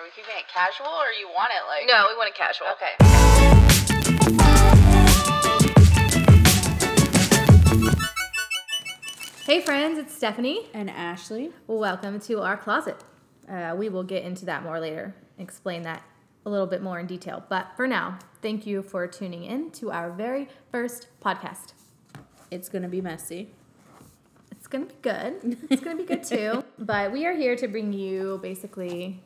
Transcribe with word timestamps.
Are 0.00 0.02
we 0.02 0.10
keeping 0.12 0.34
it 0.34 0.48
casual 0.48 0.86
or 0.86 1.12
you 1.12 1.28
want 1.28 1.52
it 1.52 1.60
like 1.68 1.86
No, 1.86 2.06
we 2.08 2.16
want 2.16 2.30
it 2.30 2.34
casual. 2.34 2.68
Okay. 2.72 2.96
Hey 9.44 9.60
friends, 9.60 9.98
it's 9.98 10.18
Stephany. 10.18 10.68
And 10.72 10.88
Ashley. 10.88 11.52
Welcome 11.66 12.18
to 12.20 12.40
our 12.40 12.56
closet. 12.56 12.96
Uh, 13.46 13.74
we 13.76 13.90
will 13.90 14.02
get 14.02 14.24
into 14.24 14.46
that 14.46 14.62
more 14.62 14.80
later, 14.80 15.14
explain 15.38 15.82
that 15.82 16.02
a 16.46 16.50
little 16.50 16.66
bit 16.66 16.80
more 16.80 16.98
in 16.98 17.06
detail. 17.06 17.44
But 17.50 17.72
for 17.76 17.86
now, 17.86 18.20
thank 18.40 18.66
you 18.66 18.80
for 18.82 19.06
tuning 19.06 19.44
in 19.44 19.70
to 19.72 19.90
our 19.90 20.10
very 20.10 20.48
first 20.72 21.08
podcast. 21.22 21.74
It's 22.50 22.70
gonna 22.70 22.88
be 22.88 23.02
messy. 23.02 23.50
It's 24.50 24.66
gonna 24.66 24.86
be 24.86 24.94
good. 25.02 25.58
It's 25.68 25.82
gonna 25.82 25.96
be 25.96 26.04
good 26.04 26.24
too. 26.24 26.64
But 26.78 27.12
we 27.12 27.26
are 27.26 27.34
here 27.34 27.54
to 27.56 27.68
bring 27.68 27.92
you 27.92 28.40
basically 28.42 29.20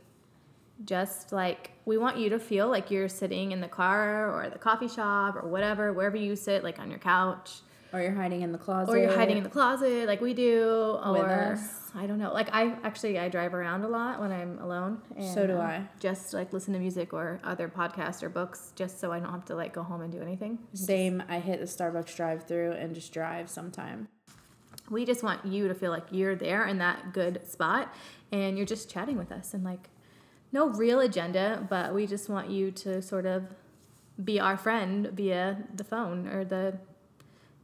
just 0.85 1.33
like 1.33 1.71
we 1.85 1.99
want 1.99 2.17
you 2.19 2.31
to 2.31 2.39
feel 2.39 2.69
like 2.69 2.91
you're 2.91 3.09
sitting 3.09 3.53
in 3.53 3.61
the 3.61 3.69
car 3.69 4.31
or 4.35 4.51
the 4.51 4.59
coffee 4.59 4.89
shop 4.89 5.37
or 5.37 5.49
whatever, 5.49 5.93
wherever 5.93 6.17
you 6.17 6.35
sit, 6.37 6.65
like 6.65 6.79
on 6.79 6.91
your 6.91 6.99
couch. 6.99 7.61
Or 7.93 8.01
you're 8.01 8.11
hiding 8.13 8.43
in 8.43 8.51
the 8.51 8.59
closet. 8.59 8.91
or 8.93 8.99
you're 8.99 9.15
hiding 9.15 9.37
in 9.37 9.45
the 9.45 9.49
closet 9.49 10.09
like 10.09 10.21
we 10.21 10.35
do 10.35 10.99
or 11.05 11.29
us. 11.53 11.93
i 11.95 12.09
don't 12.09 12.19
know 12.19 12.33
like 12.35 12.49
i 12.53 12.73
actually 12.83 13.21
i 13.21 13.29
drive 13.29 13.55
around 13.55 13.85
a 13.85 13.89
lot 13.89 14.21
when 14.21 14.33
i'm 14.33 14.59
alone 14.59 15.01
and, 15.17 15.33
So 15.33 15.47
do 15.47 15.55
um, 15.55 15.61
I. 15.61 15.83
just 16.01 16.35
like 16.35 16.53
listen 16.53 16.73
to 16.75 16.81
music 16.81 17.13
or 17.13 17.41
other 17.45 17.69
podcasts 17.69 18.25
or 18.25 18.29
books 18.29 18.73
just 18.75 18.99
so 18.99 19.13
i 19.13 19.21
don't 19.21 19.31
have 19.31 19.45
to 19.45 19.55
like 19.55 19.73
go 19.73 19.85
home 19.85 20.01
and 20.01 20.11
do 20.13 20.21
anything 20.21 20.59
Same. 20.73 21.23
I 21.29 21.39
hit 21.39 21.61
the 21.61 21.67
Starbucks 21.67 22.17
drive-through 22.17 22.73
and 22.73 22.97
just 22.97 23.13
drive 23.13 23.49
sometime. 23.49 24.09
we 24.91 25.05
just 25.05 25.23
want 25.23 25.47
you 25.47 25.69
to 25.69 25.75
feel 25.75 25.93
like 25.93 26.07
you're 26.11 26.35
there 26.35 26.67
in 26.67 26.79
that 26.79 27.13
good 27.13 27.47
spot 27.47 27.95
and 28.33 28.57
you're 28.57 28.67
just 28.67 28.91
chatting 28.91 29.17
with 29.17 29.31
us 29.31 29.55
and 29.55 29.63
like 29.63 29.89
no 30.55 30.63
real 30.85 31.01
agenda 31.01 31.47
but 31.69 31.87
we 31.97 32.03
just 32.15 32.27
want 32.35 32.47
you 32.57 32.71
to 32.71 33.03
sort 33.03 33.27
of 33.27 33.41
be 34.31 34.37
our 34.47 34.57
friend 34.57 34.99
via 35.13 35.45
the 35.75 35.85
phone 35.93 36.21
or 36.35 36.45
the 36.45 36.65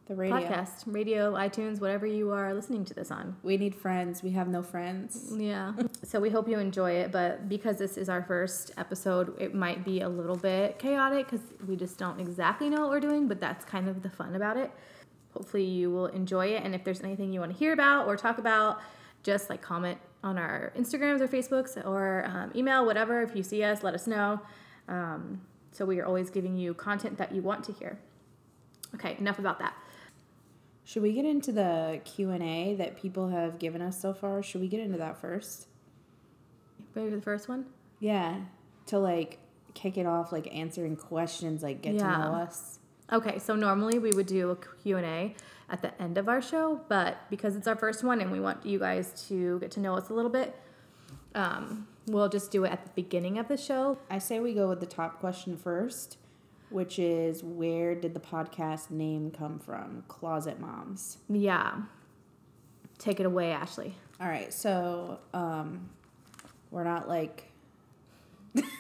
The 0.09 0.17
radio. 0.17 0.37
podcast 0.37 0.83
radio 0.87 1.23
itunes 1.34 1.81
whatever 1.81 2.06
you 2.19 2.33
are 2.39 2.53
listening 2.59 2.84
to 2.91 2.95
this 2.98 3.11
on 3.19 3.37
We 3.48 3.56
need 3.56 3.75
friends. 3.84 4.15
We 4.28 4.33
have 4.39 4.48
no 4.56 4.62
friends. 4.73 5.33
Yeah. 5.50 5.73
So 6.11 6.19
we 6.25 6.31
hope 6.37 6.47
you 6.53 6.59
enjoy 6.59 6.92
it, 7.03 7.09
but 7.19 7.33
because 7.55 7.77
this 7.84 7.95
is 8.03 8.09
our 8.15 8.23
first 8.33 8.73
episode, 8.84 9.27
it 9.47 9.53
might 9.55 9.81
be 9.91 9.97
a 10.09 10.09
little 10.20 10.41
bit 10.50 10.67
chaotic 10.84 11.22
because 11.31 11.45
we 11.69 11.75
just 11.84 11.97
don't 12.03 12.19
exactly 12.27 12.69
know 12.72 12.81
what 12.83 12.91
we're 12.95 13.06
doing, 13.09 13.28
but 13.28 13.39
that's 13.45 13.65
kind 13.75 13.87
of 13.89 13.97
the 14.03 14.11
fun 14.11 14.33
about 14.41 14.56
it. 14.65 14.70
Hopefully 15.34 15.62
you 15.81 15.87
will 15.95 16.06
enjoy 16.20 16.47
it, 16.56 16.61
and 16.65 16.75
if 16.75 16.83
there's 16.84 17.03
anything 17.09 17.28
you 17.34 17.39
want 17.45 17.53
to 17.53 17.59
hear 17.62 17.72
about 17.81 18.09
or 18.09 18.17
talk 18.17 18.39
about, 18.47 18.72
just 19.23 19.51
like 19.51 19.61
comment 19.63 19.99
on 20.23 20.37
our 20.39 20.73
Instagrams 20.77 21.21
or 21.21 21.29
Facebooks 21.29 21.77
or 21.87 22.25
um, 22.27 22.53
email, 22.55 22.85
whatever. 22.85 23.23
If 23.23 23.35
you 23.35 23.43
see 23.43 23.62
us, 23.65 23.83
let 23.83 23.95
us 23.95 24.07
know. 24.07 24.41
Um, 24.89 25.41
so 25.73 25.85
we 25.85 26.01
are 26.01 26.07
always 26.07 26.31
giving 26.31 26.57
you 26.57 26.75
content 26.75 27.19
that 27.19 27.33
you 27.35 27.43
want 27.43 27.65
to 27.65 27.73
hear. 27.73 27.99
Okay, 28.95 29.17
enough 29.19 29.39
about 29.39 29.59
that. 29.61 29.75
Should 30.85 31.03
we 31.05 31.12
get 31.12 31.25
into 31.25 31.53
the 31.53 32.01
Q 32.05 32.31
and 32.31 32.43
A 32.43 32.75
that 32.75 32.97
people 33.01 33.29
have 33.29 33.61
given 33.61 33.81
us 33.81 34.01
so 34.01 34.12
far? 34.12 34.43
Should 34.43 34.61
we 34.61 34.67
get 34.69 34.81
into 34.81 34.99
that 34.99 35.21
first? 35.21 35.69
Ready 36.95 37.11
for 37.11 37.17
the 37.17 37.23
first 37.23 37.49
one? 37.49 37.67
Yeah. 38.01 38.41
To 38.87 38.99
like 38.99 39.39
kick 39.75 39.97
it 39.97 40.07
off, 40.07 40.33
like 40.33 40.53
answering 40.53 40.97
questions, 40.97 41.62
like 41.62 41.81
get 41.83 41.95
Yeah. 41.95 42.11
to 42.11 42.19
know 42.19 42.34
us. 42.34 42.80
Okay, 43.12 43.39
so 43.39 43.56
normally 43.56 43.98
we 43.98 44.12
would 44.12 44.27
do 44.27 44.50
a 44.50 44.56
Q&A 44.83 45.34
at 45.69 45.83
the 45.83 46.00
end 46.00 46.16
of 46.19 46.28
our 46.28 46.41
show, 46.41 46.80
but 46.89 47.19
because 47.28 47.56
it's 47.56 47.66
our 47.66 47.77
first 47.77 48.05
one 48.05 48.20
and 48.20 48.30
we 48.30 48.41
want 48.41 48.64
you 48.64 48.78
guys 48.78 49.27
to 49.28 49.58
get 49.58 49.70
to 49.72 49.80
know 49.80 49.97
us 49.97 50.11
a 50.11 50.14
little 50.14 50.30
bit, 50.30 50.55
um, 51.34 51.88
we'll 52.06 52.28
just 52.28 52.50
do 52.50 52.64
it 52.64 52.72
at 52.72 52.84
the 52.84 52.91
beginning 52.94 53.38
of 53.38 53.48
the 53.48 53.56
show. 53.56 53.98
I 54.08 54.19
say 54.19 54.38
we 54.38 54.55
go 54.55 54.69
with 54.69 54.81
the 54.81 54.86
top 54.86 55.19
question 55.19 55.56
first, 55.56 56.19
which 56.70 56.98
is 56.98 57.42
where 57.42 57.94
did 57.94 58.14
the 58.14 58.20
podcast 58.20 58.91
name 58.91 59.31
come 59.31 59.58
from? 59.58 60.05
Closet 60.06 60.61
Moms. 60.61 61.19
Yeah. 61.28 61.82
Take 62.99 63.19
it 63.19 63.26
away, 63.26 63.50
Ashley. 63.50 63.94
All 64.20 64.28
right, 64.28 64.53
so 64.53 65.19
um, 65.32 65.88
we're 66.70 66.84
not 66.84 67.09
like 67.09 67.50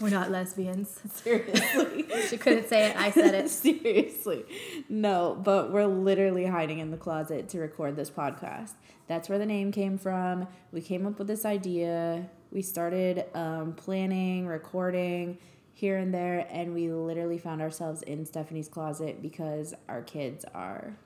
We're 0.00 0.08
not 0.08 0.30
lesbians. 0.30 0.98
seriously. 1.14 2.06
She 2.28 2.38
couldn't 2.38 2.68
say 2.68 2.90
it, 2.90 2.96
I 2.96 3.10
said 3.10 3.34
it. 3.34 3.50
Seriously. 3.60 4.44
No, 4.88 5.38
but 5.42 5.70
we're 5.72 5.86
literally 5.86 6.46
hiding 6.46 6.78
in 6.78 6.90
the 6.90 6.96
closet 6.96 7.48
to 7.50 7.58
record 7.58 7.96
this 7.96 8.10
podcast. 8.10 8.72
That's 9.06 9.28
where 9.28 9.38
the 9.38 9.46
name 9.46 9.72
came 9.72 9.98
from. 9.98 10.48
We 10.72 10.80
came 10.80 11.06
up 11.06 11.18
with 11.18 11.26
this 11.26 11.44
idea. 11.44 12.28
We 12.50 12.62
started 12.62 13.24
um, 13.34 13.74
planning, 13.74 14.46
recording 14.46 15.38
here 15.74 15.98
and 15.98 16.12
there, 16.12 16.46
and 16.50 16.74
we 16.74 16.90
literally 16.90 17.38
found 17.38 17.60
ourselves 17.60 18.02
in 18.02 18.24
Stephany's 18.24 18.68
closet 18.68 19.20
because 19.22 19.74
our 19.88 20.02
kids 20.02 20.44
are 20.54 20.96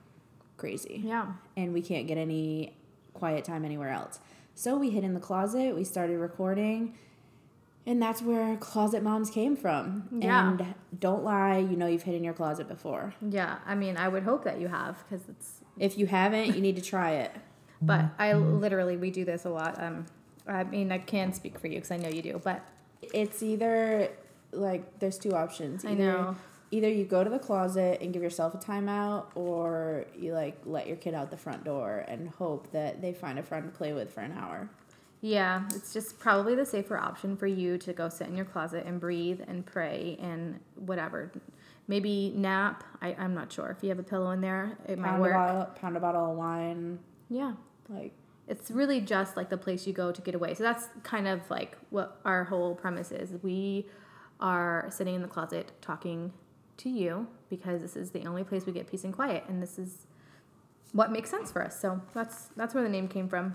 crazy. 0.56 1.02
Yeah. 1.04 1.32
And 1.56 1.72
we 1.72 1.82
can't 1.82 2.06
get 2.06 2.18
any 2.18 2.76
quiet 3.12 3.44
time 3.44 3.64
anywhere 3.64 3.90
else. 3.90 4.20
So 4.54 4.76
we 4.76 4.90
hid 4.90 5.04
in 5.04 5.14
the 5.14 5.20
closet, 5.20 5.74
we 5.74 5.84
started 5.84 6.18
recording, 6.18 6.94
and 7.86 8.00
that's 8.00 8.22
where 8.22 8.56
Closet 8.56 9.02
Moms 9.02 9.30
came 9.30 9.56
from. 9.56 10.08
Yeah. 10.12 10.50
And 10.50 10.74
don't 10.98 11.22
lie, 11.24 11.58
you 11.58 11.76
know 11.76 11.86
you've 11.86 12.02
hid 12.04 12.14
in 12.14 12.24
your 12.24 12.34
closet 12.34 12.68
before. 12.68 13.14
Yeah, 13.20 13.58
I 13.66 13.74
mean, 13.74 13.96
I 13.96 14.08
would 14.08 14.22
hope 14.22 14.44
that 14.44 14.60
you 14.60 14.68
have 14.68 15.02
because 15.08 15.28
it's 15.28 15.60
If 15.78 15.98
you 15.98 16.06
haven't, 16.06 16.54
you 16.54 16.60
need 16.60 16.76
to 16.76 16.82
try 16.82 17.12
it. 17.12 17.32
but 17.82 18.06
I 18.18 18.32
literally 18.34 18.96
we 18.96 19.10
do 19.10 19.24
this 19.24 19.44
a 19.44 19.50
lot. 19.50 19.82
Um 19.82 20.06
I 20.46 20.64
mean, 20.64 20.92
I 20.92 20.98
can 20.98 21.32
speak 21.32 21.58
for 21.58 21.68
you 21.68 21.76
because 21.76 21.90
I 21.90 21.96
know 21.96 22.08
you 22.08 22.22
do, 22.22 22.40
but 22.42 22.62
It's 23.12 23.42
either 23.42 24.10
like 24.52 24.98
there's 25.00 25.18
two 25.18 25.32
options. 25.32 25.84
I 25.84 25.94
know. 25.94 26.36
Either 26.70 26.88
you 26.88 27.04
go 27.04 27.22
to 27.22 27.30
the 27.30 27.38
closet 27.38 28.00
and 28.00 28.12
give 28.12 28.22
yourself 28.22 28.52
a 28.54 28.58
timeout, 28.58 29.26
or 29.36 30.06
you 30.18 30.32
like 30.32 30.58
let 30.64 30.86
your 30.88 30.96
kid 30.96 31.14
out 31.14 31.30
the 31.30 31.36
front 31.36 31.62
door 31.64 32.04
and 32.08 32.28
hope 32.30 32.70
that 32.72 33.00
they 33.00 33.12
find 33.12 33.38
a 33.38 33.42
friend 33.42 33.64
to 33.70 33.76
play 33.76 33.92
with 33.92 34.10
for 34.12 34.20
an 34.20 34.32
hour. 34.32 34.68
Yeah, 35.24 35.62
it's 35.74 35.94
just 35.94 36.18
probably 36.18 36.54
the 36.54 36.66
safer 36.66 36.98
option 36.98 37.34
for 37.34 37.46
you 37.46 37.78
to 37.78 37.94
go 37.94 38.10
sit 38.10 38.26
in 38.28 38.36
your 38.36 38.44
closet 38.44 38.84
and 38.84 39.00
breathe 39.00 39.40
and 39.48 39.64
pray 39.64 40.18
and 40.20 40.60
whatever. 40.76 41.32
Maybe 41.88 42.34
nap. 42.36 42.84
I, 43.00 43.14
I'm 43.18 43.32
not 43.32 43.50
sure. 43.50 43.70
If 43.74 43.82
you 43.82 43.88
have 43.88 43.98
a 43.98 44.02
pillow 44.02 44.32
in 44.32 44.42
there, 44.42 44.76
it 44.86 44.98
might 44.98 45.08
Pound 45.08 45.18
a 45.18 45.22
work. 45.22 45.32
bottle, 45.32 45.64
pound 45.80 45.96
a 45.96 46.00
bottle 46.00 46.30
of 46.32 46.36
wine, 46.36 46.98
Yeah. 47.30 47.52
like 47.88 48.12
It's 48.48 48.70
really 48.70 49.00
just 49.00 49.34
like 49.34 49.48
the 49.48 49.56
place 49.56 49.86
you 49.86 49.94
go 49.94 50.12
to 50.12 50.20
get 50.20 50.34
away. 50.34 50.52
So 50.52 50.62
that's 50.62 50.88
kind 51.04 51.26
of 51.26 51.50
like 51.50 51.78
what 51.88 52.20
our 52.26 52.44
whole 52.44 52.74
premise 52.74 53.10
is. 53.10 53.32
We 53.42 53.86
are 54.40 54.88
sitting 54.90 55.14
in 55.14 55.22
the 55.22 55.28
closet 55.28 55.72
talking 55.80 56.34
to 56.76 56.90
you 56.90 57.28
because 57.48 57.80
this 57.80 57.96
is 57.96 58.10
the 58.10 58.26
only 58.26 58.44
place 58.44 58.66
we 58.66 58.72
get 58.72 58.90
peace 58.90 59.04
and 59.04 59.14
quiet 59.14 59.44
and 59.48 59.62
this 59.62 59.78
is 59.78 60.06
what 60.92 61.10
makes 61.10 61.30
sense 61.30 61.50
for 61.50 61.64
us. 61.64 61.80
So 61.80 62.02
that's 62.12 62.48
that's 62.56 62.74
where 62.74 62.82
the 62.82 62.90
name 62.90 63.08
came 63.08 63.26
from. 63.26 63.54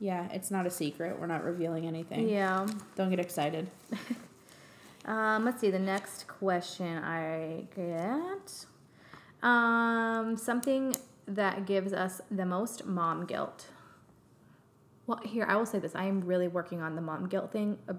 Yeah, 0.00 0.28
it's 0.32 0.50
not 0.50 0.66
a 0.66 0.70
secret. 0.70 1.18
We're 1.18 1.26
not 1.26 1.44
revealing 1.44 1.86
anything. 1.86 2.28
Yeah. 2.28 2.66
Don't 2.96 3.10
get 3.10 3.20
excited. 3.20 3.68
Um, 5.04 5.44
let's 5.44 5.60
see, 5.60 5.70
the 5.70 5.78
next 5.78 6.26
question 6.26 6.98
I 6.98 7.66
get. 7.76 8.64
Um, 9.42 10.36
something 10.36 10.96
that 11.28 11.66
gives 11.66 11.92
us 11.92 12.20
the 12.30 12.46
most 12.46 12.86
mom 12.86 13.26
guilt. 13.26 13.66
Well, 15.06 15.20
here, 15.22 15.44
I 15.46 15.56
will 15.56 15.66
say 15.66 15.78
this. 15.78 15.94
I 15.94 16.04
am 16.04 16.22
really 16.22 16.48
working 16.48 16.80
on 16.80 16.94
the 16.96 17.02
mom 17.02 17.28
guilt 17.28 17.52
thing 17.52 17.78
uh, 17.88 17.94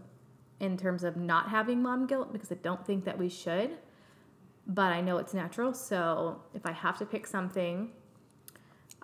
in 0.60 0.78
terms 0.78 1.04
of 1.04 1.16
not 1.16 1.50
having 1.50 1.82
mom 1.82 2.08
guilt 2.08 2.34
because 2.34 2.52
I 2.52 2.56
don't 2.56 2.84
think 2.86 3.06
that 3.06 3.20
we 3.20 3.30
should, 3.30 3.78
but 4.66 4.92
I 4.92 5.02
know 5.02 5.18
it's 5.18 5.34
natural. 5.34 5.74
So 5.74 6.42
if 6.56 6.66
I 6.66 6.72
have 6.72 6.98
to 6.98 7.06
pick 7.06 7.28
something, 7.28 7.92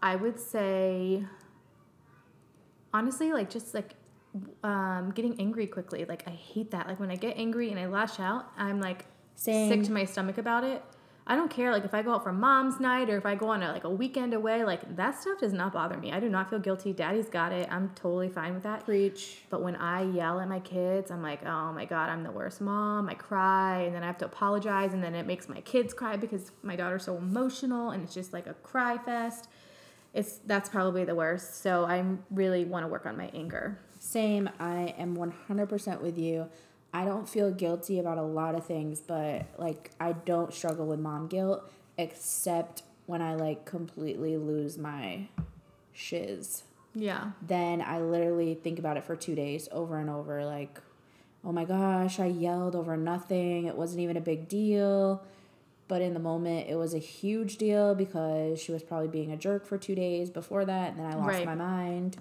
I 0.02 0.16
would 0.16 0.40
say, 0.40 1.24
honestly, 2.94 3.32
like 3.32 3.50
just 3.50 3.74
like 3.74 3.96
um, 4.64 5.12
getting 5.12 5.40
angry 5.40 5.68
quickly. 5.68 6.06
Like 6.06 6.24
I 6.28 6.32
hate 6.32 6.72
that. 6.72 6.88
Like 6.88 7.00
when 7.00 7.12
I 7.12 7.16
get 7.16 7.38
angry 7.38 7.70
and 7.70 7.80
I 7.80 7.88
lash 7.88 8.20
out, 8.20 8.52
I'm 8.58 8.80
like 8.80 9.06
Same. 9.36 9.70
sick 9.70 9.84
to 9.84 9.92
my 9.92 10.06
stomach 10.06 10.38
about 10.38 10.64
it. 10.64 10.84
I 11.28 11.36
don't 11.36 11.52
care. 11.52 11.72
Like 11.72 11.86
if 11.86 11.94
I 11.94 12.02
go 12.02 12.14
out 12.16 12.24
for 12.24 12.34
mom's 12.34 12.80
night 12.80 13.10
or 13.10 13.18
if 13.18 13.26
I 13.26 13.36
go 13.36 13.50
on 13.50 13.62
a, 13.62 13.72
like 13.72 13.84
a 13.84 13.90
weekend 13.90 14.34
away, 14.34 14.64
like 14.64 14.96
that 14.96 15.22
stuff 15.22 15.40
does 15.40 15.54
not 15.54 15.72
bother 15.72 15.96
me. 15.98 16.12
I 16.12 16.20
do 16.20 16.30
not 16.30 16.50
feel 16.50 16.60
guilty. 16.60 16.94
Daddy's 16.94 17.30
got 17.30 17.52
it. 17.52 17.70
I'm 17.72 17.90
totally 17.96 18.28
fine 18.28 18.54
with 18.54 18.64
that. 18.64 18.86
Preach. 18.86 19.44
But 19.50 19.62
when 19.62 19.76
I 19.76 20.04
yell 20.04 20.40
at 20.40 20.50
my 20.50 20.60
kids, 20.60 21.12
I'm 21.12 21.22
like, 21.22 21.46
oh 21.46 21.72
my 21.74 21.86
God, 21.86 22.10
I'm 22.10 22.24
the 22.24 22.32
worst 22.32 22.60
mom. 22.60 23.08
I 23.08 23.14
cry 23.14 23.84
and 23.84 23.96
then 23.96 24.04
I 24.04 24.08
have 24.08 24.18
to 24.20 24.26
apologize 24.26 24.94
and 24.94 25.04
then 25.04 25.14
it 25.14 25.28
makes 25.28 25.48
my 25.48 25.62
kids 25.62 25.94
cry 25.94 26.18
because 26.18 26.52
my 26.64 26.76
daughter's 26.76 27.06
so 27.06 27.18
emotional 27.18 27.92
and 27.92 28.04
it's 28.04 28.14
just 28.14 28.34
like 28.34 28.48
a 28.48 28.56
cry 28.56 28.98
fest. 28.98 29.48
It's 30.14 30.40
that's 30.46 30.70
probably 30.70 31.06
the 31.06 31.16
worst. 31.16 31.62
So 31.62 31.86
I 31.86 32.04
really 32.30 32.66
want 32.66 32.84
to 32.84 32.88
work 32.88 33.06
on 33.06 33.18
my 33.18 33.30
anger. 33.34 33.80
Same. 34.00 34.50
I 34.60 34.96
am 34.98 35.16
100% 35.16 36.02
with 36.02 36.18
you. 36.18 36.50
I 36.94 37.06
don't 37.06 37.30
feel 37.30 37.52
guilty 37.52 38.00
about 38.00 38.18
a 38.18 38.24
lot 38.24 38.56
of 38.56 38.66
things, 38.66 39.00
but 39.00 39.46
like 39.58 39.92
I 40.00 40.14
don't 40.14 40.54
struggle 40.54 40.88
with 40.88 41.00
mom 41.00 41.28
guilt 41.28 41.72
except 41.98 42.84
when 43.06 43.22
I 43.22 43.36
like 43.36 43.66
completely 43.66 44.38
lose 44.38 44.78
my 44.78 45.28
shiz. 45.94 46.64
Yeah. 46.94 47.32
then 47.42 47.82
I 47.82 48.02
literally 48.02 48.54
think 48.54 48.78
about 48.78 48.98
it 48.98 49.06
for 49.06 49.16
two 49.16 49.34
days 49.34 49.70
over 49.72 49.98
and 49.98 50.10
over. 50.10 50.44
Like, 50.44 50.82
oh 51.44 51.54
my 51.54 51.64
gosh, 51.64 52.20
I 52.20 52.26
yelled 52.26 52.76
over 52.76 52.98
nothing. 52.98 53.66
It 53.66 53.78
wasn't 53.78 54.02
even 54.02 54.18
a 54.18 54.22
big 54.22 54.50
deal. 54.50 55.24
But 55.92 56.02
in 56.02 56.14
the 56.14 56.22
moment, 56.22 56.70
it 56.70 56.76
was 56.76 56.94
a 56.94 57.00
huge 57.00 57.58
deal 57.58 57.94
because 57.96 58.62
she 58.62 58.72
was 58.72 58.82
probably 58.82 59.10
being 59.10 59.30
a 59.34 59.36
jerk 59.36 59.66
for 59.66 59.78
two 59.78 59.94
days 59.94 60.30
before 60.30 60.64
that. 60.64 60.92
And 60.92 61.00
then 61.00 61.06
I 61.06 61.16
lost 61.16 61.28
Right. 61.28 61.46
my 61.46 61.54
mind. 61.56 62.16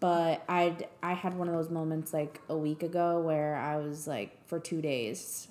But 0.00 0.42
I 0.48 0.76
I 1.00 1.12
had 1.12 1.34
one 1.38 1.46
of 1.46 1.54
those 1.54 1.70
moments 1.70 2.12
like 2.12 2.40
a 2.48 2.56
week 2.58 2.82
ago 2.82 3.20
where 3.20 3.54
I 3.54 3.76
was 3.76 4.08
like 4.08 4.44
for 4.48 4.58
two 4.58 4.82
days 4.82 5.46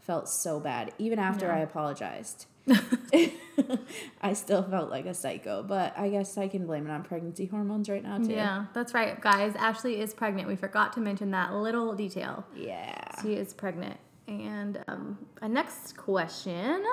felt 0.00 0.30
so 0.30 0.58
bad 0.58 0.94
even 0.98 1.18
after 1.18 1.44
Yeah. 1.44 1.56
I 1.56 1.58
apologized. 1.58 2.46
I 4.22 4.32
still 4.32 4.62
felt 4.62 4.90
like 4.90 5.04
a 5.04 5.12
psycho, 5.12 5.62
but 5.62 5.92
I 5.98 6.08
guess 6.08 6.38
I 6.38 6.48
can 6.48 6.64
blame 6.66 6.86
it 6.86 6.90
on 6.90 7.02
pregnancy 7.02 7.44
hormones 7.44 7.90
right 7.90 8.02
now 8.02 8.16
too. 8.16 8.32
Yeah, 8.32 8.64
that's 8.72 8.94
right, 8.94 9.20
guys. 9.20 9.54
Ashley 9.56 10.00
is 10.00 10.14
pregnant. 10.14 10.48
We 10.48 10.56
forgot 10.56 10.94
to 10.94 11.00
mention 11.00 11.32
that 11.32 11.52
little 11.52 11.94
detail. 11.94 12.46
Yeah. 12.54 12.96
She 13.20 13.34
is 13.34 13.52
pregnant. 13.52 13.98
And 14.28 14.82
um, 14.88 15.18
a 15.40 15.48
next 15.48 15.96
question 15.96 16.84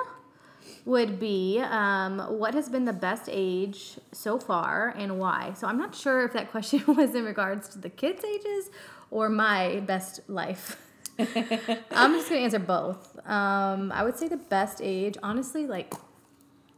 would 0.84 1.18
be 1.18 1.60
um, 1.60 2.18
what 2.38 2.54
has 2.54 2.68
been 2.68 2.84
the 2.84 2.92
best 2.92 3.28
age 3.30 3.98
so 4.12 4.38
far 4.38 4.94
and 4.96 5.18
why? 5.18 5.52
So 5.54 5.66
I'm 5.66 5.78
not 5.78 5.94
sure 5.94 6.24
if 6.24 6.32
that 6.32 6.50
question 6.50 6.84
was 6.94 7.14
in 7.14 7.24
regards 7.24 7.68
to 7.70 7.78
the 7.78 7.90
kids' 7.90 8.24
ages 8.24 8.70
or 9.10 9.28
my 9.28 9.80
best 9.80 10.20
life. 10.28 10.80
I'm 11.18 12.12
just 12.12 12.28
going 12.28 12.40
to 12.40 12.44
answer 12.44 12.58
both. 12.58 13.18
Um, 13.26 13.92
I 13.92 14.02
would 14.02 14.16
say 14.16 14.28
the 14.28 14.36
best 14.36 14.80
age, 14.82 15.16
honestly, 15.22 15.66
like 15.66 15.94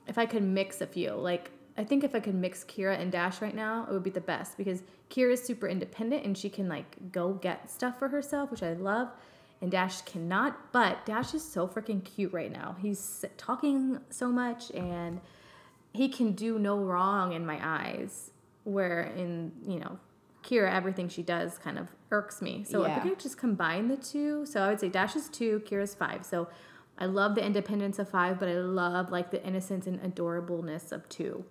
if 0.07 0.19
I 0.19 0.27
could 0.27 0.43
mix 0.43 0.81
a 0.81 0.87
few, 0.87 1.13
like 1.13 1.51
I 1.79 1.85
think 1.85 2.05
if 2.05 2.15
I 2.15 2.21
could 2.21 2.35
mix 2.35 2.65
Kira 2.65 2.99
and 2.99 3.13
Dash 3.13 3.41
right 3.41 3.55
now, 3.55 3.87
it 3.89 3.93
would 3.93 4.03
be 4.03 4.11
the 4.11 4.21
best 4.21 4.57
because 4.57 4.83
Kira 5.11 5.33
is 5.33 5.43
super 5.43 5.69
independent 5.69 6.25
and 6.25 6.37
she 6.37 6.49
can 6.49 6.69
like 6.69 7.13
go 7.13 7.35
get 7.35 7.71
stuff 7.71 7.99
for 7.99 8.09
herself, 8.09 8.51
which 8.51 8.63
I 8.63 8.75
love. 8.75 9.11
And 9.63 9.71
Dash 9.71 10.03
cannot, 10.03 10.71
but 10.73 11.07
Dash 11.07 11.33
is 11.33 11.43
so 11.43 11.67
freaking 11.67 12.05
cute 12.05 12.33
right 12.33 12.53
now. 12.53 12.77
He's 12.79 13.25
talking 13.39 13.99
so 14.11 14.29
much 14.29 14.71
and 14.73 15.21
he 15.93 16.09
can 16.09 16.33
do 16.33 16.59
no 16.59 16.77
wrong 16.79 17.33
in 17.33 17.47
my 17.47 17.59
eyes. 17.63 18.31
Where 18.65 19.03
in, 19.03 19.53
you 19.67 19.79
know, 19.79 19.99
Kira, 20.43 20.71
everything 20.73 21.09
she 21.09 21.23
does 21.23 21.57
kind 21.57 21.79
of 21.79 21.89
irks 22.11 22.43
me. 22.43 22.65
So 22.65 22.83
if 22.83 22.89
Yeah. 22.89 22.97
I 22.99 23.01
could 23.01 23.19
just 23.19 23.39
combine 23.39 23.89
the 23.89 23.97
two, 23.97 24.45
so 24.45 24.61
I 24.63 24.69
would 24.69 24.81
say 24.81 24.89
Dash 24.89 25.17
is 25.17 25.29
two, 25.29 25.61
Kira's 25.67 25.95
five. 25.95 26.27
So 26.27 26.49
I 26.99 27.07
love 27.07 27.35
the 27.35 27.45
independence 27.45 27.99
of 27.99 28.09
five, 28.09 28.39
but 28.39 28.49
I 28.49 28.55
love 28.59 29.11
like 29.11 29.31
the 29.31 29.45
innocence 29.45 29.87
and 29.87 30.01
adorableness 30.03 30.93
of 30.93 31.09
two. 31.09 31.45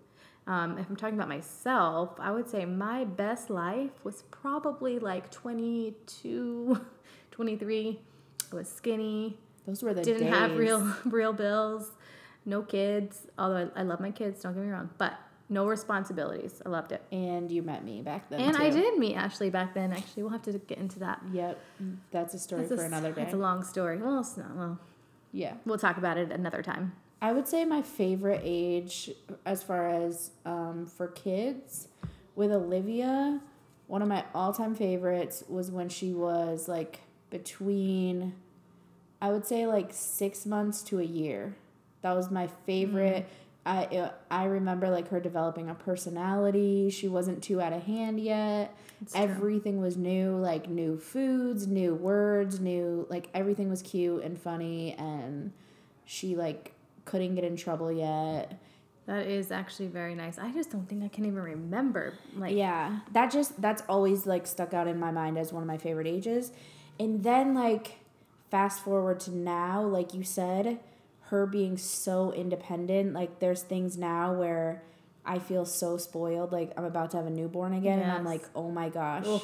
Um, 0.47 0.77
if 0.77 0.87
I'm 0.89 0.95
talking 0.95 1.15
about 1.15 1.27
myself, 1.29 2.19
I 2.19 2.31
would 2.31 2.47
say 2.47 2.65
my 2.65 3.03
best 3.03 3.49
life 3.49 3.91
was 4.03 4.23
probably 4.29 4.99
like 4.99 5.31
22, 5.31 6.79
23. 7.35 7.99
I 8.51 8.55
was 8.55 8.69
skinny, 8.69 9.37
Those 9.67 9.83
were 9.83 9.93
the 9.93 10.01
days. 10.01 10.19
didn't 10.19 10.33
have 10.33 10.55
real 10.55 10.95
real 11.05 11.33
bills, 11.33 11.91
no 12.45 12.61
kids. 12.61 13.27
Although 13.37 13.69
I, 13.75 13.81
I 13.81 13.83
love 13.83 13.99
my 13.99 14.11
kids, 14.11 14.41
don't 14.41 14.53
get 14.53 14.63
me 14.63 14.69
wrong, 14.69 14.89
but 14.97 15.19
no 15.49 15.67
responsibilities. 15.67 16.61
I 16.65 16.69
loved 16.69 16.93
it. 16.93 17.03
And 17.11 17.51
you 17.51 17.61
met 17.61 17.83
me 17.83 18.01
back 18.01 18.29
then. 18.29 18.39
And 18.39 18.55
I 18.55 18.69
did 18.69 18.97
meet 18.97 19.15
Ashley 19.15 19.49
back 19.49 19.73
then. 19.73 19.91
Actually, 19.91 20.23
we'll 20.23 20.31
have 20.31 20.43
to 20.43 20.53
get 20.53 20.77
into 20.77 20.99
that. 20.99 21.21
Yep. 21.33 21.59
That's 22.11 22.33
a 22.33 22.39
story 22.39 22.61
That's 22.61 22.75
for 22.75 22.83
a, 22.83 22.87
another 22.87 23.11
day. 23.11 23.23
It's 23.23 23.33
a 23.33 23.37
long 23.37 23.63
story. 23.63 23.97
Well, 23.97 24.21
it's 24.21 24.37
not. 24.37 24.55
Well, 24.55 24.79
yeah. 25.33 25.55
we'll 25.65 25.77
talk 25.77 25.97
about 25.97 26.17
it 26.17 26.31
another 26.31 26.63
time. 26.63 26.93
I 27.21 27.33
would 27.33 27.47
say 27.47 27.65
my 27.65 27.81
favorite 27.81 28.41
age, 28.43 29.11
as 29.45 29.61
far 29.61 29.89
as 29.89 30.31
um, 30.45 30.85
for 30.85 31.07
kids, 31.09 31.89
with 32.35 32.51
Olivia, 32.51 33.41
one 33.87 34.01
of 34.01 34.07
my 34.07 34.23
all 34.33 34.53
time 34.53 34.73
favorites 34.73 35.43
was 35.49 35.69
when 35.69 35.89
she 35.89 36.13
was 36.13 36.67
like 36.67 37.01
between, 37.37 38.33
I 39.21 39.29
would 39.29 39.45
say 39.45 39.67
like 39.67 39.89
six 39.91 40.45
months 40.45 40.81
to 40.83 40.99
a 40.99 41.03
year. 41.03 41.55
That 42.01 42.13
was 42.15 42.31
my 42.31 42.47
favorite. 42.65 43.23
Mm. 43.23 43.29
I 43.67 43.81
it, 43.85 44.13
I 44.31 44.45
remember 44.45 44.89
like 44.89 45.09
her 45.09 45.19
developing 45.19 45.69
a 45.69 45.75
personality. 45.75 46.89
She 46.89 47.07
wasn't 47.07 47.43
too 47.43 47.59
out 47.59 47.73
of 47.73 47.83
hand 47.83 48.19
yet. 48.19 48.75
True. 49.11 49.21
everything 49.21 49.81
was 49.81 49.97
new, 49.97 50.37
like 50.37 50.69
new 50.69 50.97
foods, 50.97 51.67
new 51.67 51.93
words, 51.93 52.59
new 52.61 53.05
like 53.09 53.29
everything 53.33 53.69
was 53.69 53.81
cute 53.81 54.23
and 54.23 54.39
funny 54.39 54.93
and 54.93 55.51
she 56.05 56.35
like 56.35 56.73
couldn't 57.03 57.35
get 57.35 57.43
in 57.43 57.57
trouble 57.57 57.91
yet. 57.91 58.57
That 59.07 59.27
is 59.27 59.51
actually 59.51 59.87
very 59.87 60.15
nice. 60.15 60.39
I 60.39 60.51
just 60.51 60.71
don't 60.71 60.87
think 60.87 61.03
I 61.03 61.09
can 61.09 61.25
even 61.25 61.41
remember. 61.41 62.13
Like, 62.35 62.55
Yeah, 62.55 62.99
that 63.11 63.31
just 63.31 63.61
that's 63.61 63.83
always 63.89 64.25
like 64.25 64.47
stuck 64.47 64.73
out 64.73 64.87
in 64.87 64.99
my 64.99 65.11
mind 65.11 65.37
as 65.37 65.51
one 65.51 65.61
of 65.61 65.67
my 65.67 65.77
favorite 65.77 66.07
ages. 66.07 66.51
And 66.99 67.23
then 67.23 67.53
like 67.53 67.99
fast 68.51 68.83
forward 68.83 69.19
to 69.21 69.31
now, 69.35 69.81
like 69.81 70.13
you 70.13 70.23
said, 70.23 70.79
her 71.29 71.45
being 71.45 71.77
so 71.77 72.31
independent, 72.31 73.13
like 73.13 73.39
there's 73.39 73.63
things 73.63 73.97
now 73.97 74.33
where 74.33 74.83
I 75.25 75.39
feel 75.39 75.65
so 75.65 75.97
spoiled 75.97 76.51
like 76.51 76.71
I'm 76.77 76.85
about 76.85 77.11
to 77.11 77.17
have 77.17 77.25
a 77.25 77.31
newborn 77.31 77.73
again 77.73 77.99
and 77.99 78.11
I'm 78.11 78.23
like, 78.25 78.43
"Oh 78.55 78.69
my 78.71 78.89
gosh." 78.89 79.25
Ugh. 79.27 79.41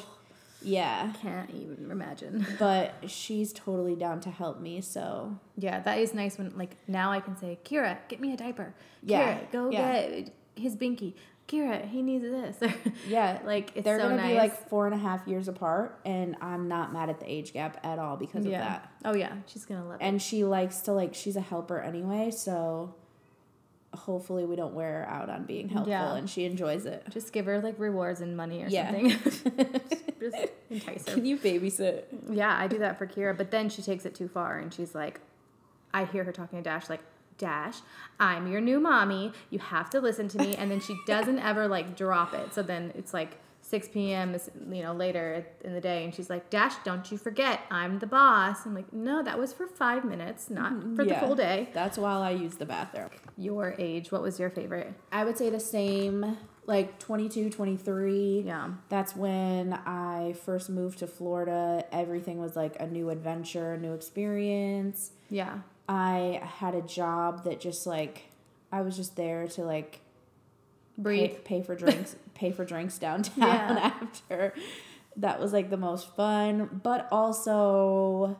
Yeah. 0.64 1.12
can't 1.20 1.50
even 1.50 1.90
imagine. 1.90 2.46
But 2.58 2.94
she's 3.08 3.52
totally 3.52 3.96
down 3.96 4.20
to 4.20 4.30
help 4.30 4.60
me, 4.60 4.80
so 4.80 5.36
Yeah, 5.56 5.80
that 5.80 5.98
is 5.98 6.14
nice 6.14 6.38
when 6.38 6.56
like 6.56 6.76
now 6.86 7.10
I 7.10 7.20
can 7.20 7.36
say, 7.36 7.58
Kira, 7.64 7.98
get 8.08 8.20
me 8.20 8.32
a 8.32 8.36
diaper. 8.36 8.74
Yeah, 9.02 9.38
Kira, 9.38 9.52
go 9.52 9.70
yeah. 9.70 10.08
get 10.08 10.34
his 10.54 10.76
binky. 10.76 11.14
Kira, 11.52 11.88
he 11.88 12.02
needs 12.02 12.24
this. 12.24 12.56
yeah, 13.08 13.40
like 13.44 13.72
it's 13.74 13.84
they're 13.84 13.98
so 13.98 14.08
gonna 14.08 14.16
nice. 14.16 14.32
be 14.32 14.38
like 14.38 14.68
four 14.68 14.86
and 14.86 14.94
a 14.94 14.98
half 14.98 15.26
years 15.26 15.48
apart, 15.48 15.98
and 16.04 16.36
I'm 16.40 16.68
not 16.68 16.92
mad 16.92 17.10
at 17.10 17.20
the 17.20 17.30
age 17.30 17.52
gap 17.52 17.78
at 17.84 17.98
all 17.98 18.16
because 18.16 18.46
yeah. 18.46 18.58
of 18.58 18.64
that. 18.68 18.92
Oh 19.04 19.14
yeah, 19.14 19.34
she's 19.46 19.64
gonna 19.64 19.84
love 19.84 20.00
it. 20.00 20.04
And 20.04 20.20
she 20.22 20.44
likes 20.44 20.80
to 20.82 20.92
like 20.92 21.14
she's 21.14 21.36
a 21.36 21.40
helper 21.40 21.80
anyway, 21.80 22.30
so 22.30 22.94
hopefully 23.94 24.46
we 24.46 24.56
don't 24.56 24.72
wear 24.74 25.04
her 25.04 25.08
out 25.08 25.28
on 25.28 25.44
being 25.44 25.68
helpful, 25.68 25.90
Yeah. 25.90 26.14
and 26.14 26.28
she 26.28 26.44
enjoys 26.44 26.86
it. 26.86 27.04
Just 27.10 27.32
give 27.32 27.46
her 27.46 27.60
like 27.60 27.78
rewards 27.78 28.20
and 28.20 28.36
money 28.36 28.62
or 28.62 28.68
Yeah. 28.68 28.90
something. 28.90 29.10
Just 30.20 30.36
entice 30.70 31.06
her. 31.08 31.14
Can 31.14 31.24
you 31.26 31.36
babysit? 31.36 32.04
Yeah, 32.30 32.56
I 32.56 32.68
do 32.68 32.78
that 32.78 32.96
for 32.96 33.06
Kira, 33.06 33.36
but 33.36 33.50
then 33.50 33.68
she 33.68 33.82
takes 33.82 34.06
it 34.06 34.14
too 34.14 34.28
far 34.28 34.58
and 34.58 34.72
she's 34.72 34.94
like, 34.94 35.20
I 35.92 36.04
hear 36.06 36.24
her 36.24 36.32
talking 36.32 36.58
to 36.58 36.62
Dash 36.62 36.88
like, 36.88 37.00
Dash, 37.38 37.78
I'm 38.20 38.46
your 38.50 38.60
new 38.60 38.80
mommy. 38.80 39.32
You 39.50 39.58
have 39.58 39.90
to 39.90 40.00
listen 40.00 40.28
to 40.28 40.38
me. 40.38 40.54
And 40.56 40.70
then 40.70 40.80
she 40.80 40.96
doesn't 41.06 41.38
ever 41.50 41.68
like 41.68 41.96
drop 41.96 42.34
it. 42.34 42.54
So 42.54 42.62
then 42.62 42.92
it's 42.94 43.12
like 43.14 43.38
6 43.64 43.88
p.m. 43.88 44.34
is 44.34 44.50
you 44.70 44.82
know 44.82 44.92
later 44.92 45.46
in 45.64 45.72
the 45.72 45.80
day, 45.80 46.04
and 46.04 46.14
she's 46.14 46.28
like, 46.28 46.50
Dash, 46.50 46.74
don't 46.84 47.10
you 47.10 47.16
forget, 47.16 47.60
I'm 47.70 48.00
the 48.00 48.06
boss. 48.06 48.66
I'm 48.66 48.74
like, 48.74 48.92
no, 48.92 49.22
that 49.22 49.38
was 49.38 49.52
for 49.52 49.66
five 49.66 50.04
minutes, 50.04 50.50
not 50.50 50.72
mm-hmm. 50.72 50.96
for 50.96 51.04
the 51.04 51.10
Yeah. 51.10 51.20
full 51.20 51.36
day. 51.36 51.68
That's 51.72 51.96
while 51.96 52.22
I 52.22 52.30
use 52.30 52.56
the 52.56 52.66
bathroom. 52.66 53.10
Your 53.36 53.74
age, 53.78 54.10
what 54.10 54.20
was 54.20 54.38
your 54.38 54.50
favorite? 54.50 54.92
I 55.12 55.24
would 55.24 55.38
say 55.38 55.48
the 55.48 55.60
same, 55.60 56.36
like 56.66 56.98
22, 56.98 57.50
23. 57.50 58.42
Yeah. 58.44 58.70
That's 58.88 59.14
when 59.14 59.74
I 59.86 60.34
first 60.44 60.68
moved 60.68 60.98
to 60.98 61.06
Florida. 61.06 61.84
Everything 61.92 62.38
was 62.40 62.56
like 62.56 62.78
a 62.80 62.86
new 62.86 63.10
adventure, 63.10 63.74
a 63.74 63.78
new 63.78 63.94
experience. 63.94 65.12
Yeah. 65.30 65.60
I 65.94 66.40
had 66.42 66.74
a 66.74 66.80
job 66.80 67.44
that 67.44 67.60
just 67.60 67.86
like 67.86 68.30
I 68.72 68.80
was 68.80 68.96
just 68.96 69.14
there 69.16 69.46
to 69.48 69.62
like 69.62 70.00
Breathe. 70.96 71.32
pay, 71.32 71.58
pay 71.58 71.62
for 71.62 71.74
drinks, 71.74 72.16
pay 72.34 72.50
for 72.50 72.64
drinks 72.64 72.96
downtown 72.98 73.46
Yeah. 73.48 73.92
after. 74.00 74.54
That 75.16 75.38
was 75.38 75.52
like 75.52 75.68
the 75.68 75.76
most 75.76 76.14
fun, 76.16 76.80
but 76.82 77.08
also 77.12 78.38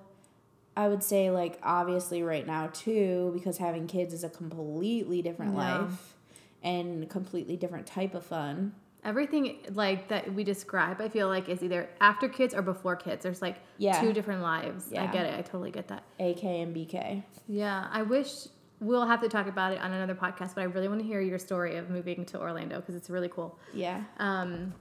I 0.75 0.89
would 0.89 1.03
say 1.03 1.31
like 1.31 1.59
obviously 1.63 2.23
right 2.23 2.47
now 2.47 2.69
too 2.73 3.31
because 3.35 3.59
having 3.59 3.87
kids 3.87 4.15
is 4.15 4.25
a 4.25 4.31
completely 4.31 5.21
different 5.21 5.53
Yeah. 5.55 5.81
life 5.83 6.15
and 6.63 7.11
completely 7.11 7.57
different 7.57 7.87
type 7.87 8.15
of 8.15 8.25
fun. 8.25 8.75
Everything 9.05 9.59
like 9.75 10.09
that 10.09 10.33
we 10.33 10.45
describe, 10.45 11.01
I 11.01 11.09
feel 11.09 11.27
like 11.29 11.49
is 11.49 11.63
either 11.63 11.89
after 12.01 12.29
kids 12.29 12.55
or 12.55 12.63
before 12.63 12.95
kids. 12.95 13.25
There's 13.25 13.43
like 13.43 13.57
Yeah. 13.79 14.01
two 14.01 14.13
different 14.13 14.43
lives. 14.43 14.93
I 14.93 15.07
get 15.09 15.27
it. 15.27 15.37
I 15.37 15.43
totally 15.43 15.73
get 15.73 15.89
that. 15.89 16.05
AK 16.21 16.45
and 16.45 16.75
BK. 16.75 17.25
Yeah, 17.49 17.89
I 17.93 18.03
wish 18.03 18.47
we'll 18.79 19.07
have 19.07 19.21
to 19.23 19.29
talk 19.29 19.49
about 19.49 19.73
it 19.73 19.81
on 19.81 19.93
another 19.93 20.15
podcast, 20.15 20.55
but 20.55 20.61
I 20.61 20.65
really 20.65 20.87
want 20.89 21.01
to 21.01 21.07
hear 21.07 21.21
your 21.21 21.39
story 21.41 21.77
of 21.77 21.91
moving 21.91 22.25
to 22.27 22.41
Orlando 22.41 22.77
because 22.81 22.95
it's 22.95 23.11
really 23.11 23.29
cool. 23.29 23.59
Yeah. 23.75 24.03
Um, 24.19 24.73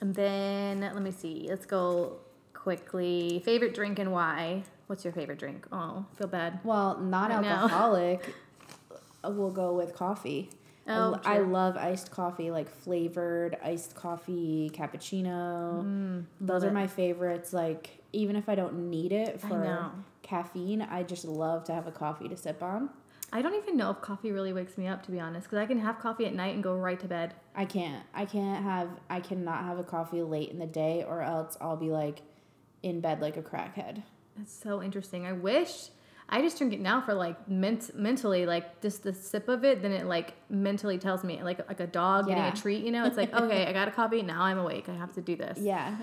and 0.00 0.12
then 0.14 0.80
let 0.80 1.00
me 1.02 1.12
see. 1.12 1.46
Let's 1.48 1.66
go 1.66 2.16
quickly. 2.52 3.40
Favorite 3.44 3.74
drink 3.74 4.00
and 4.00 4.12
why? 4.12 4.64
What's 4.88 5.04
your 5.04 5.12
favorite 5.12 5.38
drink? 5.38 5.66
Oh, 5.70 6.04
feel 6.16 6.26
bad. 6.26 6.58
Well, 6.64 6.96
Right 6.96 7.04
now. 7.28 7.40
non-alcoholic. 7.40 8.34
we'll 9.24 9.50
go 9.52 9.72
with 9.74 9.94
coffee. 9.94 10.50
I 10.86 10.96
Oh, 10.96 11.10
lo- 11.10 11.20
I 11.24 11.38
love 11.38 11.76
iced 11.76 12.10
coffee, 12.10 12.50
like 12.50 12.68
flavored 12.68 13.56
iced 13.62 13.94
coffee, 13.94 14.70
cappuccino. 14.72 15.82
Mm, 15.84 16.24
Those 16.40 16.64
are 16.64 16.68
it. 16.68 16.72
my 16.74 16.86
favorites. 16.86 17.52
Like 17.52 18.02
even 18.12 18.36
if 18.36 18.48
I 18.48 18.54
don't 18.54 18.88
need 18.90 19.12
it 19.12 19.40
for 19.40 19.58
know. 19.64 19.90
caffeine, 20.22 20.82
I 20.82 21.02
just 21.02 21.24
love 21.24 21.64
to 21.64 21.74
have 21.74 21.86
a 21.86 21.92
coffee 21.92 22.28
to 22.28 22.36
sip 22.36 22.62
on. 22.62 22.90
I 23.32 23.42
don't 23.42 23.56
even 23.56 23.76
know 23.76 23.90
if 23.90 24.00
coffee 24.00 24.30
really 24.30 24.52
wakes 24.52 24.78
me 24.78 24.86
up, 24.86 25.02
to 25.06 25.10
be 25.10 25.18
honest, 25.18 25.46
because 25.48 25.58
I 25.58 25.66
can 25.66 25.80
have 25.80 25.98
coffee 25.98 26.26
at 26.26 26.34
night 26.34 26.54
and 26.54 26.62
go 26.62 26.76
right 26.76 26.98
to 27.00 27.08
bed. 27.08 27.34
I 27.56 27.64
can't. 27.64 28.04
I 28.14 28.24
can't 28.24 28.62
have. 28.62 28.88
I 29.10 29.18
cannot 29.20 29.64
have 29.64 29.78
a 29.80 29.84
coffee 29.84 30.22
late 30.22 30.50
in 30.50 30.60
the 30.60 30.66
day, 30.66 31.04
or 31.06 31.20
else 31.22 31.56
I'll 31.60 31.76
be 31.76 31.90
like 31.90 32.22
in 32.84 33.00
bed 33.00 33.20
like 33.20 33.36
a 33.36 33.42
crackhead. 33.42 34.04
That's 34.36 34.52
so 34.52 34.80
interesting. 34.82 35.26
I 35.26 35.32
wish 35.32 35.88
I 36.28 36.42
just 36.42 36.58
drink 36.58 36.72
it 36.72 36.80
now 36.80 37.00
for 37.00 37.14
like 37.14 37.48
ment- 37.48 37.94
mentally, 37.96 38.46
like 38.46 38.80
just 38.80 39.02
the 39.04 39.12
sip 39.12 39.48
of 39.48 39.64
it. 39.64 39.80
Then 39.82 39.92
it 39.92 40.06
like 40.06 40.34
mentally 40.50 40.98
tells 40.98 41.22
me 41.22 41.40
like 41.42 41.66
like 41.68 41.80
a 41.80 41.86
dog 41.86 42.28
Yeah. 42.28 42.34
getting 42.34 42.52
a 42.52 42.56
treat. 42.56 42.84
You 42.84 42.90
know, 42.90 43.04
it's 43.06 43.16
like 43.16 43.32
okay, 43.32 43.66
I 43.66 43.72
got 43.72 43.86
a 43.88 43.92
coffee. 43.92 44.22
Now 44.22 44.42
I'm 44.42 44.58
awake. 44.58 44.88
I 44.88 44.94
have 44.94 45.14
to 45.14 45.22
do 45.22 45.36
this. 45.36 45.58
Yeah, 45.60 45.94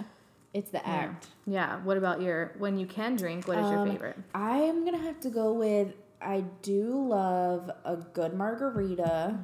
it's 0.54 0.70
the 0.72 0.78
Yeah. 0.78 0.90
act. 0.92 1.28
Yeah. 1.46 1.80
What 1.84 1.98
about 1.98 2.22
your 2.22 2.54
when 2.58 2.78
you 2.78 2.86
can 2.86 3.16
drink? 3.18 3.48
What 3.50 3.58
is 3.58 3.70
your 3.70 3.80
Um, 3.80 3.90
favorite? 3.92 4.18
I 4.34 4.60
am 4.60 4.86
gonna 4.86 4.98
have 5.00 5.20
to 5.22 5.30
go 5.30 5.52
with. 5.54 5.94
I 6.22 6.46
do 6.62 7.06
love 7.10 7.70
a 7.84 7.98
good 7.98 8.34
margarita, 8.34 9.40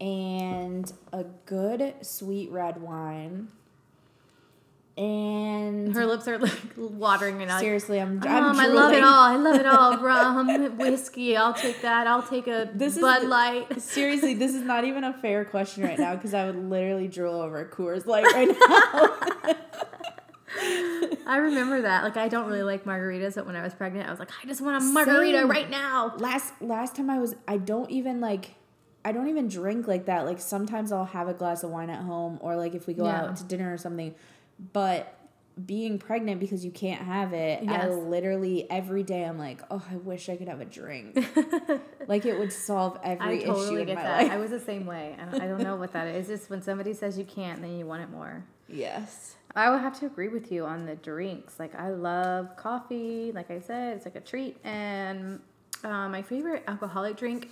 and 0.00 0.92
a 1.12 1.24
good 1.46 1.94
sweet 2.02 2.50
red 2.50 2.82
wine. 2.82 3.48
And 4.98 5.94
Her 5.94 6.06
lips 6.06 6.26
are 6.26 6.38
like 6.38 6.58
watering 6.76 7.42
and 7.42 7.52
I. 7.52 7.60
seriously, 7.60 8.00
I'm. 8.00 8.18
I'm 8.24 8.44
Um, 8.44 8.58
I 8.58 8.66
love 8.66 8.92
it 8.94 9.02
all. 9.04 9.12
I 9.12 9.36
love 9.36 9.56
it 9.56 9.66
all. 9.66 9.98
Rum, 10.02 10.78
whiskey. 10.78 11.36
I'll 11.36 11.52
take 11.52 11.82
that. 11.82 12.06
I'll 12.06 12.22
take 12.22 12.46
a 12.46 12.70
This 12.74 12.96
is 12.96 13.02
Bud 13.02 13.22
the- 13.24 13.26
Light. 13.28 13.80
Seriously, 13.82 14.32
this 14.32 14.54
is 14.54 14.62
not 14.62 14.84
even 14.84 15.04
a 15.04 15.12
fair 15.12 15.44
question 15.44 15.82
right 15.84 15.98
now 15.98 16.14
because 16.14 16.32
I 16.32 16.46
would 16.46 16.56
literally 16.70 17.08
drool 17.08 17.42
over 17.42 17.58
a 17.60 17.66
Coors 17.68 18.06
Light 18.06 18.24
right 18.32 18.48
now. 18.48 19.56
I 21.28 21.38
remember 21.38 21.82
that. 21.82 22.02
Like, 22.02 22.16
I 22.16 22.28
don't 22.28 22.46
really 22.46 22.62
like 22.62 22.84
margaritas, 22.84 23.34
but 23.34 23.46
when 23.46 23.56
I 23.56 23.62
was 23.62 23.74
pregnant, 23.74 24.06
I 24.08 24.10
was 24.10 24.18
like, 24.20 24.30
I 24.42 24.46
just 24.46 24.60
want 24.62 24.82
a 24.82 24.86
margarita 24.86 25.38
Same. 25.40 25.50
right 25.50 25.68
now. 25.68 26.14
last 26.18 26.54
last 26.62 26.96
time 26.96 27.10
I 27.10 27.18
was, 27.18 27.34
I 27.46 27.58
don't 27.58 27.90
even 27.90 28.20
like, 28.20 28.54
I 29.04 29.12
don't 29.12 29.28
even 29.28 29.48
drink 29.48 29.86
like 29.86 30.06
that. 30.06 30.24
Like 30.24 30.40
sometimes 30.40 30.90
I'll 30.92 31.04
have 31.04 31.28
a 31.28 31.34
glass 31.34 31.62
of 31.64 31.70
wine 31.70 31.90
at 31.90 32.02
home, 32.02 32.38
or 32.40 32.56
like 32.56 32.74
if 32.74 32.86
we 32.86 32.94
go 32.94 33.04
Yeah. 33.04 33.24
out 33.24 33.36
to 33.36 33.44
dinner 33.44 33.70
or 33.72 33.76
something. 33.76 34.14
But 34.72 35.12
being 35.64 35.98
pregnant 35.98 36.38
because 36.38 36.64
you 36.64 36.70
can't 36.70 37.00
have 37.00 37.32
it, 37.32 37.66
I 37.68 37.88
literally 37.88 38.70
every 38.70 39.02
day 39.02 39.24
I'm 39.24 39.38
like, 39.38 39.62
oh, 39.70 39.82
I 39.90 39.96
wish 39.96 40.28
I 40.28 40.36
could 40.36 40.48
have 40.48 40.60
a 40.60 40.66
drink. 40.66 41.16
like 42.08 42.26
it 42.26 42.38
would 42.38 42.52
solve 42.52 42.98
I 43.02 43.12
every 43.12 43.38
issue 43.38 43.46
totally 43.46 43.80
in 43.82 43.86
get 43.86 43.96
my 43.96 44.02
that. 44.02 44.22
life. 44.24 44.32
I 44.32 44.36
was 44.36 44.50
the 44.50 44.60
same 44.60 44.84
way. 44.86 45.16
I 45.18 45.24
don't, 45.24 45.42
I 45.42 45.46
don't 45.46 45.62
know 45.62 45.76
what 45.76 45.92
that 45.94 46.08
is. 46.08 46.28
It's 46.28 46.40
just 46.40 46.50
when 46.50 46.60
somebody 46.62 46.92
says 46.92 47.16
you 47.18 47.24
can't, 47.24 47.60
then 47.62 47.78
you 47.78 47.86
want 47.86 48.02
it 48.02 48.10
more. 48.10 48.44
yes. 48.68 49.36
I 49.54 49.70
would 49.70 49.80
have 49.80 49.98
to 50.00 50.06
agree 50.06 50.28
with 50.28 50.52
you 50.52 50.66
on 50.66 50.84
the 50.84 50.96
drinks. 50.96 51.58
Like 51.58 51.74
I 51.74 51.88
love 51.88 52.56
coffee. 52.58 53.32
Like 53.34 53.50
I 53.50 53.58
said, 53.60 53.96
it's 53.96 54.04
like 54.04 54.16
a 54.16 54.20
treat. 54.20 54.58
And 54.64 55.40
uh, 55.82 56.10
my 56.10 56.20
favorite 56.20 56.62
alcoholic 56.68 57.16
drink 57.16 57.48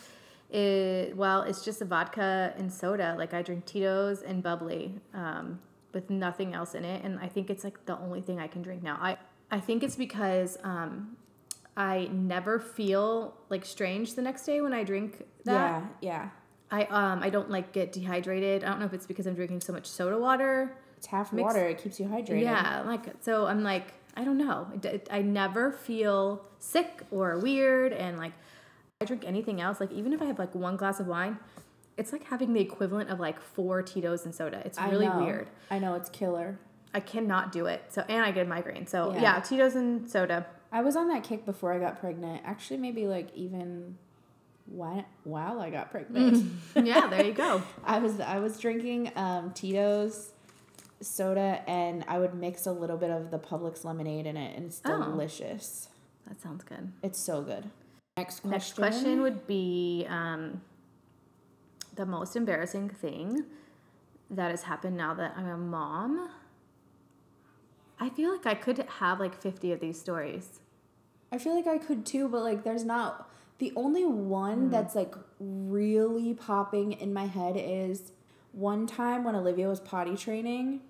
is 0.51 1.15
well, 1.15 1.41
it's 1.43 1.65
just 1.65 1.81
a 1.81 1.87
vodka 1.87 2.53
and 2.59 2.71
soda. 2.71 3.15
Like 3.17 3.33
I 3.33 3.41
drink 3.41 3.65
Tito's 3.65 4.21
and 4.21 4.43
bubbly 4.43 5.01
um, 5.15 5.61
with 5.95 6.11
nothing 6.11 6.55
else 6.55 6.75
in 6.75 6.85
it. 6.85 7.05
And 7.05 7.19
I 7.21 7.29
think 7.29 7.51
it's 7.51 7.65
like 7.65 7.87
the 7.87 7.99
only 7.99 8.21
thing 8.21 8.41
I 8.41 8.47
can 8.47 8.63
drink 8.63 8.83
now. 8.83 8.99
I 9.01 9.17
I 9.51 9.61
think 9.61 9.83
it's 9.83 9.97
because 9.97 10.59
um, 10.65 11.17
I 11.77 12.09
never 12.13 12.59
feel 12.59 13.35
like 13.51 13.65
strange 13.65 14.15
the 14.15 14.23
next 14.23 14.45
day 14.45 14.61
when 14.61 14.73
I 14.73 14.85
drink 14.85 15.25
that. 15.45 15.83
Yeah, 16.01 16.09
yeah. 16.13 16.29
I 16.71 16.85
um 16.85 17.23
I 17.23 17.31
don't 17.31 17.51
like 17.51 17.73
get 17.73 17.93
dehydrated. 17.93 18.65
I 18.65 18.69
don't 18.69 18.81
know 18.81 18.87
if 18.87 18.93
it's 18.93 19.07
because 19.07 19.27
I'm 19.27 19.35
drinking 19.35 19.61
so 19.61 19.73
much 19.73 19.87
soda 19.87 20.19
water. 20.19 20.77
It's 20.97 21.07
half 21.07 21.33
Mix- 21.33 21.45
water. 21.45 21.67
It 21.69 21.83
keeps 21.83 22.01
you 22.01 22.07
hydrated. 22.07 22.43
Yeah, 22.43 22.83
like 22.87 23.05
so 23.21 23.47
I'm 23.47 23.63
like 23.63 23.95
I 24.17 24.25
don't 24.25 24.39
know. 24.39 24.69
I 25.11 25.23
never 25.23 25.73
feel 25.73 26.45
sick 26.59 27.03
or 27.11 27.39
weird, 27.39 27.93
and 27.93 28.17
like 28.17 28.33
I 29.01 29.05
drink 29.05 29.25
anything 29.27 29.61
else. 29.61 29.81
Like 29.81 29.93
even 29.93 30.13
if 30.13 30.23
I 30.23 30.25
have 30.27 30.39
like 30.39 30.55
one 30.55 30.77
glass 30.77 31.01
of 31.01 31.07
wine, 31.07 31.39
it's 31.97 32.13
like 32.13 32.25
having 32.25 32.53
the 32.53 32.61
equivalent 32.61 33.11
of 33.11 33.21
like 33.21 33.41
four 33.41 33.83
Tito's 33.83 34.25
and 34.25 34.35
soda. 34.35 34.63
It's 34.65 34.79
really 34.81 35.07
know. 35.09 35.19
weird. 35.25 35.49
I 35.71 35.79
know 35.79 35.95
it's 35.95 36.09
killer. 36.11 36.59
I 36.93 37.01
cannot 37.01 37.53
do 37.53 37.67
it. 37.67 37.83
So 37.91 38.05
and 38.09 38.25
I 38.25 38.31
get 38.31 38.47
a 38.47 38.49
migraine. 38.49 38.87
So 38.87 39.13
Yeah. 39.13 39.21
yeah, 39.23 39.41
Tito's 39.41 39.75
and 39.75 40.09
soda. 40.11 40.47
I 40.73 40.83
was 40.83 40.97
on 40.97 41.09
that 41.09 41.23
kick 41.23 41.45
before 41.47 41.73
I 41.73 41.79
got 41.79 42.01
pregnant. 42.01 42.43
Actually, 42.45 42.79
maybe 42.79 43.07
like 43.07 43.29
even 43.35 43.97
while 44.67 45.61
I 45.61 45.71
got 45.71 45.91
pregnant, 45.93 46.51
yeah, 46.75 47.07
there 47.07 47.25
you 47.25 47.33
go. 47.33 47.63
I 47.85 47.99
was 47.99 48.19
I 48.21 48.39
was 48.39 48.59
drinking 48.59 49.13
um, 49.17 49.53
Tito's 49.53 50.31
soda, 51.01 51.63
and 51.67 52.05
I 52.09 52.19
would 52.19 52.35
mix 52.35 52.67
a 52.67 52.73
little 52.73 52.97
bit 52.97 53.11
of 53.11 53.31
the 53.31 53.39
Publix 53.39 53.85
lemonade 53.85 54.27
in 54.27 54.37
it, 54.37 54.57
and 54.57 54.67
it's 54.67 54.81
Oh. 54.85 55.03
delicious. 55.05 55.89
That 56.27 56.41
sounds 56.41 56.65
good. 56.65 56.93
It's 57.03 57.19
so 57.19 57.43
good. 57.43 57.71
Next 58.17 58.41
question. 58.41 58.51
Next 58.51 58.73
question 58.75 59.21
would 59.23 59.47
be 59.47 60.07
um, 60.09 60.63
the 61.95 62.07
most 62.07 62.37
embarrassing 62.37 62.89
thing 62.89 63.45
that 64.31 64.51
has 64.51 64.65
happened 64.65 64.97
now 64.97 65.15
that 65.15 65.35
I'm 65.37 65.49
a 65.49 65.57
mom. 65.57 66.31
I 68.01 68.09
feel 68.09 68.33
like 68.33 68.47
I 68.47 68.55
could 68.55 68.79
have 68.99 69.21
like 69.21 69.41
50 69.41 69.73
of 69.73 69.81
these 69.81 69.99
stories. 69.99 70.61
I 71.31 71.39
feel 71.39 71.55
like 71.55 71.67
I 71.67 71.79
could 71.79 72.05
too, 72.05 72.29
but 72.29 72.43
like 72.43 72.65
there's 72.65 72.85
not 72.85 73.31
the 73.59 73.73
only 73.77 74.05
one 74.05 74.65
hmm. 74.65 74.71
that's 74.71 74.95
like 74.95 75.15
really 75.39 76.35
popping 76.35 76.93
in 76.93 77.13
my 77.13 77.27
head 77.27 77.57
is 77.57 78.13
one 78.53 78.87
time 78.87 79.25
when 79.25 79.35
Olivia 79.35 79.69
was 79.69 79.81
potty 79.81 80.17
training. 80.17 80.81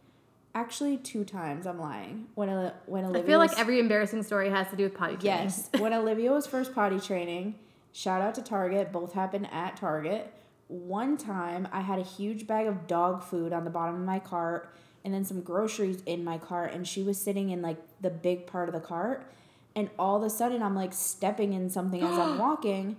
Actually, 0.57 0.97
two 0.97 1.25
times. 1.25 1.67
I'm 1.67 1.81
lying. 1.81 2.27
When 2.37 2.49
when 2.87 3.05
Olivia 3.05 3.23
I 3.23 3.27
feel 3.27 3.39
was, 3.41 3.51
like 3.51 3.61
every 3.61 3.81
embarrassing 3.81 4.23
story 4.23 4.51
has 4.51 4.69
to 4.69 4.77
do 4.77 4.85
with 4.85 4.95
potty 4.95 5.17
training. 5.17 5.45
Yes. 5.45 5.69
when 5.79 5.93
Olivia 5.95 6.31
was 6.31 6.47
first 6.47 6.75
potty 6.75 7.01
training, 7.01 7.57
shout 7.93 8.23
out 8.23 8.37
to 8.37 8.43
Target. 8.43 8.93
Both 8.93 9.15
happened 9.15 9.49
at 9.51 9.77
Target. 9.77 10.33
One 10.69 11.17
time, 11.17 11.69
I 11.73 11.81
had 11.81 11.99
a 11.99 12.03
huge 12.03 12.47
bag 12.47 12.67
of 12.67 12.87
dog 12.87 13.23
food 13.23 13.53
on 13.53 13.65
the 13.65 13.71
bottom 13.71 13.95
of 13.95 14.01
my 14.01 14.19
cart 14.19 14.75
and 15.05 15.13
then 15.13 15.25
some 15.25 15.43
groceries 15.43 16.03
in 16.07 16.25
my 16.25 16.39
cart, 16.39 16.73
and 16.73 16.89
she 16.89 17.03
was 17.03 17.21
sitting 17.21 17.51
in 17.51 17.61
like 17.61 17.77
the 18.01 18.11
big 18.11 18.47
part 18.47 18.69
of 18.69 18.75
the 18.75 18.81
cart. 18.81 19.31
And 19.77 19.91
all 19.99 20.17
of 20.17 20.23
a 20.23 20.31
sudden, 20.31 20.63
I'm 20.63 20.75
like 20.75 20.95
stepping 20.95 21.53
in 21.53 21.69
something 21.69 22.03
as 22.03 22.19
I'm 22.19 22.39
walking. 22.39 22.97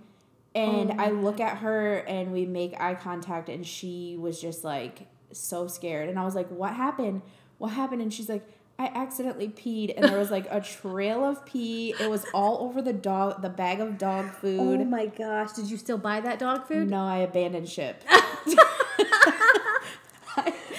And 0.54 0.92
oh 0.92 0.94
I 0.98 1.10
look 1.10 1.40
at 1.40 1.58
her 1.58 1.96
and 1.98 2.32
we 2.32 2.46
make 2.46 2.80
eye 2.80 2.94
contact, 2.94 3.48
and 3.48 3.66
she 3.66 4.16
was 4.18 4.40
just 4.40 4.62
like 4.62 5.08
so 5.32 5.66
scared. 5.66 6.08
And 6.08 6.18
I 6.18 6.24
was 6.24 6.36
like, 6.36 6.48
What 6.48 6.74
happened? 6.74 7.22
What 7.58 7.68
happened? 7.68 8.02
And 8.02 8.14
she's 8.14 8.28
like, 8.28 8.46
I 8.78 8.86
accidentally 8.94 9.48
peed, 9.48 9.94
and 9.96 10.06
there 10.06 10.18
was 10.18 10.30
like 10.30 10.46
a 10.50 10.60
trail 10.60 11.24
of 11.24 11.44
pee. 11.46 11.94
It 11.98 12.08
was 12.10 12.26
all 12.34 12.58
over 12.68 12.82
the 12.82 12.92
dog, 12.92 13.40
the 13.40 13.48
bag 13.48 13.80
of 13.80 13.96
dog 13.96 14.30
food. 14.32 14.80
Oh 14.80 14.84
my 14.84 15.06
gosh. 15.06 15.52
Did 15.52 15.70
you 15.70 15.76
still 15.78 15.96
buy 15.98 16.20
that 16.20 16.38
dog 16.38 16.66
food? 16.68 16.90
No, 16.90 17.00
I 17.04 17.18
abandoned 17.18 17.68
ship. 17.68 18.02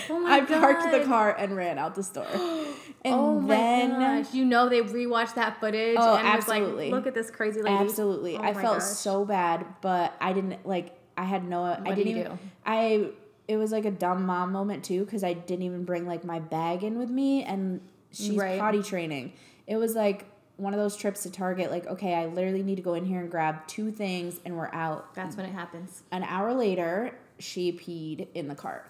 Oh 0.10 0.20
my 0.20 0.38
I 0.38 0.42
parked 0.42 0.90
the 0.92 1.04
car 1.04 1.36
and 1.38 1.56
ran 1.56 1.78
out 1.78 1.96
the 1.96 2.04
store. 2.04 2.26
And 3.06 3.14
Oh 3.14 3.40
my 3.40 3.48
then 3.56 3.90
gosh. 4.00 4.34
You 4.34 4.44
know 4.44 4.70
they 4.70 4.82
rewatched 4.82 5.36
that 5.36 5.60
footage 5.60 5.98
Oh, 6.00 6.16
and 6.16 6.28
absolutely. 6.28 6.72
was 6.72 6.82
like, 6.86 6.92
look 6.92 7.08
at 7.08 7.14
this 7.14 7.30
crazy 7.30 7.62
lady. 7.62 7.76
Absolutely. 7.78 8.36
Oh 8.36 8.42
I 8.42 8.54
felt 8.54 8.80
gosh. 8.80 8.84
so 8.84 9.24
bad, 9.24 9.66
but 9.82 10.14
I 10.20 10.34
didn't 10.34 10.66
like 10.66 10.98
I 11.16 11.24
had 11.24 11.48
no 11.48 11.64
I 11.64 11.76
didn't 11.76 11.96
do 11.96 12.02
you 12.02 12.10
even 12.18 12.24
do? 12.32 12.38
I 12.66 13.10
it 13.48 13.58
was 13.58 13.72
like 13.72 13.86
a 13.86 13.92
dumb 13.92 14.26
mom 14.26 14.52
moment 14.52 14.84
too 14.84 15.06
cuz 15.06 15.24
I 15.24 15.34
didn't 15.34 15.64
even 15.64 15.84
bring 15.86 16.06
like 16.06 16.24
my 16.26 16.40
bag 16.40 16.84
in 16.84 16.98
with 17.00 17.10
me 17.10 17.44
and 17.44 17.82
she's 18.12 18.36
Right. 18.38 18.60
potty 18.60 18.84
training. 18.84 19.34
It 19.68 19.78
was 19.78 19.96
like 19.96 20.26
one 20.58 20.74
of 20.74 20.80
those 20.80 20.96
trips 20.98 21.24
to 21.24 21.32
Target 21.32 21.72
like 21.72 21.86
okay, 21.88 22.14
I 22.16 22.26
literally 22.26 22.64
need 22.64 22.76
to 22.76 22.82
go 22.82 22.94
in 22.94 23.06
here 23.06 23.20
and 23.22 23.30
grab 23.32 23.66
two 23.68 23.92
things 23.92 24.40
and 24.46 24.58
we're 24.58 24.74
out. 24.74 25.14
That's 25.16 25.36
when 25.38 25.46
it 25.46 25.54
happens. 25.54 26.04
An 26.12 26.24
hour 26.24 26.54
later, 26.54 27.16
she 27.40 27.72
peed 27.72 28.28
in 28.34 28.48
the 28.48 28.56
cart. 28.56 28.86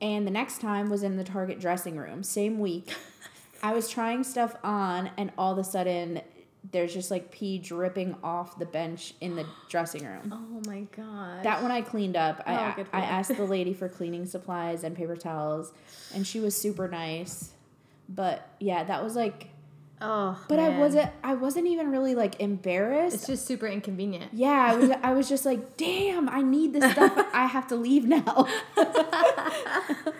And 0.00 0.26
the 0.26 0.30
next 0.30 0.60
time 0.60 0.90
was 0.90 1.02
in 1.02 1.16
the 1.16 1.24
Target 1.24 1.60
dressing 1.60 1.96
room, 1.96 2.22
same 2.24 2.58
week. 2.58 2.92
I 3.62 3.72
was 3.72 3.88
trying 3.88 4.24
stuff 4.24 4.54
on, 4.62 5.10
and 5.16 5.30
all 5.38 5.52
of 5.52 5.58
a 5.58 5.64
sudden, 5.64 6.20
there's 6.70 6.94
just 6.94 7.10
like 7.10 7.30
pee 7.30 7.58
dripping 7.58 8.16
off 8.22 8.58
the 8.58 8.66
bench 8.66 9.14
in 9.20 9.36
the 9.36 9.46
dressing 9.68 10.04
room. 10.04 10.32
Oh 10.32 10.68
my 10.68 10.80
god. 10.96 11.42
That 11.44 11.62
one 11.62 11.70
I 11.70 11.82
cleaned 11.82 12.16
up. 12.16 12.42
Oh, 12.46 12.52
I, 12.52 12.86
I 12.92 13.00
asked 13.00 13.36
the 13.36 13.44
lady 13.44 13.74
for 13.74 13.88
cleaning 13.90 14.26
supplies 14.26 14.84
and 14.84 14.96
paper 14.96 15.16
towels, 15.16 15.72
and 16.14 16.26
she 16.26 16.40
was 16.40 16.56
super 16.56 16.88
nice. 16.88 17.52
But 18.08 18.48
yeah, 18.60 18.84
that 18.84 19.02
was 19.02 19.16
like. 19.16 19.48
Oh. 20.00 20.38
But 20.48 20.58
I 20.58 20.76
wasn't. 20.78 21.10
I 21.22 21.34
wasn't 21.34 21.66
even 21.68 21.90
really 21.90 22.14
like 22.14 22.40
embarrassed. 22.40 23.14
It's 23.14 23.26
just 23.26 23.46
super 23.46 23.66
inconvenient. 23.66 24.32
Yeah, 24.34 24.50
I 24.50 24.74
was 24.74 24.90
I 25.02 25.12
was 25.14 25.28
just 25.28 25.46
like, 25.46 25.76
damn, 25.76 26.28
I 26.28 26.42
need 26.42 26.72
this 26.72 26.90
stuff. 26.92 27.12
I 27.32 27.46
have 27.46 27.68
to 27.68 27.76
leave 27.76 28.04
now. 28.04 28.48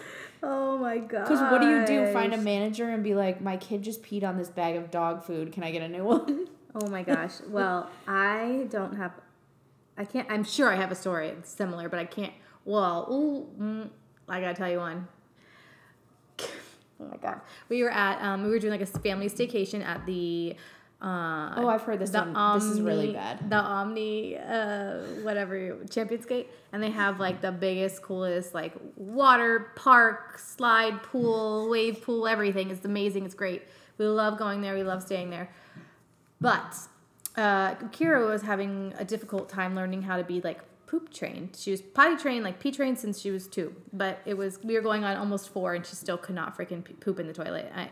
Oh 0.46 0.76
my 0.78 0.98
god. 0.98 1.22
Because 1.24 1.40
what 1.40 1.60
do 1.60 1.68
you 1.68 1.86
do? 1.86 2.12
Find 2.12 2.34
a 2.34 2.38
manager 2.38 2.90
and 2.90 3.02
be 3.02 3.14
like, 3.14 3.40
my 3.40 3.56
kid 3.56 3.82
just 3.82 4.02
peed 4.02 4.24
on 4.24 4.36
this 4.36 4.48
bag 4.48 4.76
of 4.76 4.90
dog 4.90 5.24
food. 5.24 5.52
Can 5.52 5.62
I 5.62 5.70
get 5.70 5.82
a 5.82 5.88
new 5.88 6.04
one? 6.04 6.48
Oh 6.76 6.88
my 6.88 7.04
gosh. 7.04 7.34
Well, 7.48 7.88
I 8.08 8.66
don't 8.68 8.96
have. 8.96 9.12
I 9.96 10.04
can't. 10.04 10.28
I'm 10.28 10.42
sure 10.42 10.72
I 10.72 10.74
have 10.74 10.90
a 10.90 10.96
story 10.96 11.28
that's 11.28 11.52
similar, 11.52 11.88
but 11.88 12.00
I 12.00 12.04
can't. 12.04 12.32
Well, 12.64 13.06
ooh, 13.12 13.62
mm, 13.62 13.90
I 14.28 14.40
gotta 14.40 14.54
tell 14.54 14.68
you 14.68 14.78
one. 14.78 15.06
Oh 17.00 17.06
my 17.10 17.16
god. 17.16 17.40
We 17.68 17.82
were 17.82 17.90
at. 17.90 18.20
Um, 18.22 18.42
we 18.44 18.50
were 18.50 18.58
doing 18.58 18.72
like 18.72 18.80
a 18.80 18.86
family 18.86 19.28
staycation 19.28 19.84
at 19.84 20.04
the 20.06 20.56
Uh, 21.04 21.52
Oh, 21.58 21.68
I've 21.68 21.82
heard 21.82 21.98
this 21.98 22.10
the 22.10 22.20
one. 22.22 22.58
this 22.58 22.64
is 22.64 22.80
really 22.80 23.12
bad. 23.12 23.50
The 23.50 23.56
Omni, 23.56 24.38
uh, 24.38 24.98
whatever, 25.22 25.76
Champions 25.90 26.24
Gate, 26.24 26.50
and 26.72 26.82
they 26.82 26.90
have 26.90 27.20
like 27.20 27.42
the 27.42 27.52
biggest, 27.52 28.00
coolest 28.00 28.54
like 28.54 28.72
water 28.96 29.72
park, 29.76 30.38
slide 30.38 31.02
pool, 31.02 31.68
wave 31.68 32.02
pool, 32.02 32.26
everything. 32.26 32.70
It's 32.70 32.84
amazing. 32.86 33.26
It's 33.26 33.34
great. 33.34 33.62
We 33.98 34.06
love 34.06 34.38
going 34.38 34.62
there. 34.62 34.74
We 34.74 34.82
love 34.82 35.02
staying 35.02 35.28
there. 35.30 35.50
But 36.40 36.74
uh, 37.36 37.74
Kira 37.92 38.26
was 38.26 38.42
having 38.42 38.94
a 38.98 39.04
difficult 39.04 39.48
time 39.48 39.74
learning 39.74 40.02
how 40.02 40.16
to 40.16 40.24
be 40.24 40.40
like 40.40 40.60
poop 40.86 41.12
trained. 41.12 41.56
She 41.58 41.70
was 41.70 41.82
potty 41.82 42.16
trained, 42.16 42.44
like 42.44 42.60
pee 42.60 42.70
trained 42.72 42.98
since 42.98 43.20
she 43.20 43.30
was 43.30 43.46
two. 43.46 43.74
But 43.92 44.20
it 44.24 44.34
was 44.38 44.58
we 44.64 44.74
were 44.74 44.80
going 44.82 45.04
on 45.04 45.16
almost 45.18 45.50
four, 45.50 45.74
and 45.74 45.84
she 45.84 45.96
still 45.96 46.16
could 46.16 46.34
not 46.34 46.56
freaking 46.56 46.82
poop 47.00 47.20
in 47.20 47.26
the 47.26 47.34
toilet. 47.34 47.70
I, 47.76 47.90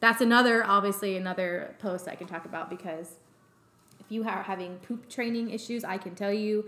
that's 0.00 0.22
another, 0.22 0.64
obviously, 0.64 1.16
another 1.16 1.74
post 1.78 2.08
I 2.08 2.14
can 2.14 2.26
talk 2.26 2.46
about 2.46 2.70
because 2.70 3.16
if 4.00 4.06
you 4.08 4.26
are 4.26 4.42
having 4.42 4.76
poop 4.78 5.08
training 5.08 5.50
issues, 5.50 5.84
I 5.84 5.98
can 5.98 6.14
tell 6.14 6.32
you 6.32 6.64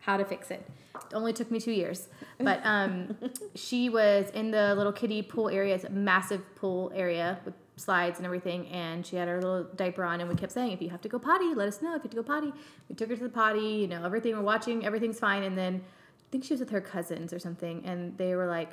how 0.00 0.16
to 0.16 0.24
fix 0.24 0.50
it. 0.50 0.68
It 0.96 1.14
only 1.14 1.32
took 1.32 1.50
me 1.50 1.60
two 1.60 1.72
years, 1.72 2.08
but 2.38 2.60
um, 2.64 3.16
she 3.54 3.88
was 3.88 4.30
in 4.30 4.50
the 4.50 4.74
little 4.74 4.92
kiddie 4.92 5.22
pool 5.22 5.48
area. 5.48 5.76
It's 5.76 5.84
a 5.84 5.90
massive 5.90 6.42
pool 6.56 6.90
area 6.94 7.38
with 7.44 7.54
slides 7.76 8.18
and 8.18 8.26
everything, 8.26 8.66
and 8.68 9.06
she 9.06 9.16
had 9.16 9.28
her 9.28 9.40
little 9.40 9.64
diaper 9.64 10.04
on, 10.04 10.20
and 10.20 10.28
we 10.28 10.34
kept 10.34 10.52
saying, 10.52 10.72
"If 10.72 10.82
you 10.82 10.90
have 10.90 11.00
to 11.02 11.08
go 11.08 11.18
potty, 11.18 11.54
let 11.54 11.68
us 11.68 11.80
know. 11.80 11.94
If 11.94 11.98
you 11.98 12.02
have 12.02 12.10
to 12.10 12.16
go 12.16 12.22
potty." 12.22 12.52
We 12.88 12.96
took 12.96 13.08
her 13.10 13.16
to 13.16 13.22
the 13.22 13.28
potty. 13.28 13.60
You 13.60 13.86
know, 13.86 14.04
everything 14.04 14.34
we're 14.36 14.42
watching, 14.42 14.84
everything's 14.84 15.20
fine, 15.20 15.44
and 15.44 15.56
then 15.56 15.82
I 15.84 16.24
think 16.32 16.44
she 16.44 16.52
was 16.52 16.60
with 16.60 16.70
her 16.70 16.80
cousins 16.80 17.32
or 17.32 17.38
something, 17.38 17.84
and 17.86 18.18
they 18.18 18.34
were 18.34 18.46
like, 18.46 18.72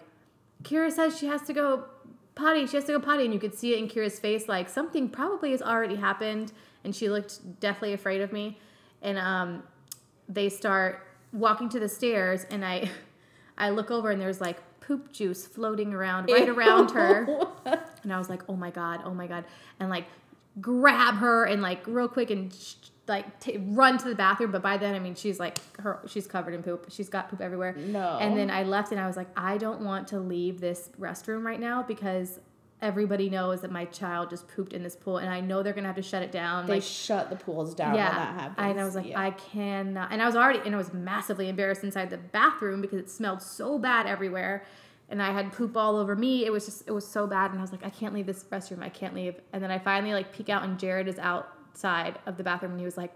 "Kira 0.63 0.91
says 0.91 1.17
she 1.17 1.27
has 1.27 1.43
to 1.43 1.53
go 1.53 1.85
potty. 2.35 2.65
She 2.67 2.77
has 2.77 2.85
to 2.85 2.93
go 2.93 2.99
potty," 2.99 3.25
and 3.25 3.33
you 3.33 3.39
could 3.39 3.53
see 3.53 3.73
it 3.73 3.79
in 3.79 3.87
Kira's 3.87 4.19
face, 4.19 4.47
like 4.47 4.69
something 4.69 5.09
probably 5.09 5.51
has 5.51 5.61
already 5.61 5.95
happened, 5.95 6.51
and 6.83 6.95
she 6.95 7.09
looked 7.09 7.59
deathly 7.59 7.93
afraid 7.93 8.21
of 8.21 8.31
me, 8.31 8.57
and 9.01 9.17
um, 9.17 9.63
they 10.27 10.49
start 10.49 11.05
walking 11.33 11.69
to 11.69 11.79
the 11.79 11.89
stairs 11.89 12.45
and 12.49 12.65
I 12.65 12.89
I 13.57 13.71
look 13.71 13.91
over 13.91 14.09
and 14.09 14.21
there's 14.21 14.39
like 14.39 14.57
poop 14.79 15.11
juice 15.11 15.45
floating 15.45 15.93
around 15.93 16.29
right 16.31 16.47
around 16.47 16.91
her. 16.91 17.27
And 18.01 18.13
I 18.13 18.17
was 18.17 18.29
like, 18.29 18.43
"Oh 18.47 18.55
my 18.55 18.71
god, 18.71 19.01
oh 19.03 19.13
my 19.13 19.27
god." 19.27 19.43
And 19.81 19.89
like 19.89 20.05
grab 20.61 21.15
her 21.15 21.45
and 21.45 21.61
like 21.61 21.85
real 21.87 22.07
quick 22.07 22.29
and 22.31 22.53
sh- 22.53 22.75
like 23.07 23.39
t- 23.39 23.57
run 23.57 23.97
to 23.97 24.07
the 24.07 24.15
bathroom, 24.15 24.51
but 24.51 24.61
by 24.61 24.77
then 24.77 24.93
I 24.95 24.99
mean 24.99 25.15
she's 25.15 25.39
like 25.39 25.57
her 25.77 25.99
she's 26.07 26.27
covered 26.27 26.53
in 26.53 26.61
poop. 26.63 26.87
She's 26.89 27.09
got 27.09 27.29
poop 27.29 27.41
everywhere. 27.41 27.73
No. 27.73 28.17
And 28.19 28.37
then 28.37 28.49
I 28.51 28.63
left 28.63 28.91
and 28.91 28.99
I 28.99 29.07
was 29.07 29.17
like, 29.17 29.27
"I 29.35 29.57
don't 29.57 29.81
want 29.81 30.07
to 30.09 30.19
leave 30.19 30.59
this 30.61 30.89
restroom 30.99 31.43
right 31.43 31.59
now 31.59 31.81
because 31.83 32.39
everybody 32.81 33.29
knows 33.29 33.59
that 33.61 33.71
my 33.71 33.83
child 33.85 34.29
just 34.29 34.47
pooped 34.47 34.71
in 34.73 34.83
this 34.83 34.95
pool 34.95 35.17
and 35.17 35.29
I 35.29 35.41
know 35.41 35.61
they're 35.63 35.73
to 35.73 35.83
have 35.83 35.95
to 35.95 36.01
shut 36.03 36.21
it 36.21 36.31
down." 36.31 36.67
They 36.67 36.73
like 36.75 36.83
shut 36.83 37.29
the 37.31 37.35
pools 37.35 37.73
down 37.73 37.93
when 37.93 38.03
that 38.05 38.39
happens. 38.41 38.55
and 38.59 38.79
I 38.79 38.83
was 38.83 38.95
like, 38.95 39.07
Yeah. 39.07 39.19
I 39.19 39.31
cannot. 39.31 40.11
And 40.11 40.21
I 40.21 40.25
was 40.27 40.35
already, 40.35 40.59
and 40.65 40.75
I 40.75 40.77
was 40.77 40.93
massively 40.93 41.49
embarrassed 41.49 41.83
inside 41.83 42.09
the 42.11 42.17
bathroom 42.17 42.79
because 42.79 42.99
it 42.99 43.09
smelled 43.09 43.41
so 43.41 43.79
bad 43.79 44.05
everywhere. 44.05 44.63
And 45.09 45.21
I 45.21 45.31
had 45.31 45.51
poop 45.51 45.75
all 45.75 45.97
over 45.97 46.15
me. 46.15 46.45
It 46.45 46.51
was 46.51 46.65
just, 46.65 46.83
it 46.87 46.91
was 46.91 47.05
so 47.05 47.25
bad. 47.25 47.51
And 47.51 47.59
I 47.59 47.61
was 47.61 47.71
like, 47.71 47.83
I 47.83 47.89
can't 47.89 48.13
leave 48.13 48.27
this 48.27 48.43
restroom. 48.45 48.83
I 48.83 48.89
can't 48.89 49.15
leave. 49.15 49.35
And 49.53 49.63
then 49.63 49.71
I 49.71 49.79
finally 49.79 50.13
like 50.13 50.31
peek 50.31 50.49
out, 50.49 50.63
and 50.63 50.77
Jared 50.79 51.07
is 51.07 51.17
outside 51.17 52.19
of 52.25 52.37
the 52.37 52.43
bathroom, 52.43 52.73
and 52.73 52.79
he 52.79 52.85
was 52.85 52.97
like, 52.97 53.13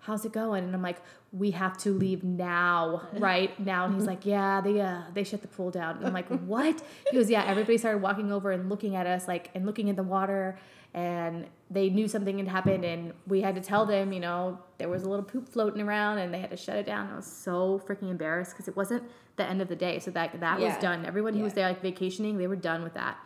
How's 0.00 0.24
it 0.24 0.32
going? 0.32 0.62
And 0.62 0.72
I'm 0.72 0.82
like, 0.82 0.98
we 1.32 1.50
have 1.50 1.76
to 1.78 1.90
leave 1.90 2.22
now, 2.22 3.02
right 3.18 3.58
now. 3.58 3.86
And 3.86 3.94
he's 3.94 4.06
like, 4.06 4.24
yeah, 4.24 4.60
they 4.60 4.80
uh, 4.80 5.02
they 5.12 5.24
shut 5.24 5.42
the 5.42 5.48
pool 5.48 5.70
down. 5.70 5.96
And 5.96 6.06
I'm 6.06 6.12
like, 6.12 6.28
what? 6.46 6.82
He 7.10 7.16
goes, 7.16 7.28
yeah. 7.28 7.44
Everybody 7.44 7.78
started 7.78 8.02
walking 8.02 8.32
over 8.32 8.52
and 8.52 8.68
looking 8.68 8.94
at 8.94 9.06
us, 9.06 9.26
like, 9.26 9.50
and 9.54 9.66
looking 9.66 9.88
in 9.88 9.96
the 9.96 10.02
water, 10.02 10.58
and 10.94 11.46
they 11.70 11.90
knew 11.90 12.08
something 12.08 12.38
had 12.38 12.48
happened, 12.48 12.84
and 12.84 13.12
we 13.26 13.40
had 13.42 13.54
to 13.56 13.60
tell 13.60 13.84
them, 13.84 14.12
you 14.12 14.20
know, 14.20 14.58
there 14.78 14.88
was 14.88 15.02
a 15.02 15.08
little 15.08 15.24
poop 15.24 15.48
floating 15.48 15.82
around, 15.82 16.18
and 16.18 16.32
they 16.32 16.38
had 16.40 16.50
to 16.50 16.56
shut 16.56 16.76
it 16.76 16.86
down. 16.86 17.10
I 17.12 17.16
was 17.16 17.26
so 17.26 17.82
freaking 17.86 18.10
embarrassed 18.10 18.52
because 18.52 18.68
it 18.68 18.76
wasn't 18.76 19.02
the 19.36 19.44
end 19.44 19.60
of 19.62 19.68
the 19.68 19.76
day, 19.76 19.98
so 19.98 20.10
that 20.12 20.40
that 20.40 20.60
was 20.60 20.76
done. 20.78 21.04
Everyone 21.06 21.34
who 21.34 21.42
was 21.42 21.52
there 21.54 21.68
like 21.68 21.82
vacationing, 21.82 22.38
they 22.38 22.46
were 22.46 22.56
done 22.56 22.82
with 22.82 22.94
that. 22.94 23.18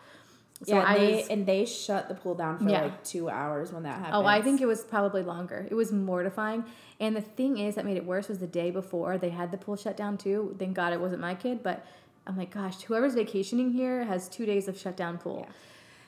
So 0.62 0.74
yeah, 0.76 0.82
I 0.82 0.94
and 0.94 1.02
they 1.08 1.16
was, 1.16 1.28
and 1.28 1.46
they 1.46 1.64
shut 1.64 2.08
the 2.08 2.14
pool 2.14 2.34
down 2.34 2.58
for 2.58 2.68
Yeah. 2.68 2.82
like 2.82 3.02
two 3.02 3.30
hours 3.30 3.72
when 3.72 3.84
that 3.84 3.96
happened. 3.96 4.14
Oh, 4.14 4.26
I 4.26 4.42
think 4.42 4.60
it 4.60 4.66
was 4.66 4.82
probably 4.84 5.22
longer. 5.22 5.66
It 5.70 5.74
was 5.74 5.90
mortifying. 5.90 6.64
And 6.98 7.16
the 7.16 7.22
thing 7.22 7.56
is 7.56 7.76
that 7.76 7.86
made 7.86 7.96
it 7.96 8.04
worse 8.04 8.28
was 8.28 8.40
the 8.40 8.46
day 8.46 8.70
before 8.70 9.16
they 9.16 9.30
had 9.30 9.52
the 9.52 9.56
pool 9.56 9.76
shut 9.76 9.96
down 9.96 10.18
too. 10.18 10.54
Thank 10.58 10.74
God 10.76 10.92
it 10.92 11.00
wasn't 11.00 11.22
my 11.22 11.34
kid, 11.34 11.62
but 11.62 11.86
I'm 12.26 12.36
like, 12.36 12.50
gosh, 12.50 12.82
whoever's 12.82 13.14
vacationing 13.14 13.72
here 13.72 14.04
has 14.04 14.28
two 14.28 14.44
days 14.44 14.68
of 14.68 14.78
shut 14.78 14.96
down 14.98 15.16
pool. 15.16 15.48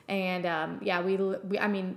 And 0.07 0.45
um, 0.45 0.81
yeah, 0.83 1.01
we, 1.01 1.17
we, 1.17 1.59
I 1.59 1.69
mean, 1.69 1.97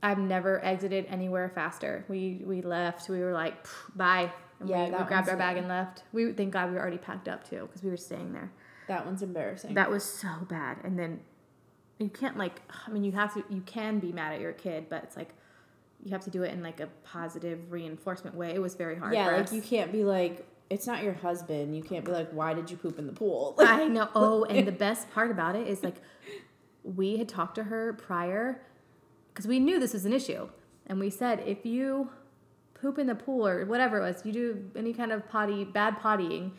I've 0.00 0.18
never 0.18 0.64
exited 0.64 1.06
anywhere 1.10 1.50
faster. 1.52 2.04
We 2.08 2.42
we 2.46 2.62
left. 2.62 3.08
We 3.08 3.20
were 3.20 3.32
like, 3.32 3.54
bye. 3.96 4.30
And 4.60 4.68
Yeah, 4.68 4.84
we, 4.84 4.90
we 4.90 5.04
grabbed 5.04 5.28
our 5.28 5.36
one's 5.36 5.38
bag 5.38 5.56
and 5.56 5.68
left. 5.68 6.02
We 6.12 6.32
thank 6.32 6.52
God 6.52 6.68
we 6.68 6.74
were 6.76 6.80
already 6.80 6.98
packed 6.98 7.28
up 7.28 7.48
too 7.48 7.66
because 7.66 7.82
we 7.82 7.90
were 7.90 7.96
staying 7.96 8.32
there. 8.32 8.52
that 8.88 9.04
one's 9.06 9.22
embarrassing. 9.22 9.74
That 9.74 9.90
was 9.90 10.04
so 10.04 10.28
bad. 10.48 10.78
And 10.84 10.98
then 10.98 11.20
you 11.98 12.08
can't 12.08 12.36
like 12.38 12.62
I 12.86 12.90
mean 12.90 13.04
you 13.04 13.12
have 13.12 13.34
to 13.34 13.44
you 13.48 13.62
can 13.62 13.98
be 13.98 14.12
mad 14.12 14.32
at 14.34 14.40
your 14.40 14.52
kid, 14.52 14.86
but 14.88 15.02
it's 15.04 15.16
like 15.16 15.30
you 16.02 16.12
have 16.12 16.22
to 16.24 16.30
do 16.30 16.42
it 16.44 16.52
in 16.52 16.62
like 16.62 16.80
a 16.80 16.86
positive 17.04 17.70
reinforcement 17.70 18.34
way. 18.36 18.54
It 18.54 18.58
was 18.60 18.74
very 18.74 18.96
hard. 18.96 19.12
yeah, 19.12 19.26
like 19.26 19.44
us. 19.44 19.52
you 19.52 19.60
can't 19.60 19.92
be 19.92 20.02
like, 20.02 20.46
it's 20.70 20.86
not 20.86 21.02
your 21.02 21.12
husband. 21.12 21.76
You 21.76 21.82
can't 21.82 22.04
be 22.06 22.12
like, 22.12 22.30
why 22.30 22.54
did 22.54 22.70
you 22.70 22.76
poop 22.78 22.98
in 22.98 23.06
the 23.06 23.12
pool? 23.12 23.54
I 23.58 23.86
know. 23.88 24.08
Oh, 24.14 24.44
and 24.44 24.66
the 24.66 24.72
best 24.72 25.10
part 25.10 25.30
about 25.30 25.56
it 25.56 25.66
is 25.66 25.82
like 25.82 25.96
we 26.84 27.18
had 27.18 27.28
talked 27.28 27.56
to 27.56 27.64
her 27.64 27.92
prior 27.92 28.62
because 29.28 29.46
we 29.46 29.58
knew 29.60 29.78
this 29.78 29.92
was 29.92 30.06
an 30.06 30.12
issue, 30.12 30.48
and 30.86 30.98
we 30.98 31.10
said 31.10 31.42
if 31.46 31.66
you 31.66 32.10
poop 32.80 32.98
in 32.98 33.06
the 33.06 33.14
pool 33.14 33.46
or 33.46 33.64
whatever 33.66 33.98
it 33.98 34.02
was, 34.02 34.24
you 34.24 34.32
do 34.32 34.70
any 34.76 34.92
kind 34.92 35.12
of 35.12 35.28
potty 35.28 35.64
bad 35.64 35.98
pottying, 35.98 36.52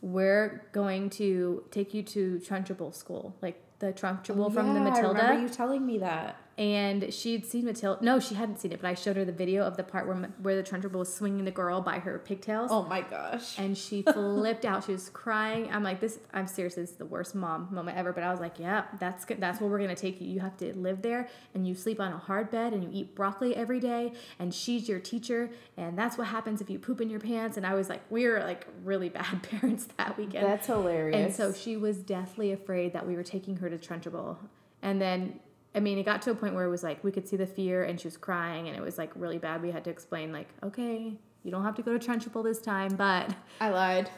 we're 0.00 0.66
going 0.72 1.10
to 1.10 1.64
take 1.70 1.94
you 1.94 2.02
to 2.02 2.40
Trunchbull 2.46 2.94
School, 2.94 3.34
like 3.42 3.60
the 3.78 3.92
Trunchbull 3.92 4.52
from 4.52 4.74
the 4.74 4.80
Matilda. 4.80 5.20
I 5.20 5.22
remember 5.22 5.42
you 5.42 5.48
telling 5.48 5.84
me 5.86 5.98
that. 5.98 6.36
And 6.58 7.12
she'd 7.12 7.44
seen 7.44 7.66
Matilda. 7.66 8.02
No, 8.02 8.18
she 8.18 8.34
hadn't 8.34 8.58
seen 8.60 8.72
it, 8.72 8.80
but 8.80 8.88
I 8.88 8.94
showed 8.94 9.16
her 9.16 9.26
the 9.26 9.32
video 9.32 9.64
of 9.64 9.76
the 9.76 9.82
part 9.82 10.06
where 10.06 10.16
where 10.40 10.56
the 10.56 10.62
Trunchbull 10.62 10.92
was 11.00 11.14
swinging 11.14 11.44
the 11.44 11.50
girl 11.50 11.82
by 11.82 11.98
her 11.98 12.18
pigtails. 12.18 12.70
Oh 12.72 12.84
my 12.84 13.02
gosh. 13.02 13.58
And 13.58 13.76
she 13.76 14.02
flipped 14.14 14.64
out. 14.64 14.84
She 14.84 14.92
was 14.92 15.10
crying. 15.10 15.68
I'm 15.70 15.82
like, 15.82 16.00
this. 16.00 16.18
I'm 16.32 16.46
serious. 16.46 16.76
This 16.76 16.90
is 16.90 16.96
the 16.96 17.04
worst 17.04 17.34
mom 17.34 17.68
moment 17.70 17.98
ever. 17.98 18.12
But 18.12 18.22
I 18.22 18.30
was 18.30 18.40
like, 18.40 18.58
yeah, 18.58 18.84
that's 18.98 19.26
good. 19.26 19.38
That's 19.38 19.60
where 19.60 19.68
we're 19.68 19.80
gonna 19.80 19.94
take 19.94 20.20
you. 20.20 20.28
You 20.28 20.40
have 20.40 20.56
to 20.58 20.74
live 20.78 21.02
there, 21.02 21.28
and 21.54 21.66
you 21.68 21.74
sleep 21.74 22.00
on 22.00 22.12
a 22.12 22.18
hard 22.18 22.50
bed, 22.50 22.72
and 22.72 22.82
you 22.82 22.90
eat 22.90 23.14
broccoli 23.14 23.54
every 23.54 23.80
day. 23.80 24.14
And 24.38 24.54
she's 24.54 24.88
your 24.88 24.98
teacher, 24.98 25.50
and 25.76 25.98
that's 25.98 26.16
what 26.16 26.28
happens 26.28 26.62
if 26.62 26.70
you 26.70 26.78
poop 26.78 27.02
in 27.02 27.10
your 27.10 27.20
pants. 27.20 27.58
And 27.58 27.66
I 27.66 27.74
was 27.74 27.90
like, 27.90 28.00
we 28.08 28.26
were 28.26 28.40
like 28.40 28.66
really 28.82 29.10
bad 29.10 29.42
parents 29.50 29.88
that 29.98 30.16
weekend. 30.16 30.46
That's 30.46 30.66
hilarious. 30.66 31.16
And 31.16 31.34
so 31.34 31.52
she 31.52 31.76
was 31.76 31.98
deathly 31.98 32.50
afraid 32.52 32.94
that 32.94 33.06
we 33.06 33.14
were 33.14 33.22
taking 33.22 33.56
her 33.58 33.68
to 33.68 33.76
Trunchbull. 33.76 34.38
And 34.82 35.00
then, 35.00 35.40
I 35.76 35.80
mean, 35.80 35.98
it 35.98 36.04
got 36.04 36.22
to 36.22 36.30
a 36.30 36.34
point 36.34 36.54
where 36.54 36.64
it 36.64 36.70
was 36.70 36.82
like 36.82 37.04
we 37.04 37.12
could 37.12 37.28
see 37.28 37.36
the 37.36 37.46
fear 37.46 37.84
and 37.84 38.00
she 38.00 38.06
was 38.06 38.16
crying 38.16 38.66
and 38.66 38.76
it 38.76 38.82
was 38.82 38.96
like 38.96 39.12
really 39.14 39.38
bad. 39.38 39.60
We 39.62 39.70
had 39.70 39.84
to 39.84 39.90
explain, 39.90 40.32
like, 40.32 40.48
okay, 40.62 41.12
you 41.44 41.50
don't 41.50 41.62
have 41.64 41.74
to 41.76 41.82
go 41.82 41.96
to 41.96 42.04
Trunchbull 42.04 42.42
this 42.42 42.60
time, 42.60 42.96
but. 42.96 43.34
I 43.60 43.68
lied. 43.68 44.10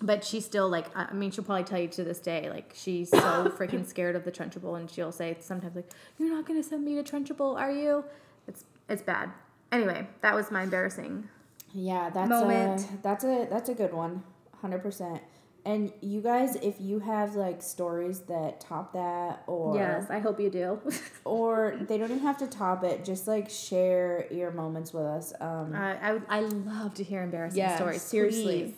But 0.00 0.24
she's 0.24 0.46
still 0.46 0.68
like, 0.68 0.86
I 0.96 1.12
mean, 1.12 1.30
she'll 1.30 1.44
probably 1.44 1.64
tell 1.64 1.80
you 1.80 1.88
to 1.88 2.04
this 2.04 2.20
day, 2.20 2.48
like, 2.48 2.72
she's 2.74 3.10
so 3.10 3.18
freaking 3.58 3.84
scared 3.84 4.16
of 4.16 4.24
the 4.24 4.32
Trunchbull, 4.32 4.78
and 4.78 4.88
she'll 4.90 5.12
say 5.12 5.36
sometimes, 5.40 5.76
like, 5.76 5.90
"You're 6.16 6.30
not 6.30 6.46
gonna 6.46 6.62
send 6.62 6.86
me 6.86 6.94
to 6.94 7.02
Trunchbull, 7.02 7.58
are 7.58 7.70
you?" 7.70 8.04
It's 8.48 8.64
it's 8.88 9.02
bad. 9.02 9.30
Anyway, 9.70 10.06
that 10.22 10.34
was 10.34 10.50
my 10.50 10.62
embarrassing. 10.62 11.28
Yeah, 11.74 12.08
that's 12.08 12.30
Moment. 12.30 12.80
a 12.80 13.02
that's 13.02 13.24
a 13.24 13.46
that's 13.50 13.68
a 13.68 13.74
good 13.74 13.92
one. 13.92 14.22
100%. 14.62 15.20
And 15.64 15.92
you 16.00 16.20
guys 16.22 16.56
if 16.56 16.80
you 16.80 16.98
have 17.00 17.34
like 17.34 17.62
stories 17.62 18.20
that 18.20 18.60
top 18.60 18.94
that 18.94 19.42
or 19.46 19.76
yes, 19.76 20.06
I 20.10 20.18
hope 20.18 20.40
you 20.40 20.48
do. 20.50 20.80
or 21.24 21.76
they 21.88 21.98
don't 21.98 22.10
even 22.10 22.22
have 22.22 22.38
to 22.38 22.46
top 22.46 22.82
it, 22.84 23.04
just 23.04 23.26
like 23.28 23.50
share 23.50 24.26
your 24.32 24.50
moments 24.50 24.92
with 24.92 25.04
us. 25.04 25.32
Um 25.40 25.74
I 25.74 26.12
I, 26.12 26.20
I 26.28 26.40
love 26.40 26.94
to 26.94 27.04
hear 27.04 27.22
embarrassing 27.22 27.58
Yeah, 27.58 27.76
stories. 27.76 28.02
seriously. 28.02 28.74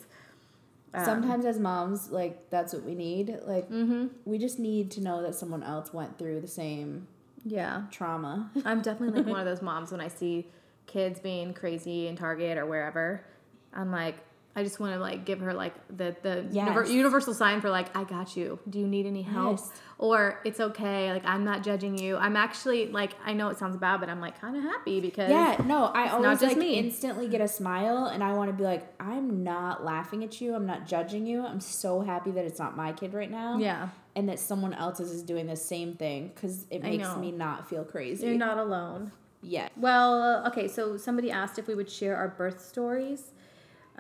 Um, 0.95 1.05
sometimes 1.05 1.47
as 1.47 1.59
moms, 1.59 2.11
like 2.11 2.51
that's 2.51 2.73
what 2.75 2.83
we 2.85 2.95
need. 2.95 3.39
Like 3.47 3.69
Mm-hmm. 3.71 4.09
we 4.25 4.39
just 4.39 4.59
need 4.59 4.91
to 4.93 5.01
know 5.01 5.23
that 5.23 5.35
someone 5.35 5.63
else 5.63 5.93
went 5.95 6.19
through 6.19 6.41
the 6.41 6.49
same 6.49 7.07
Yeah. 7.45 7.85
trauma. 7.91 8.51
I'm 8.65 8.83
definitely 8.83 9.21
like 9.21 9.27
one 9.31 9.39
of 9.41 9.47
those 9.53 9.63
moms 9.63 9.91
when 9.93 10.01
I 10.01 10.09
see 10.09 10.49
kids 10.87 11.21
being 11.21 11.55
crazy 11.55 12.09
in 12.09 12.17
Target 12.17 12.59
or 12.59 12.67
wherever. 12.67 13.25
I'm 13.73 13.91
like, 13.91 14.17
I 14.55 14.63
just 14.63 14.79
want 14.79 14.93
to 14.93 14.99
like 14.99 15.25
give 15.25 15.41
her 15.41 15.55
like 15.55 15.75
the 15.89 16.15
the 16.23 16.45
univer- 16.53 16.89
universal 16.89 17.33
sign 17.33 17.61
for 17.63 17.71
like 17.71 17.97
I 17.97 18.05
got 18.05 18.37
you. 18.37 18.59
Do 18.69 18.79
you 18.79 18.87
need 18.87 19.07
any 19.07 19.23
help? 19.23 19.59
Yes. 19.59 19.71
Or 19.99 20.41
it's 20.45 20.61
okay. 20.61 21.11
Like 21.11 21.25
I'm 21.25 21.45
not 21.45 21.63
judging 21.63 21.97
you. 21.97 22.17
I'm 22.19 22.37
actually 22.37 22.89
like 22.89 23.13
I 23.25 23.33
know 23.33 23.49
it 23.49 23.59
sounds 23.59 23.77
bad, 23.79 24.01
but 24.01 24.11
I'm 24.11 24.21
like 24.21 24.39
kind 24.41 24.55
of 24.57 24.63
happy 24.63 25.01
because 25.01 25.31
Yeah, 25.31 25.57
no, 25.65 25.85
I 25.87 26.09
always 26.09 26.43
like 26.43 26.59
me. 26.59 26.75
instantly 26.75 27.29
get 27.29 27.41
a 27.41 27.49
smile 27.49 28.07
and 28.07 28.23
I 28.23 28.35
want 28.35 28.51
to 28.51 28.53
be 28.55 28.65
like, 28.65 28.85
I'm 29.01 29.43
not 29.43 29.85
laughing 29.85 30.23
at 30.23 30.39
you. 30.41 30.55
I'm 30.55 30.67
not 30.67 30.87
judging 30.87 31.25
you. 31.27 31.47
I'm 31.47 31.61
so 31.61 32.01
happy 32.03 32.31
that 32.33 32.45
it's 32.45 32.59
not 32.59 32.77
my 32.77 32.93
kid 32.93 33.15
right 33.15 33.31
now. 33.31 33.57
yeah, 33.59 33.89
And 34.17 34.29
that 34.29 34.39
someone 34.39 34.75
else's 34.75 35.13
is 35.13 35.23
doing 35.23 35.47
the 35.47 35.57
same 35.57 35.95
thing 35.95 36.31
because 36.35 36.67
it 36.71 36.83
makes 36.83 37.17
me 37.17 37.33
not 37.33 37.71
feel 37.71 37.85
crazy. 37.85 38.27
you're 38.27 38.37
not 38.37 38.59
alone. 38.59 39.13
Yeah. 39.41 39.69
Well, 39.77 40.47
okay, 40.49 40.69
so 40.69 40.97
somebody 40.97 41.31
asked 41.31 41.59
if 41.59 41.67
we 41.67 41.75
would 41.75 41.91
share 41.91 42.17
our 42.17 42.29
birth 42.29 42.61
stories. 42.61 43.33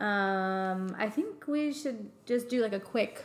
Um, 0.02 0.96
I 0.98 1.08
think 1.08 1.46
we 1.46 1.72
should 1.72 2.10
just 2.26 2.48
do 2.48 2.60
like 2.60 2.72
a 2.72 2.80
quick 2.80 3.24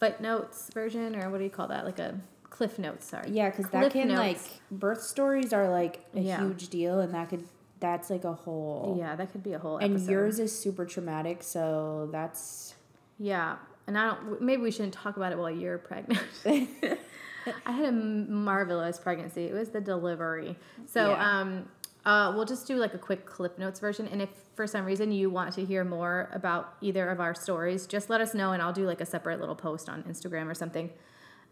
footnotes 0.00 0.70
version, 0.72 1.14
or 1.14 1.28
what 1.30 1.38
do 1.38 1.44
you 1.44 1.50
call 1.50 1.68
that? 1.68 1.84
Like 1.84 1.98
a 1.98 2.18
cliff 2.48 2.78
notes, 2.78 3.06
sorry. 3.06 3.30
Yeah, 3.30 3.50
because 3.50 3.68
that 3.70 3.92
can 3.92 4.08
notes. 4.08 4.18
like 4.18 4.40
birth 4.80 5.02
stories 5.02 5.52
are 5.52 5.68
like 5.68 6.04
a 6.14 6.20
Yeah. 6.20 6.38
huge 6.38 6.68
deal, 6.68 7.00
and 7.00 7.12
that 7.14 7.28
could 7.28 7.44
that's 7.80 8.08
like 8.08 8.24
a 8.24 8.32
whole. 8.32 8.96
Yeah, 8.98 9.14
that 9.16 9.30
could 9.32 9.42
be 9.42 9.52
a 9.52 9.58
whole 9.58 9.76
And 9.76 9.94
episode. 9.96 10.10
yours 10.10 10.38
is 10.38 10.58
super 10.58 10.86
traumatic, 10.86 11.42
so 11.42 12.08
that's 12.10 12.74
Yeah, 13.18 13.56
and 13.86 13.98
I 13.98 14.06
don't. 14.14 14.40
Maybe 14.40 14.62
we 14.62 14.70
shouldn't 14.70 14.94
talk 14.94 15.16
about 15.18 15.32
it 15.32 15.38
while 15.38 15.50
you're 15.50 15.76
pregnant. 15.78 16.22
I 17.66 17.70
had 17.72 17.84
a 17.90 17.92
marvelous 17.92 18.98
pregnancy. 18.98 19.44
It 19.44 19.52
was 19.54 19.68
the 19.68 19.80
delivery. 19.80 20.56
So, 20.86 21.10
Yeah. 21.10 21.40
um, 21.40 21.68
uh, 22.06 22.32
we'll 22.34 22.46
just 22.46 22.66
do 22.66 22.76
like 22.76 22.94
a 22.94 22.98
quick 22.98 23.26
clip 23.26 23.58
notes 23.58 23.80
version. 23.80 24.08
And 24.08 24.22
if 24.22 24.30
for 24.54 24.66
some 24.66 24.86
reason 24.86 25.12
you 25.12 25.28
want 25.28 25.52
to 25.54 25.64
hear 25.64 25.84
more 25.84 26.30
about 26.32 26.74
either 26.80 27.10
of 27.10 27.20
our 27.20 27.34
stories, 27.34 27.86
just 27.86 28.08
let 28.08 28.20
us 28.20 28.32
know, 28.32 28.52
and 28.52 28.62
I'll 28.62 28.72
do 28.72 28.86
like 28.86 29.02
a 29.02 29.06
separate 29.06 29.40
little 29.40 29.56
post 29.56 29.88
on 29.88 30.02
Instagram 30.04 30.46
or 30.46 30.54
something. 30.54 30.90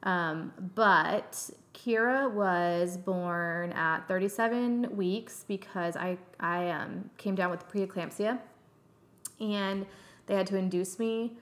Um, 0.04 0.52
but 0.74 1.50
Kira 1.74 2.30
was 2.30 2.96
born 2.96 3.72
at 3.72 4.06
37 4.08 4.96
weeks 4.96 5.44
because 5.46 5.96
I 5.96 6.18
I 6.40 6.70
um, 6.70 7.10
came 7.18 7.34
down 7.34 7.50
with 7.50 7.68
preeclampsia, 7.68 8.38
and 9.40 9.84
they 10.26 10.34
had 10.34 10.46
to 10.46 10.56
induce 10.56 10.98
me 10.98 11.36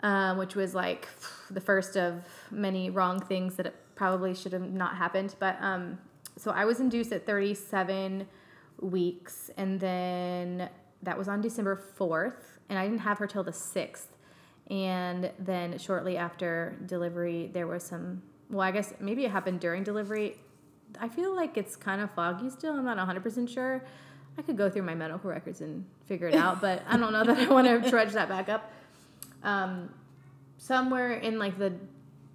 um, 0.00 0.38
which 0.38 0.54
was 0.54 0.74
like 0.74 1.08
the 1.50 1.60
first 1.60 1.96
of 1.96 2.22
many 2.50 2.90
wrong 2.90 3.20
things 3.20 3.56
that 3.56 3.66
it 3.66 3.74
probably 3.94 4.34
should 4.34 4.52
have 4.52 4.70
not 4.70 4.96
happened. 4.96 5.34
But 5.38 5.56
um, 5.60 5.98
so 6.38 6.52
I 6.52 6.64
was 6.64 6.80
induced 6.80 7.12
at 7.12 7.26
37 7.26 8.26
weeks, 8.80 9.50
and 9.56 9.80
then 9.80 10.70
that 11.02 11.18
was 11.18 11.28
on 11.28 11.40
December 11.40 11.80
4th, 11.98 12.58
and 12.68 12.78
I 12.78 12.84
didn't 12.84 13.00
have 13.00 13.18
her 13.18 13.26
till 13.26 13.42
the 13.42 13.52
6th. 13.52 14.06
And 14.70 15.30
then 15.38 15.78
shortly 15.78 16.16
after 16.16 16.76
delivery, 16.86 17.50
there 17.52 17.66
was 17.66 17.82
some, 17.82 18.22
well, 18.50 18.60
I 18.60 18.70
guess 18.70 18.94
maybe 19.00 19.24
it 19.24 19.30
happened 19.30 19.60
during 19.60 19.82
delivery. 19.82 20.36
I 21.00 21.08
feel 21.08 21.34
like 21.34 21.56
it's 21.56 21.74
kind 21.74 22.00
of 22.00 22.10
foggy 22.12 22.50
still. 22.50 22.74
I'm 22.74 22.84
not 22.84 22.98
100% 22.98 23.48
sure. 23.48 23.84
I 24.36 24.42
could 24.42 24.56
go 24.56 24.70
through 24.70 24.82
my 24.82 24.94
medical 24.94 25.30
records 25.30 25.60
and 25.60 25.84
figure 26.06 26.28
it 26.28 26.34
out, 26.34 26.60
but 26.60 26.82
I 26.86 26.96
don't 26.96 27.12
know 27.12 27.24
that 27.24 27.38
I 27.38 27.48
want 27.48 27.66
to 27.66 27.90
trudge 27.90 28.12
that 28.12 28.28
back 28.28 28.48
up 28.48 28.70
um, 29.42 29.88
somewhere 30.58 31.14
in 31.14 31.38
like 31.38 31.58
the 31.58 31.72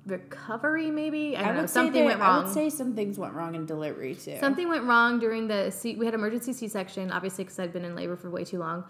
recovery, 0.06 0.92
maybe 0.92 1.38
I 1.38 1.44
don't 1.44 1.56
know. 1.56 1.66
say 1.66 1.74
Something 1.74 2.02
that- 2.02 2.06
went 2.06 2.20
wrong. 2.20 2.42
I 2.42 2.44
would 2.46 2.54
say 2.54 2.70
some 2.70 2.94
things 2.96 3.18
went 3.18 3.34
wrong 3.34 3.56
in 3.56 3.66
delivery 3.66 4.16
too. 4.16 4.38
Something 4.40 4.68
went 4.68 4.84
wrong 4.84 5.20
during 5.20 5.48
the 5.48 5.70
C- 5.72 5.96
we 5.96 6.06
had 6.06 6.14
emergency 6.14 6.52
C-section, 6.54 7.12
obviously 7.12 7.44
because 7.46 7.60
I'd 7.60 7.72
been 7.74 7.86
in 7.86 7.96
labor 7.96 8.16
for 8.16 8.30
way 8.30 8.44
too 8.44 8.60
long, 8.60 8.84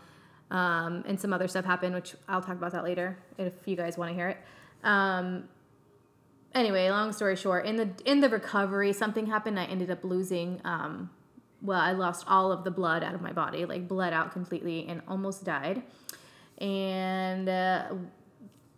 um, 0.51 1.03
and 1.07 1.19
some 1.19 1.31
other 1.33 1.47
stuff 1.47 1.65
happened, 1.65 1.93
which 1.95 2.15
I'll 2.27 2.41
talk 2.41 2.55
about 2.55 2.71
that 2.71 2.83
later 2.83 3.17
if 3.37 3.53
you 3.67 3.75
guys 3.75 3.97
want 3.97 4.09
to 4.09 4.15
hear 4.15 4.29
it. 4.29 4.37
Um, 4.83 5.43
anyway, 6.55 6.89
long 6.89 7.13
story 7.13 7.35
short, 7.35 7.65
in 7.65 7.75
the 7.75 7.89
in 8.05 8.19
the 8.19 8.29
recovery, 8.29 8.91
something 8.93 9.27
happened. 9.27 9.59
I 9.59 9.65
ended 9.65 9.91
up 9.91 10.03
losing. 10.03 10.61
Um, 10.65 11.09
well, 11.61 11.79
I 11.79 11.91
lost 11.93 12.25
all 12.27 12.51
of 12.51 12.63
the 12.65 12.71
blood 12.71 13.03
out 13.03 13.13
of 13.15 13.21
my 13.21 13.31
body, 13.31 13.65
like 13.65 13.87
bled 13.87 14.13
out 14.13 14.31
completely, 14.33 14.85
and 14.89 15.01
almost 15.07 15.45
died. 15.45 15.83
And 16.57 17.47
uh, 17.47 17.85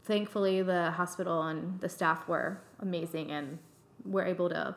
thankfully, 0.05 0.61
the 0.61 0.91
hospital 0.91 1.43
and 1.43 1.79
the 1.81 1.89
staff 1.89 2.27
were 2.27 2.61
amazing 2.79 3.31
and 3.31 3.57
were 4.05 4.25
able 4.25 4.49
to 4.49 4.75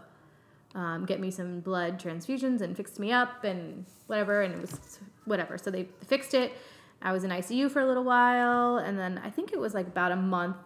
um, 0.75 1.05
get 1.07 1.21
me 1.21 1.31
some 1.31 1.61
blood 1.61 2.01
transfusions 2.01 2.61
and 2.61 2.77
fixed 2.77 2.99
me 2.99 3.13
up 3.13 3.45
and 3.45 3.87
whatever. 4.07 4.43
And 4.43 4.55
it 4.55 4.61
was 4.61 4.99
whatever. 5.25 5.59
So 5.59 5.71
they 5.71 5.89
fixed 6.07 6.35
it. 6.35 6.53
I 7.01 7.13
was 7.13 7.23
in 7.23 7.31
ICU 7.31 7.71
for 7.71 7.81
a 7.81 7.87
little 7.87 8.03
while, 8.03 8.79
and 8.79 8.99
then 8.99 9.21
I 9.23 9.31
think 9.31 9.53
it 9.53 9.61
was 9.61 9.73
like 9.73 9.87
about 9.87 10.11
a 10.11 10.17
month, 10.17 10.57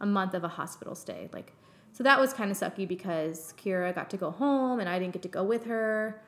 a 0.00 0.06
month 0.06 0.34
of 0.34 0.42
a 0.42 0.48
hospital 0.48 0.96
stay. 0.96 1.28
Like, 1.32 1.52
so 1.92 2.02
that 2.02 2.18
was 2.18 2.32
kind 2.32 2.50
of 2.50 2.56
sucky 2.56 2.88
because 2.88 3.54
Kira 3.56 3.94
got 3.94 4.10
to 4.10 4.16
go 4.16 4.32
home 4.32 4.80
and 4.80 4.88
I 4.88 4.98
didn't 4.98 5.12
get 5.12 5.22
to 5.22 5.28
go 5.28 5.44
with 5.44 5.66
her. 5.66 6.20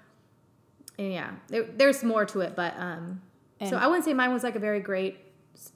And 0.96 1.12
yeah, 1.12 1.32
there, 1.48 1.64
there's 1.64 2.04
more 2.04 2.24
to 2.26 2.40
it, 2.40 2.54
but 2.54 2.74
um, 2.78 3.20
so 3.64 3.76
I 3.76 3.86
wouldn't 3.86 4.04
say 4.04 4.14
mine 4.14 4.32
was 4.32 4.42
like 4.44 4.54
a 4.54 4.60
very 4.60 4.80
great, 4.80 5.16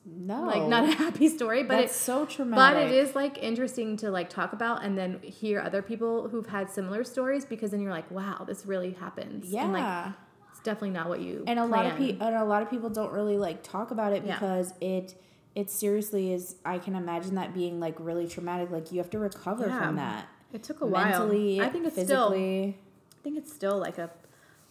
no, 0.04 0.42
like 0.44 0.62
not 0.68 0.84
a 0.84 0.92
happy 1.04 1.28
story, 1.28 1.62
but 1.62 1.78
it's 1.80 1.94
so 1.96 2.24
traumatic 2.26 2.74
but 2.76 2.82
it 2.82 2.92
is 2.94 3.14
like 3.14 3.38
interesting 3.38 3.96
to 3.98 4.10
like 4.10 4.28
talk 4.30 4.52
about 4.52 4.84
and 4.84 4.96
then 4.98 5.20
hear 5.22 5.60
other 5.60 5.82
people 5.82 6.28
who've 6.28 6.46
had 6.46 6.70
similar 6.70 7.04
stories 7.04 7.44
because 7.44 7.70
then 7.70 7.80
you're 7.80 7.90
like, 7.92 8.10
wow, 8.10 8.44
this 8.46 8.66
really 8.66 8.92
happens. 8.92 9.48
Yeah. 9.50 9.64
And 9.64 9.72
like 9.72 10.14
it's 10.52 10.60
definitely 10.60 10.90
not 10.90 11.08
what 11.08 11.20
you 11.20 11.44
and 11.46 11.58
a 11.58 11.64
lot 11.64 11.86
of 11.86 11.96
people 11.96 12.26
and 12.26 12.36
a 12.36 12.44
lot 12.44 12.60
of 12.62 12.68
people 12.70 12.90
don't 12.90 13.12
really 13.12 13.38
like 13.38 13.62
talk 13.62 13.90
about 13.90 14.12
it 14.12 14.24
Yeah. 14.26 14.34
because 14.34 14.74
it 14.80 15.14
it 15.54 15.70
seriously 15.70 16.32
is 16.32 16.56
i 16.64 16.78
can 16.78 16.94
imagine 16.94 17.34
that 17.36 17.54
being 17.54 17.80
like 17.80 17.94
really 17.98 18.26
traumatic 18.28 18.70
like 18.70 18.92
you 18.92 18.98
have 18.98 19.10
to 19.10 19.18
recover 19.18 19.66
Yeah. 19.68 19.78
from 19.78 19.96
that 19.96 20.28
It 20.52 20.62
took 20.62 20.80
a 20.80 20.86
while. 20.86 21.04
mentally 21.08 21.60
I 21.60 21.68
think 21.70 21.86
it's 21.86 21.94
still 21.94 22.30
physically 22.30 22.76
I 23.18 23.22
think 23.22 23.38
it's 23.38 23.52
still 23.52 23.78
like 23.78 23.96
a 23.98 24.10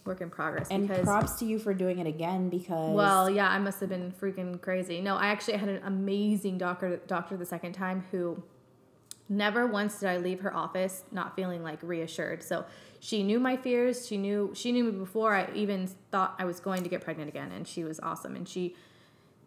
work 0.10 0.20
in 0.20 0.30
progress 0.30 0.68
and 0.70 0.88
because 0.88 1.06
props 1.06 1.40
to 1.40 1.46
you 1.46 1.58
for 1.58 1.74
doing 1.74 2.00
it 2.00 2.08
again 2.08 2.50
because 2.50 2.94
Well, 2.94 3.30
yeah, 3.30 3.50
I 3.50 3.60
must 3.60 3.80
have 3.80 3.90
been 3.90 4.12
freaking 4.12 4.60
crazy. 4.60 5.00
No, 5.00 5.16
I 5.16 5.28
actually 5.28 5.58
had 5.58 5.70
an 5.70 5.82
amazing 5.86 6.58
doctor 6.58 6.98
doctor 7.08 7.38
the 7.38 7.46
second 7.46 7.74
time 7.74 8.04
who 8.12 8.44
never 9.30 9.68
once 9.68 10.00
did 10.00 10.10
I 10.10 10.18
leave 10.18 10.42
her 10.42 10.54
office 10.54 11.04
not 11.12 11.36
feeling 11.36 11.64
like 11.64 11.80
reassured. 11.84 12.44
So 12.44 12.66
she 13.00 13.24
knew 13.24 13.40
my 13.40 13.56
fears. 13.56 14.08
She 14.08 14.18
knew 14.18 14.52
she 14.54 14.72
knew 14.72 14.84
me 14.84 14.92
before 14.92 15.36
I 15.36 15.48
even 15.54 15.88
thought 16.12 16.36
I 16.40 16.46
was 16.46 16.60
going 16.60 16.84
to 16.84 16.90
get 16.90 17.02
pregnant 17.02 17.30
again, 17.30 17.52
and 17.52 17.66
she 17.68 17.84
was 17.84 18.00
awesome. 18.02 18.36
And 18.36 18.50
she 18.50 18.76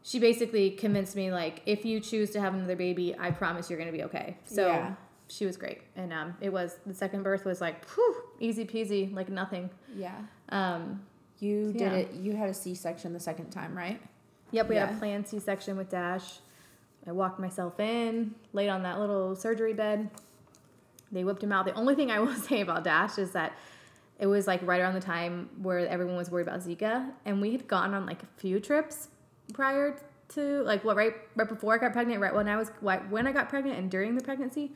she 0.03 0.19
basically 0.19 0.71
convinced 0.71 1.17
me 1.17 1.31
like 1.33 1.63
if 1.67 1.85
you 1.85 2.01
choose 2.01 2.31
to 2.31 2.41
have 2.41 2.55
another 2.55 2.77
baby, 2.77 3.15
I 3.19 3.33
promise 3.33 3.69
you're 3.69 3.79
gonna 3.79 3.93
be 3.93 4.05
okay. 4.05 4.37
So 4.45 4.69
Yeah. 4.69 4.95
She 5.33 5.47
was 5.47 5.57
great, 5.57 5.81
and 5.97 6.13
um, 6.13 6.37
it 6.41 6.53
was 6.53 6.77
the 6.87 6.93
second 6.95 7.23
birth 7.23 7.45
was 7.45 7.61
like 7.61 7.89
whew, 7.91 8.17
easy 8.41 8.65
peasy, 8.67 9.13
like 9.15 9.29
nothing. 9.31 9.71
yeah 9.97 10.19
Um, 10.51 11.03
you 11.39 11.73
did 11.73 11.81
Yeah. 11.81 11.93
it 11.95 12.13
you 12.15 12.37
had 12.37 12.49
a 12.51 12.55
c-section 12.55 13.13
the 13.13 13.21
second 13.21 13.51
time 13.51 13.77
right 13.77 14.01
Yep, 14.53 14.69
we 14.69 14.77
had 14.77 14.91
a 14.91 14.99
planned 14.99 15.27
C 15.27 15.39
section 15.39 15.79
with 15.79 15.89
Dash. 15.89 16.41
I 17.07 17.13
walked 17.13 17.41
myself 17.41 17.81
in, 17.81 18.35
laid 18.53 18.69
on 18.69 18.83
that 18.83 19.01
little 19.01 19.35
surgery 19.35 19.73
bed. 19.73 20.11
They 21.11 21.25
whipped 21.25 21.43
him 21.43 21.53
out. 21.53 21.65
The 21.65 21.73
only 21.73 21.95
thing 21.95 22.11
I 22.11 22.19
will 22.25 22.35
say 22.35 22.61
about 22.61 22.85
Dash 22.85 23.17
is 23.17 23.31
that 23.33 23.55
it 24.19 24.27
was 24.27 24.47
like 24.47 24.61
right 24.63 24.79
around 24.81 24.93
the 24.93 25.01
time 25.01 25.49
where 25.63 25.79
everyone 25.89 26.17
was 26.17 26.31
worried 26.31 26.47
about 26.47 26.61
Zika, 26.61 27.11
and 27.25 27.41
we 27.41 27.53
had 27.53 27.67
gone 27.67 27.95
on 27.95 28.05
like 28.05 28.23
a 28.23 28.27
few 28.37 28.61
trips 28.61 29.09
prior 29.55 29.97
to 30.35 30.63
like 30.65 30.85
what 30.85 30.97
right 30.97 31.15
right 31.35 31.49
before 31.49 31.75
I 31.75 31.79
got 31.79 31.93
pregnant, 31.95 32.21
right 32.21 32.35
when 32.35 32.47
I 32.47 32.57
was 32.59 32.71
when 33.11 33.27
I 33.27 33.33
got 33.33 33.49
pregnant, 33.49 33.79
and 33.79 33.91
during 33.91 34.15
the 34.17 34.23
pregnancy, 34.23 34.73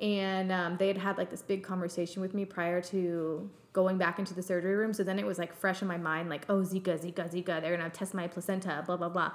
and 0.00 0.50
um, 0.50 0.76
they 0.76 0.88
had 0.88 0.98
had 0.98 1.18
like 1.18 1.30
this 1.30 1.42
big 1.42 1.62
conversation 1.62 2.20
with 2.20 2.34
me 2.34 2.44
prior 2.44 2.80
to 2.80 3.48
going 3.72 3.98
back 3.98 4.18
into 4.18 4.34
the 4.34 4.42
surgery 4.42 4.74
room. 4.74 4.92
So 4.92 5.02
then 5.02 5.18
it 5.18 5.26
was 5.26 5.38
like 5.38 5.54
fresh 5.54 5.82
in 5.82 5.88
my 5.88 5.98
mind, 5.98 6.28
like 6.28 6.44
oh 6.48 6.60
Zika, 6.60 6.98
Zika, 6.98 7.30
Zika. 7.30 7.60
They're 7.60 7.76
gonna 7.76 7.90
test 7.90 8.14
my 8.14 8.26
placenta, 8.26 8.82
blah 8.86 8.96
blah 8.96 9.08
blah. 9.08 9.32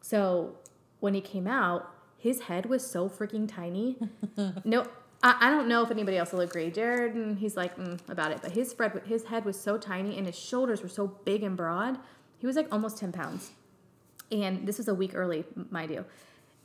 So 0.00 0.56
when 1.00 1.14
he 1.14 1.20
came 1.20 1.46
out, 1.46 1.92
his 2.18 2.42
head 2.42 2.66
was 2.66 2.86
so 2.86 3.08
freaking 3.08 3.48
tiny. 3.52 3.96
no, 4.64 4.86
I, 5.22 5.36
I 5.40 5.50
don't 5.50 5.68
know 5.68 5.82
if 5.82 5.90
anybody 5.90 6.18
else 6.18 6.32
will 6.32 6.40
agree. 6.40 6.70
Jared, 6.70 7.14
and 7.14 7.38
he's 7.38 7.56
like 7.56 7.76
mm, 7.76 7.98
about 8.08 8.32
it, 8.32 8.40
but 8.42 8.52
his 8.52 8.70
spread, 8.70 9.02
his 9.06 9.24
head 9.24 9.44
was 9.44 9.60
so 9.60 9.78
tiny 9.78 10.16
and 10.16 10.26
his 10.26 10.38
shoulders 10.38 10.82
were 10.82 10.88
so 10.88 11.08
big 11.24 11.42
and 11.42 11.56
broad. 11.56 11.98
He 12.38 12.46
was 12.46 12.56
like 12.56 12.68
almost 12.70 12.98
ten 12.98 13.12
pounds, 13.12 13.50
and 14.30 14.66
this 14.66 14.78
was 14.78 14.88
a 14.88 14.94
week 14.94 15.12
early, 15.14 15.44
mind 15.70 15.90
you. 15.90 16.04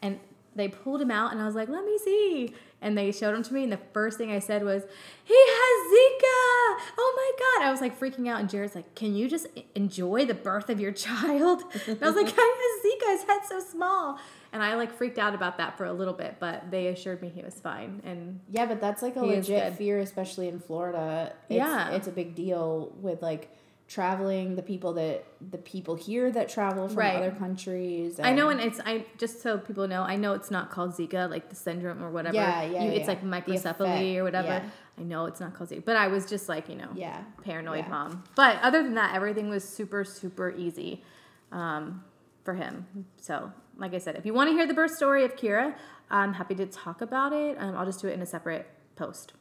And 0.02 0.20
they 0.56 0.68
pulled 0.68 1.02
him 1.02 1.12
out, 1.12 1.32
and 1.32 1.42
I 1.42 1.46
was 1.46 1.56
like, 1.56 1.70
"Let 1.70 1.86
me 1.86 1.98
see." 2.04 2.54
And 2.82 2.98
they 2.98 3.12
showed 3.12 3.34
him 3.36 3.42
to 3.44 3.54
me, 3.54 3.64
and 3.64 3.72
the 3.72 3.80
first 3.94 4.18
thing 4.18 4.32
I 4.32 4.40
said 4.40 4.64
was, 4.64 4.84
"He 5.24 5.34
has 5.36 5.92
Zika! 5.92 6.84
Oh 6.98 7.14
my 7.16 7.32
god!" 7.62 7.68
I 7.68 7.72
was 7.72 7.82
like 7.82 8.00
freaking 8.00 8.28
out, 8.28 8.40
and 8.40 8.50
Jared's 8.50 8.76
like, 8.76 8.96
"Can 8.96 9.16
you 9.16 9.28
just 9.30 9.48
enjoy 9.76 10.26
the 10.26 10.34
birth 10.34 10.70
of 10.70 10.80
your 10.80 10.92
child?" 11.06 11.64
And 11.88 12.02
I 12.02 12.08
was 12.08 12.16
like, 12.16 12.28
"He 12.28 12.36
has 12.38 12.86
Zika. 12.86 13.12
His 13.12 13.24
head's 13.24 13.50
so 13.50 13.60
small." 13.60 14.18
And 14.54 14.64
I 14.64 14.76
like 14.76 14.94
freaked 14.94 15.20
out 15.20 15.36
about 15.36 15.58
that 15.58 15.78
for 15.78 15.84
a 15.86 15.92
little 15.92 16.14
bit, 16.14 16.38
but 16.40 16.72
they 16.72 16.88
assured 16.88 17.22
me 17.22 17.28
he 17.28 17.42
was 17.42 17.56
fine. 17.56 18.02
And 18.06 18.40
yeah 18.50 18.66
but 18.66 18.80
that's 18.80 19.02
like 19.02 19.18
a 19.18 19.20
legit 19.22 19.74
fear 19.76 20.00
especially 20.00 20.48
in 20.48 20.60
florida 20.62 21.34
it's, 21.50 21.58
Yeah. 21.58 21.90
it's 21.92 22.08
a 22.08 22.12
big 22.12 22.36
deal 22.36 22.94
with 23.02 23.22
like 23.22 23.50
traveling 23.88 24.56
the 24.56 24.64
people 24.64 24.94
that 24.94 25.24
the 25.52 25.60
people 25.60 25.94
here 25.96 26.32
that 26.32 26.50
travel 26.50 26.88
from 26.88 26.98
Right. 26.98 27.16
other 27.16 27.30
countries 27.32 28.20
I 28.20 28.34
know, 28.34 28.50
and 28.50 28.60
it's 28.60 28.80
I 28.84 29.06
just 29.20 29.42
so 29.44 29.60
people 29.60 29.88
know, 29.88 30.02
I 30.02 30.16
know 30.16 30.34
it's 30.34 30.50
not 30.50 30.72
called 30.72 30.94
Zika, 30.94 31.30
like 31.30 31.50
the 31.50 31.56
syndrome 31.56 32.04
or 32.04 32.10
whatever. 32.10 32.36
Yeah, 32.36 32.64
yeah, 32.64 32.84
You, 32.84 32.90
it's 32.92 33.02
yeah. 33.02 33.08
like 33.08 33.24
microcephaly 33.24 34.18
or 34.18 34.24
whatever. 34.24 34.48
yeah. 34.48 34.70
I 34.98 35.04
know 35.04 35.26
it's 35.26 35.40
not 35.40 35.54
called 35.54 35.70
Zika, 35.70 35.86
but 35.86 35.96
I 35.98 36.08
was 36.08 36.26
just 36.26 36.50
like, 36.50 36.68
you 36.68 36.76
know, 36.76 36.90
yeah 36.96 37.24
paranoid 37.44 37.86
Yeah. 37.86 37.90
mom. 37.90 38.24
But 38.36 38.60
other 38.64 38.82
than 38.82 38.96
that, 38.96 39.14
everything 39.16 39.50
was 39.50 39.64
super, 39.64 40.04
super 40.04 40.50
easy 40.50 41.04
um, 41.52 42.04
for 42.44 42.56
him. 42.56 42.88
So, 43.22 43.52
like 43.78 43.94
I 43.94 44.00
said, 44.00 44.16
if 44.16 44.26
you 44.26 44.34
want 44.34 44.50
to 44.50 44.54
hear 44.56 44.66
the 44.66 44.74
birth 44.74 44.96
story 44.96 45.24
of 45.26 45.36
Kira, 45.36 45.76
I'm 46.10 46.34
happy 46.34 46.56
to 46.56 46.66
talk 46.66 47.02
about 47.02 47.34
it. 47.34 47.56
Um, 47.60 47.76
I'll 47.78 47.86
just 47.86 48.02
do 48.02 48.08
it 48.08 48.14
in 48.14 48.22
a 48.22 48.26
separate 48.26 48.68
post. 48.96 49.34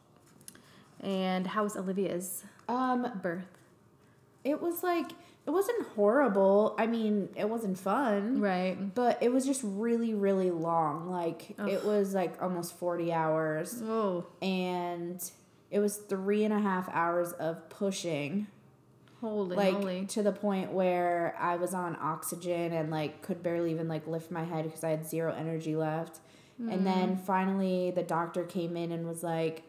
And 1.00 1.46
how 1.46 1.62
was 1.64 1.76
Olivia's 1.76 2.44
um 2.68 3.20
birth? 3.22 3.46
It 4.44 4.60
was 4.60 4.82
like 4.82 5.10
it 5.46 5.50
wasn't 5.50 5.86
horrible. 5.88 6.74
I 6.78 6.86
mean, 6.86 7.28
it 7.36 7.48
wasn't 7.48 7.78
fun. 7.78 8.40
Right. 8.40 8.94
But 8.94 9.22
it 9.22 9.30
was 9.30 9.44
just 9.44 9.60
really, 9.62 10.14
really 10.14 10.50
long. 10.50 11.10
Like 11.10 11.54
it 11.68 11.84
was 11.84 12.14
like 12.14 12.40
almost 12.42 12.78
forty 12.78 13.12
hours. 13.12 13.82
Oh, 13.82 14.26
And 14.40 15.22
it 15.70 15.80
was 15.80 15.96
three 15.96 16.44
and 16.44 16.54
a 16.54 16.60
half 16.60 16.88
hours 16.90 17.32
of 17.32 17.68
pushing. 17.68 18.46
holy 19.20 19.56
like 19.56 20.08
to 20.08 20.22
the 20.22 20.32
point 20.32 20.72
where 20.72 21.34
I 21.38 21.56
was 21.56 21.74
on 21.74 21.96
oxygen 22.00 22.72
and 22.72 22.90
like 22.90 23.22
could 23.22 23.42
barely 23.42 23.70
even 23.72 23.88
like 23.88 24.06
lift 24.06 24.30
my 24.30 24.44
head 24.44 24.64
because 24.64 24.84
I 24.84 24.90
had 24.90 25.06
zero 25.06 25.34
energy 25.36 25.74
left. 25.76 26.20
And 26.56 26.86
then 26.86 27.16
finally 27.16 27.90
the 27.90 28.04
doctor 28.04 28.44
came 28.44 28.76
in 28.76 28.92
and 28.92 29.06
was 29.08 29.24
like, 29.24 29.64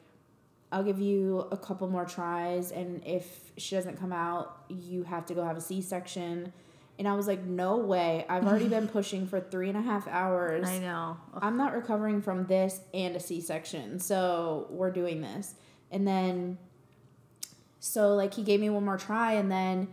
I'll 0.71 0.83
give 0.83 0.99
you 0.99 1.47
a 1.51 1.57
couple 1.57 1.87
more 1.87 2.05
tries 2.05 2.71
and 2.71 3.01
if 3.05 3.51
she 3.57 3.75
doesn't 3.75 3.99
come 3.99 4.11
out, 4.11 4.63
you 4.69 5.03
have 5.03 5.25
to 5.27 5.33
go 5.33 5.43
have 5.43 5.57
a 5.57 5.61
C 5.61 5.81
section. 5.81 6.51
And 6.97 7.07
I 7.07 7.13
was 7.13 7.27
like, 7.27 7.43
No 7.43 7.77
way. 7.77 8.25
I've 8.27 8.45
already 8.45 8.67
been 8.67 8.87
pushing 8.99 9.27
for 9.27 9.39
three 9.39 9.69
and 9.69 9.77
a 9.77 9.81
half 9.81 10.07
hours. 10.07 10.67
I 10.67 10.79
know. 10.79 11.17
I'm 11.33 11.57
not 11.57 11.73
recovering 11.73 12.21
from 12.21 12.45
this 12.47 12.79
and 12.93 13.15
a 13.15 13.19
C 13.19 13.41
section, 13.41 13.99
so 13.99 14.67
we're 14.69 14.91
doing 14.91 15.21
this. 15.21 15.55
And 15.91 16.07
then, 16.07 16.57
so 17.79 18.15
like 18.15 18.33
he 18.33 18.43
gave 18.43 18.59
me 18.59 18.69
one 18.69 18.85
more 18.85 18.97
try, 18.97 19.33
and 19.33 19.51
then 19.51 19.87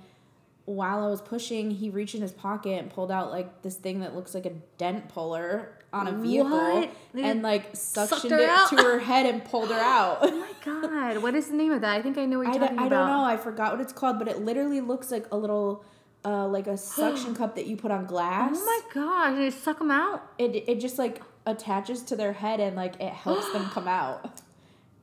while 0.72 1.04
I 1.04 1.08
was 1.08 1.20
pushing, 1.20 1.70
he 1.70 1.90
reached 1.90 2.14
in 2.14 2.22
his 2.22 2.32
pocket 2.32 2.78
and 2.78 2.90
pulled 2.90 3.10
out 3.10 3.30
like 3.30 3.62
this 3.62 3.76
thing 3.76 4.00
that 4.00 4.14
looks 4.14 4.34
like 4.34 4.46
a 4.46 4.52
dent 4.78 5.08
puller 5.08 5.78
on 5.92 6.06
a 6.08 6.12
vehicle, 6.12 6.48
What? 6.50 6.90
and 7.14 7.42
like 7.42 7.74
suctioned 7.74 8.32
it 8.40 8.48
out? 8.48 8.68
to 8.70 8.76
her 8.76 8.98
head 8.98 9.26
and 9.26 9.44
pulled 9.44 9.68
her 9.68 9.74
out. 9.78 10.18
Oh 10.22 10.30
my 10.30 10.52
god, 10.64 11.22
what 11.22 11.34
is 11.34 11.48
the 11.48 11.54
name 11.56 11.72
of 11.72 11.82
that? 11.82 11.92
I 11.96 12.00
think 12.02 12.16
I 12.18 12.24
know 12.24 12.38
what 12.38 12.46
you're 12.46 12.54
I, 12.54 12.58
talking 12.58 12.76
don't- 12.76 12.86
I 12.86 12.88
don't 12.88 13.06
know. 13.08 13.22
I 13.24 13.36
forgot 13.36 13.72
what 13.72 13.80
it's 13.80 13.92
called, 13.92 14.18
but 14.18 14.26
it 14.28 14.40
literally 14.40 14.80
looks 14.80 15.10
like 15.10 15.26
a 15.30 15.36
little, 15.36 15.84
uh, 16.24 16.46
like 16.48 16.66
a 16.66 16.76
suction 16.96 17.34
cup 17.34 17.54
that 17.56 17.66
you 17.66 17.76
put 17.76 17.90
on 17.90 18.06
glass. 18.06 18.56
Oh 18.58 18.64
my 18.64 18.80
god, 18.94 19.34
did 19.34 19.44
it 19.48 19.54
suck 19.54 19.78
them 19.78 19.90
out? 19.90 20.22
it 20.38 20.64
it 20.66 20.80
just 20.80 20.98
like 20.98 21.20
attaches 21.44 22.02
to 22.04 22.16
their 22.16 22.32
head 22.32 22.60
and 22.60 22.74
like 22.76 22.94
it 23.00 23.12
helps 23.12 23.52
them 23.52 23.64
come 23.70 23.86
out. 23.88 24.40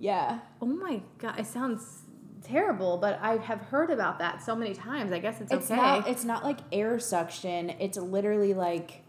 Yeah. 0.02 0.40
Oh 0.62 0.66
my 0.66 1.02
god, 1.18 1.38
it 1.42 1.46
sounds 1.46 2.04
terrible, 2.44 2.98
but 2.98 3.20
I 3.22 3.38
have 3.38 3.62
heard 3.62 3.90
about 3.90 4.20
that 4.20 4.42
so 4.44 4.56
many 4.56 4.74
times. 4.74 5.12
I 5.12 5.20
guess 5.20 5.42
it's, 5.42 5.52
It's 5.52 5.72
okay. 5.72 5.80
not 5.80 6.08
it's 6.08 6.24
not 6.24 6.44
like 6.44 6.60
air 6.72 7.00
suction. 7.00 7.72
It's 7.80 7.98
literally 7.98 8.54
like 8.54 9.04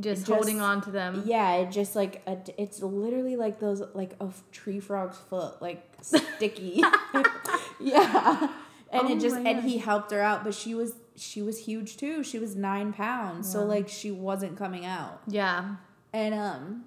just, 0.00 0.22
just- 0.26 0.30
holding 0.32 0.60
on 0.60 0.80
to 0.82 0.90
them. 0.90 1.22
yeah, 1.26 1.54
it 1.56 1.70
just 1.70 1.96
like 1.96 2.22
a, 2.26 2.38
it's 2.56 2.82
literally 2.82 3.36
like 3.36 3.58
those 3.60 3.82
like 3.94 4.14
a 4.20 4.28
tree 4.52 4.80
frog's 4.80 5.18
foot, 5.18 5.60
like 5.60 5.82
sticky. 6.00 6.82
yeah. 7.80 8.52
And 8.90 9.02
Oh 9.08 9.12
it 9.12 9.20
just 9.20 9.36
and 9.36 9.62
he 9.64 9.78
helped 9.78 10.10
her 10.12 10.20
out, 10.20 10.44
but 10.44 10.54
she 10.54 10.74
was 10.74 10.94
she 11.16 11.42
was 11.42 11.58
huge 11.66 11.96
too. 11.96 12.22
She 12.22 12.38
was 12.38 12.54
9 12.56 12.92
pounds. 12.92 13.50
So 13.50 13.64
like 13.64 13.88
she 13.88 14.10
wasn't 14.10 14.56
coming 14.56 14.86
out. 14.86 15.20
Yeah. 15.26 15.76
And 16.12 16.34
um 16.34 16.84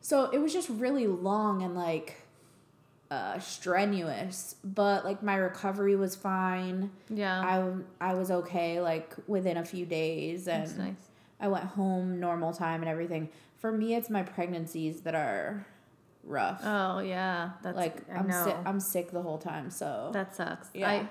so 0.00 0.30
it 0.30 0.38
was 0.38 0.52
just 0.52 0.68
really 0.70 1.06
long 1.06 1.62
and 1.62 1.74
like 1.74 2.22
uh 3.10 3.38
strenuous, 3.38 4.56
but 4.62 5.04
like 5.04 5.22
my 5.22 5.36
recovery 5.36 5.96
was 5.96 6.14
fine. 6.14 6.90
Yeah. 7.08 7.40
I 8.00 8.10
I 8.10 8.14
was 8.14 8.30
okay 8.30 8.80
like 8.80 9.14
within 9.26 9.56
a 9.56 9.64
few 9.64 9.86
days 9.86 10.46
and 10.48 10.66
That's 10.66 10.76
nice. 10.76 11.08
I 11.40 11.48
went 11.48 11.64
home 11.64 12.20
normal 12.20 12.52
time 12.52 12.80
and 12.82 12.88
everything. 12.88 13.30
For 13.56 13.72
me 13.72 13.94
it's 13.94 14.10
my 14.10 14.22
pregnancies 14.22 15.00
that 15.02 15.14
are 15.14 15.66
rough. 16.24 16.60
Oh 16.64 16.98
yeah, 16.98 17.52
that's 17.62 17.76
like 17.76 18.02
I 18.10 18.16
I'm 18.18 18.28
know. 18.28 18.44
sick 18.44 18.56
I'm 18.66 18.80
sick 18.80 19.10
the 19.10 19.22
whole 19.22 19.38
time, 19.38 19.70
so 19.70 20.10
that 20.12 20.36
sucks. 20.36 20.68
Yeah. 20.74 20.90
I 20.90 21.08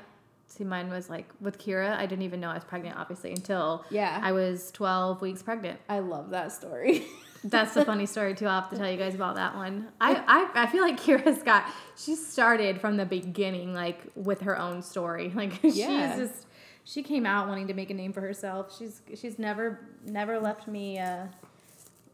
see 0.50 0.64
mine 0.64 0.90
was 0.90 1.10
like 1.10 1.30
with 1.42 1.58
Kira. 1.58 1.96
I 1.98 2.06
didn't 2.06 2.24
even 2.24 2.40
know 2.40 2.50
I 2.50 2.54
was 2.56 2.64
pregnant, 2.64 2.98
obviously, 2.98 3.32
until 3.32 3.84
Yeah. 3.90 4.20
I 4.24 4.32
was 4.34 4.72
twelve 4.72 5.20
weeks 5.22 5.42
pregnant. 5.42 5.80
I 5.90 6.00
love 6.00 6.30
that 6.30 6.52
story. 6.52 7.06
That's 7.44 7.76
a 7.76 7.86
funny 7.86 8.06
story 8.06 8.34
too. 8.36 8.48
I'll 8.48 8.62
have 8.62 8.70
to 8.72 8.78
tell 8.78 8.90
you 8.90 8.98
guys 8.98 9.16
about 9.16 9.36
that 9.36 9.56
one. 9.56 9.88
I, 10.02 10.16
I, 10.56 10.64
I 10.64 10.68
feel 10.68 10.82
like 10.82 11.00
Kira's 11.00 11.44
got 11.44 11.66
she 11.96 12.16
started 12.16 12.82
from 12.82 12.98
the 12.98 13.06
beginning, 13.06 13.74
like 13.74 14.00
with 14.16 14.42
her 14.42 14.58
own 14.58 14.82
story. 14.82 15.30
Like 15.36 15.60
Yeah. 15.64 16.16
she's 16.16 16.28
just 16.30 16.46
she 16.84 17.04
came 17.04 17.26
out 17.26 17.48
wanting 17.48 17.68
to 17.68 17.74
make 17.74 17.90
a 17.90 17.94
name 17.94 18.14
for 18.14 18.22
herself. 18.22 18.76
She's 18.78 19.02
she's 19.16 19.38
never 19.40 19.80
never 20.06 20.40
left 20.40 20.68
me 20.68 21.00
uh, 21.00 21.26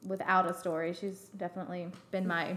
without 0.06 0.50
a 0.50 0.54
story. 0.54 0.94
She's 0.94 1.30
definitely 1.38 1.88
been 2.12 2.28
my. 2.28 2.56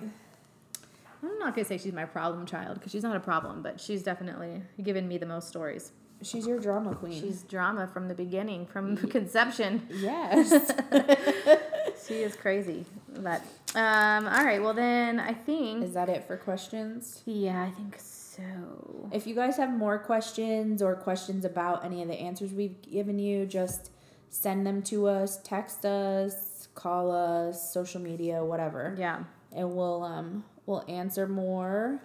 I'm 1.22 1.38
not 1.38 1.55
gonna 1.55 1.64
say 1.66 1.79
she's 1.79 1.92
my 1.92 2.05
problem 2.05 2.46
child 2.46 2.74
because 2.74 2.92
she's 2.92 3.02
not 3.02 3.16
a 3.16 3.20
problem, 3.20 3.62
but 3.62 3.81
she's 3.81 4.02
definitely 4.02 4.62
given 4.83 5.09
me 5.09 5.18
the 5.18 5.26
most 5.26 5.48
stories. 5.48 5.92
She's 6.22 6.46
your 6.46 6.59
drama 6.59 6.94
queen. 6.94 7.20
She's 7.20 7.42
drama 7.42 7.87
from 7.87 8.09
the 8.09 8.14
beginning, 8.14 8.64
from 8.66 8.96
conception. 8.96 9.87
yes. 9.92 10.72
She 12.07 12.14
is 12.23 12.37
crazy. 12.37 12.85
But 13.19 13.42
um, 13.75 14.27
all 14.29 14.45
right. 14.45 14.62
Well, 14.62 14.75
then 14.75 15.19
I 15.21 15.33
think 15.33 15.83
Is 15.85 15.95
that 15.95 16.09
it 16.09 16.25
for 16.27 16.37
questions? 16.37 17.23
yeah, 17.27 17.62
I 17.64 17.71
think 17.71 17.99
so. 17.99 19.09
If 19.12 19.27
you 19.27 19.35
guys 19.35 19.57
have 19.57 19.71
more 19.71 19.99
questions 19.99 20.83
or 20.83 20.95
questions 20.95 21.45
about 21.45 21.85
any 21.85 22.03
of 22.03 22.09
the 22.09 22.14
answers 22.14 22.53
we've 22.53 22.81
given 22.83 23.19
you, 23.19 23.47
just 23.47 23.90
send 24.29 24.66
them 24.66 24.83
to 24.83 25.07
us, 25.07 25.38
text 25.42 25.85
us, 25.87 26.69
call 26.75 27.11
us, 27.11 27.73
social 27.73 28.01
media, 28.01 28.45
whatever. 28.45 28.95
Yeah, 28.99 29.25
And 29.53 29.75
we'll 29.75 30.03
um 30.05 30.45
we'll 30.66 30.85
answer 30.88 31.27
more. 31.27 32.01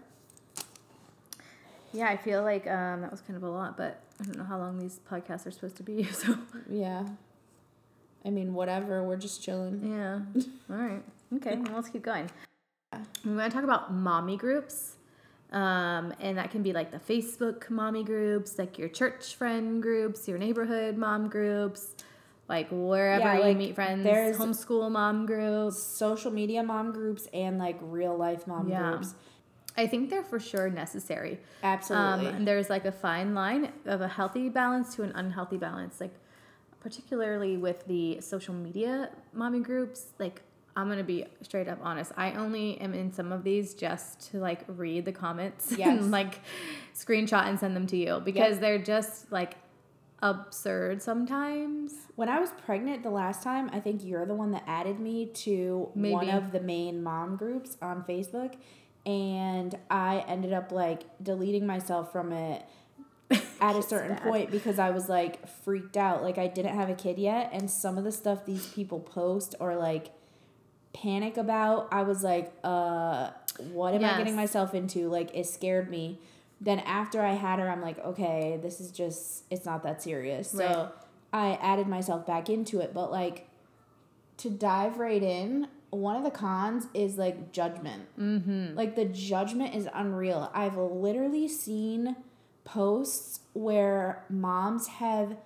yeah. 1.94 2.08
I 2.08 2.18
feel 2.18 2.44
like 2.44 2.66
um, 2.68 3.02
that 3.02 3.12
was 3.12 3.22
kind 3.22 3.36
of 3.36 3.44
a 3.44 3.50
lot, 3.50 3.76
but 3.78 4.02
I 4.20 4.24
don't 4.24 4.38
know 4.38 4.44
how 4.46 4.58
long 4.58 4.80
these 4.80 5.00
podcasts 5.10 5.46
are 5.46 5.52
supposed 5.52 5.76
to 5.78 5.84
be. 5.84 6.04
So 6.14 6.38
Yeah. 6.70 7.06
I 8.26 8.30
mean, 8.30 8.54
whatever, 8.54 9.04
we're 9.04 9.18
just 9.18 9.42
chilling. 9.44 9.82
yeah. 9.84 10.20
All 10.70 10.76
right. 10.82 11.04
Okay. 11.36 11.56
Well, 11.56 11.76
let's 11.76 11.90
keep 11.90 12.04
going. 12.04 12.30
We're 13.26 13.36
going 13.38 13.50
to 13.50 13.56
talk 13.56 13.64
about 13.64 13.94
mommy 13.94 14.38
groups. 14.38 14.96
Um, 15.52 16.14
and 16.22 16.38
that 16.38 16.50
can 16.52 16.62
be 16.64 16.72
like 16.72 16.92
the 16.92 17.00
Facebook 17.14 17.70
mommy 17.70 18.04
groups, 18.04 18.58
like 18.58 18.78
your 18.78 18.88
church 18.90 19.36
friend 19.36 19.82
groups, 19.82 20.28
your 20.28 20.38
neighborhood 20.38 20.98
mom 20.98 21.28
groups, 21.30 21.96
like 22.48 22.68
wherever 22.72 23.24
Yeah, 23.26 23.36
you 23.38 23.42
like, 23.44 23.58
meet 23.58 23.76
friends, 23.76 24.04
there's- 24.04 24.38
homeschool 24.38 24.90
mom 24.92 25.26
groups. 25.26 25.82
Social 25.82 26.32
media 26.32 26.64
mom 26.64 26.92
groups 26.94 27.28
and 27.34 27.58
like 27.58 27.78
real 27.82 28.16
life 28.16 28.48
mom 28.48 28.70
Yeah. 28.70 28.92
groups. 28.92 29.14
I 29.78 29.88
think 29.88 30.10
they're 30.10 30.24
for 30.24 30.40
sure 30.40 30.70
necessary. 30.70 31.40
Absolutely. 31.64 32.28
Um, 32.28 32.36
and 32.36 32.48
there's 32.48 32.70
like 32.70 32.86
a 32.86 32.92
fine 32.92 33.34
line 33.34 33.72
of 33.86 34.02
a 34.02 34.08
healthy 34.08 34.48
balance 34.50 34.96
to 34.96 35.04
an 35.04 35.12
unhealthy 35.16 35.58
balance. 35.58 36.00
Like, 36.02 36.14
particularly 36.82 37.58
with 37.58 37.86
the 37.88 38.20
social 38.20 38.54
media 38.54 39.10
mommy 39.34 39.60
groups, 39.62 40.08
like, 40.20 40.42
I'm 40.76 40.88
gonna 40.90 41.04
be 41.04 41.26
straight 41.42 41.68
up 41.68 41.80
honest. 41.84 42.12
I 42.18 42.32
only 42.34 42.80
am 42.80 42.94
in 42.94 43.12
some 43.14 43.32
of 43.32 43.44
these 43.44 43.74
just 43.74 44.32
to 44.32 44.40
like 44.40 44.62
read 44.68 45.06
the 45.06 45.12
comments 45.12 45.74
Yes. 45.78 46.00
and 46.00 46.12
like 46.12 46.40
screenshot 46.96 47.46
and 47.48 47.60
send 47.60 47.76
them 47.76 47.88
to 47.88 47.98
you 47.98 48.22
because 48.24 48.60
they're 48.60 48.80
just 48.80 49.32
like 49.32 49.56
absurd 50.22 51.02
sometimes. 51.02 51.94
When 52.16 52.30
I 52.30 52.40
was 52.40 52.52
pregnant 52.66 53.04
the 53.04 53.10
last 53.10 53.44
time, 53.44 53.70
I 53.74 53.80
think 53.80 54.04
you're 54.04 54.26
the 54.26 54.36
one 54.36 54.52
that 54.52 54.64
added 54.68 55.00
me 55.00 55.26
to 55.28 55.90
one 55.94 56.30
of 56.30 56.52
the 56.52 56.60
main 56.62 57.04
mom 57.04 57.36
groups 57.36 57.78
on 57.82 58.04
Facebook. 58.04 58.54
And 59.06 59.76
I 59.90 60.24
ended 60.28 60.54
up 60.54 60.72
like 60.72 61.04
deleting 61.24 61.66
myself 61.66 62.12
from 62.12 62.32
it 62.32 62.64
at 63.60 63.76
a 63.76 63.82
certain 63.82 64.18
Sad. 64.18 64.24
point 64.24 64.52
because 64.52 64.80
I 64.80 64.90
was 64.90 65.10
like 65.10 65.48
freaked 65.48 65.98
out. 65.98 66.24
Like 66.24 66.38
I 66.38 66.48
didn't 66.48 66.76
have 66.76 66.90
a 66.90 66.96
kid 66.96 67.18
yet. 67.18 67.50
And 67.54 67.70
some 67.70 67.98
of 67.98 68.04
the 68.04 68.12
stuff 68.12 68.46
these 68.46 68.68
people 68.68 69.00
post 69.00 69.56
or 69.60 69.76
like 69.76 70.12
panic 70.94 71.38
about, 71.38 71.88
I 71.92 72.04
was 72.04 72.24
like, 72.24 72.52
uh, 72.64 73.32
what 73.72 73.94
am 73.94 74.04
I 74.04 74.18
getting 74.18 74.36
myself 74.36 74.74
into? 74.74 75.10
Like 75.10 75.32
it 75.34 75.46
scared 75.46 75.90
me. 75.90 76.20
Then 76.60 76.80
after 76.80 77.22
I 77.22 77.34
had 77.34 77.60
her, 77.60 77.70
I'm 77.70 77.82
like, 77.82 78.00
okay, 78.00 78.60
this 78.62 78.80
is 78.80 78.92
just, 78.92 79.44
it's 79.50 79.66
not 79.66 79.84
that 79.84 80.04
serious. 80.04 80.54
Right. 80.54 80.72
So 80.72 80.92
I 81.34 81.58
added 81.62 81.88
myself 81.88 82.26
back 82.28 82.50
into 82.50 82.80
it. 82.80 82.94
But 82.94 83.12
like 83.12 83.48
to 84.38 84.50
dive 84.50 84.98
right 84.98 85.24
in, 85.24 85.68
one 85.90 86.16
of 86.16 86.24
the 86.24 86.32
cons 86.32 86.88
is 86.94 87.18
like 87.18 87.52
judgment. 87.52 88.04
Mm-hmm. 88.18 88.76
Like 88.76 88.96
the 88.96 89.06
judgment 89.06 89.76
is 89.76 89.88
unreal. 89.94 90.50
I've 90.54 90.78
literally 90.78 91.48
seen 91.48 92.16
posts 92.64 93.42
where 93.54 94.26
moms 94.30 94.88
have 94.88 95.38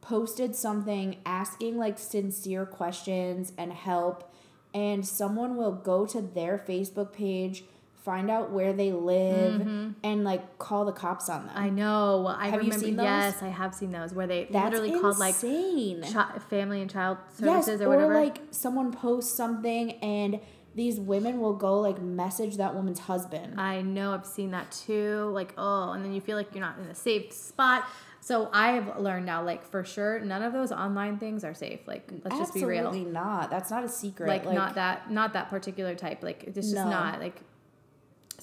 posted 0.00 0.56
something 0.56 1.16
asking 1.26 1.76
like 1.76 1.98
sincere 1.98 2.64
questions 2.64 3.52
and 3.58 3.72
help 3.72 4.32
and 4.72 5.06
someone 5.06 5.56
will 5.56 5.72
go 5.72 6.06
to 6.06 6.20
their 6.20 6.58
Facebook 6.58 7.12
page, 7.12 7.64
find 8.04 8.30
out 8.30 8.50
where 8.50 8.72
they 8.72 8.92
live 8.92 9.60
mm-hmm. 9.60 9.90
and 10.02 10.24
like 10.24 10.58
call 10.58 10.84
the 10.84 10.92
cops 10.92 11.28
on 11.28 11.46
them. 11.46 11.56
I 11.56 11.70
know. 11.70 12.26
I 12.26 12.48
Have 12.48 12.62
you 12.62 12.72
seen 12.72 12.96
those? 12.96 13.04
Yes, 13.04 13.42
I 13.42 13.48
have 13.48 13.74
seen 13.74 13.90
those 13.90 14.14
where 14.14 14.26
they 14.26 14.46
That's 14.50 14.72
literally 14.72 15.00
called 15.00 15.18
like 15.18 15.34
insane. 15.34 16.02
chi- 16.02 16.38
family 16.48 16.80
and 16.80 16.90
child 16.90 17.18
yes, 17.38 17.66
services 17.66 17.80
or 17.80 17.86
or 17.86 17.88
whatever. 17.88 18.14
like 18.14 18.38
someone 18.50 18.92
posts 18.92 19.34
something 19.34 19.92
and 19.92 20.40
these 20.74 21.00
women 21.00 21.40
will 21.40 21.54
go 21.54 21.80
like 21.80 22.00
message 22.00 22.56
that 22.56 22.74
woman's 22.74 23.00
husband. 23.00 23.60
I 23.60 23.82
know 23.82 24.12
I've 24.12 24.26
seen 24.26 24.52
that 24.52 24.70
too. 24.70 25.30
Like, 25.34 25.52
oh, 25.58 25.92
and 25.92 26.04
then 26.04 26.12
you 26.12 26.20
feel 26.20 26.36
like 26.36 26.54
you're 26.54 26.64
not 26.64 26.78
in 26.78 26.84
a 26.86 26.94
safe 26.94 27.32
spot. 27.32 27.86
So 28.22 28.50
I 28.52 28.72
have 28.72 28.98
learned 29.00 29.24
now, 29.26 29.42
like 29.42 29.64
for 29.64 29.82
sure, 29.82 30.20
none 30.20 30.42
of 30.42 30.52
those 30.52 30.72
online 30.72 31.18
things 31.18 31.42
are 31.42 31.54
safe. 31.54 31.80
Like, 31.86 32.08
let's 32.22 32.36
just 32.38 32.54
be 32.54 32.64
real. 32.64 32.86
Absolutely 32.88 33.10
not. 33.10 33.50
That's 33.50 33.70
not 33.70 33.82
a 33.82 33.88
secret. 33.88 34.28
Like, 34.28 34.44
not 34.44 34.74
that, 34.74 35.10
not 35.10 35.32
that 35.32 35.48
particular 35.48 35.94
type. 35.94 36.22
Like, 36.22 36.44
it's 36.44 36.54
just 36.54 36.74
No. 36.74 36.88
not 36.88 37.20
like. 37.20 37.40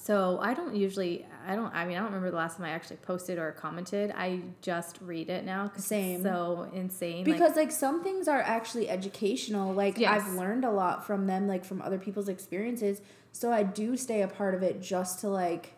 So 0.00 0.38
I 0.40 0.54
don't 0.54 0.76
usually, 0.76 1.26
I 1.46 1.56
don't, 1.56 1.74
I 1.74 1.84
mean, 1.84 1.96
I 1.96 2.00
don't 2.00 2.06
remember 2.06 2.30
the 2.30 2.36
last 2.36 2.56
time 2.56 2.66
I 2.66 2.70
actually 2.70 2.96
posted 2.98 3.36
or 3.38 3.50
commented. 3.52 4.12
I 4.16 4.40
just 4.62 4.98
read 5.02 5.28
it 5.28 5.44
now. 5.44 5.72
it's 5.74 5.84
Same. 5.84 6.22
so 6.22 6.70
insane. 6.72 7.24
because 7.24 7.56
like 7.56 7.72
some 7.72 8.02
things 8.04 8.28
are 8.28 8.40
actually 8.40 8.88
educational 8.88 9.72
like 9.74 9.98
Yes. 9.98 10.22
i've 10.22 10.34
learned 10.34 10.64
a 10.64 10.70
lot 10.70 11.04
from 11.06 11.26
them 11.26 11.48
like 11.48 11.64
from 11.64 11.82
other 11.82 11.98
people's 11.98 12.28
experiences 12.28 13.00
so 13.32 13.52
i 13.52 13.62
do 13.62 13.96
stay 13.96 14.22
a 14.22 14.28
part 14.28 14.54
of 14.54 14.62
it 14.62 14.80
just 14.80 15.20
to 15.20 15.28
like 15.28 15.74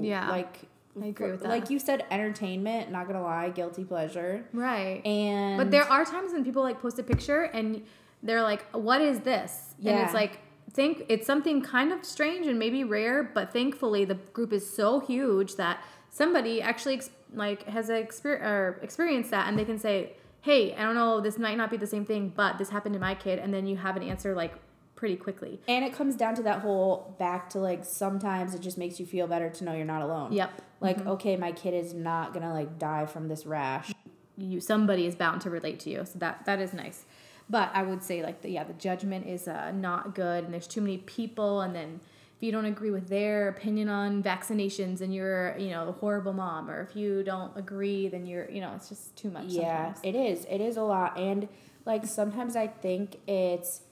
Yeah, 0.00 0.30
like 0.30 0.60
I 1.00 1.06
agree 1.06 1.30
with 1.30 1.40
that. 1.42 1.48
like 1.48 1.70
you 1.70 1.78
said 1.78 2.04
entertainment 2.10 2.90
not 2.90 3.06
gonna 3.06 3.22
lie 3.22 3.50
guilty 3.50 3.84
pleasure 3.84 4.44
right. 4.52 5.04
and 5.06 5.56
But 5.58 5.70
there 5.70 5.84
are 5.84 6.04
times 6.04 6.32
when 6.32 6.44
people 6.44 6.62
like 6.62 6.80
post 6.80 6.98
a 6.98 7.02
picture 7.02 7.42
and 7.42 7.82
they're 8.22 8.42
like, 8.42 8.62
"What 8.74 9.00
is 9.00 9.20
this?" 9.20 9.74
And 9.84 9.98
it's 10.00 10.12
like, 10.12 10.40
think 10.72 11.04
it's 11.08 11.26
something 11.26 11.62
kind 11.62 11.92
of 11.92 12.04
strange 12.04 12.46
and 12.46 12.58
maybe 12.58 12.84
rare, 12.84 13.22
but 13.22 13.52
thankfully 13.52 14.04
the 14.04 14.14
group 14.14 14.52
is 14.52 14.68
so 14.68 15.00
huge 15.00 15.56
that 15.56 15.82
somebody 16.10 16.60
actually 16.62 16.94
ex- 16.94 17.10
like 17.34 17.64
has 17.64 17.88
a 17.90 18.02
exper- 18.02 18.40
or 18.42 18.78
experienced 18.82 19.30
that 19.30 19.48
and 19.48 19.58
they 19.58 19.64
can 19.64 19.78
say, 19.78 20.14
"Hey, 20.42 20.74
I 20.74 20.82
don't 20.82 20.94
know, 20.94 21.20
this 21.20 21.38
might 21.38 21.56
not 21.56 21.70
be 21.70 21.76
the 21.76 21.86
same 21.86 22.04
thing, 22.04 22.32
but 22.34 22.58
this 22.58 22.70
happened 22.70 22.94
to 22.94 23.00
my 23.00 23.14
kid," 23.14 23.38
and 23.38 23.52
then 23.52 23.66
you 23.66 23.76
have 23.76 23.96
an 23.96 24.02
answer 24.02 24.34
like 24.34 24.54
pretty 24.96 25.16
quickly. 25.16 25.58
and 25.66 25.82
it 25.82 25.94
comes 25.94 26.14
down 26.14 26.34
to 26.34 26.42
that 26.42 26.60
whole 26.60 27.14
back 27.18 27.48
to 27.48 27.58
like 27.58 27.84
sometimes 27.86 28.54
it 28.54 28.60
just 28.60 28.76
makes 28.76 29.00
you 29.00 29.06
feel 29.06 29.26
better 29.26 29.48
to 29.48 29.64
know 29.64 29.72
you're 29.72 29.84
not 29.86 30.02
alone 30.02 30.30
Yep. 30.30 30.50
like 30.80 30.98
mm-hmm. 30.98 31.08
okay 31.14 31.36
my 31.36 31.52
kid 31.52 31.72
is 31.72 31.94
not 31.94 32.34
gonna 32.34 32.52
like 32.52 32.78
die 32.78 33.06
from 33.06 33.26
this 33.28 33.46
rash 33.46 33.94
you 34.36 34.60
somebody 34.60 35.06
is 35.06 35.14
bound 35.14 35.40
to 35.40 35.48
relate 35.48 35.80
to 35.80 35.90
you 35.90 36.04
so 36.04 36.18
that 36.18 36.44
that 36.44 36.60
is 36.60 36.74
nice 36.74 37.06
but 37.50 37.70
i 37.74 37.82
would 37.82 38.02
say 38.02 38.22
like 38.22 38.40
the, 38.42 38.48
yeah 38.50 38.64
the 38.64 38.72
judgment 38.74 39.26
is 39.26 39.46
uh, 39.48 39.70
not 39.72 40.14
good 40.14 40.44
and 40.44 40.54
there's 40.54 40.66
too 40.66 40.80
many 40.80 40.98
people 40.98 41.60
and 41.60 41.74
then 41.74 42.00
if 42.36 42.42
you 42.44 42.50
don't 42.52 42.64
agree 42.64 42.90
with 42.90 43.08
their 43.10 43.48
opinion 43.48 43.88
on 43.90 44.22
vaccinations 44.22 45.02
and 45.02 45.14
you're 45.14 45.54
you 45.58 45.68
know 45.68 45.88
a 45.88 45.92
horrible 45.92 46.32
mom 46.32 46.70
or 46.70 46.80
if 46.80 46.96
you 46.96 47.22
don't 47.22 47.54
agree 47.56 48.08
then 48.08 48.24
you're 48.24 48.48
you 48.50 48.62
know 48.62 48.72
it's 48.74 48.88
just 48.88 49.14
too 49.16 49.30
much 49.30 49.44
Yeah, 49.48 49.92
sometimes. 49.92 50.00
it 50.02 50.14
is. 50.14 50.46
It 50.48 50.60
is 50.62 50.78
a 50.78 50.82
lot. 50.82 51.18
And 51.18 51.48
like 51.84 52.06
sometimes 52.06 52.56
I 52.56 52.66
think 52.68 53.18
it's 53.26 53.82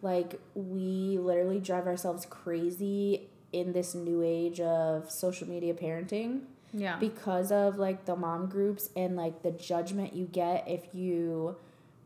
like 0.00 0.40
we 0.54 1.18
literally 1.20 1.60
drive 1.60 1.86
ourselves 1.86 2.24
crazy 2.24 3.28
in 3.52 3.72
this 3.72 3.94
new 3.94 4.22
age 4.22 4.58
of 4.60 5.10
social 5.10 5.46
media 5.48 5.74
parenting 5.74 6.40
yeah 6.72 6.96
because 6.98 7.50
of 7.50 7.76
like 7.78 8.04
the 8.06 8.14
mom 8.16 8.46
groups 8.46 8.90
and 8.96 9.16
like 9.16 9.42
the 9.42 9.50
judgment 9.50 10.12
you 10.14 10.26
get 10.26 10.64
if 10.68 10.94
you 10.94 11.56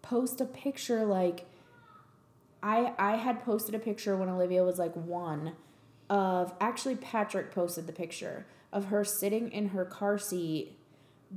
post 0.03 0.41
a 0.41 0.45
picture 0.45 1.05
like 1.05 1.47
I 2.63 2.93
I 2.99 3.17
had 3.17 3.43
posted 3.45 3.75
a 3.75 3.79
picture 3.79 4.17
when 4.17 4.29
Olivia 4.29 4.65
was 4.65 4.79
like 4.79 4.95
1 4.95 5.53
of 6.11 6.53
actually 6.61 6.97
Patrick 6.97 7.53
posted 7.53 7.87
the 7.87 7.93
picture 7.93 8.45
of 8.73 8.87
her 8.87 9.05
sitting 9.05 9.51
in 9.51 9.69
her 9.69 9.85
car 9.85 10.19
seat 10.19 10.77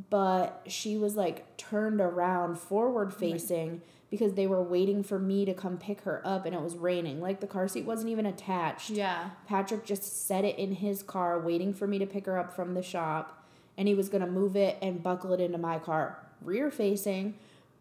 but 0.10 0.62
she 0.68 0.98
was 0.98 1.16
like 1.16 1.56
turned 1.58 2.02
around 2.02 2.58
forward 2.58 3.12
oh 3.14 3.18
facing 3.18 3.82
because 4.12 4.34
they 4.34 4.48
were 4.48 4.62
waiting 4.62 5.04
for 5.04 5.18
me 5.18 5.46
to 5.46 5.54
come 5.54 5.78
pick 5.78 6.02
her 6.02 6.22
up 6.26 6.46
and 6.46 6.54
it 6.54 6.62
was 6.62 6.76
raining 6.76 7.22
like 7.22 7.40
the 7.40 7.48
car 7.48 7.68
seat 7.68 7.86
wasn't 7.86 8.10
even 8.10 8.26
attached 8.26 8.90
yeah 8.90 9.30
Patrick 9.48 9.86
just 9.86 10.26
set 10.28 10.44
it 10.44 10.58
in 10.58 10.74
his 10.74 11.02
car, 11.04 11.40
waiting 11.40 11.74
for 11.74 11.88
me 11.88 11.98
to 12.00 12.06
pick 12.06 12.26
her 12.26 12.38
up 12.38 12.54
from 12.56 12.74
the 12.74 12.82
shop, 12.84 13.46
and 13.78 13.88
he 13.88 13.94
was 13.94 14.10
gonna 14.10 14.28
move 14.28 14.56
it 14.56 14.78
and 14.82 15.02
buckle 15.04 15.34
it 15.34 15.40
into 15.40 15.58
my 15.58 15.80
car, 15.80 16.20
rear 16.42 16.70
facing. 16.72 17.36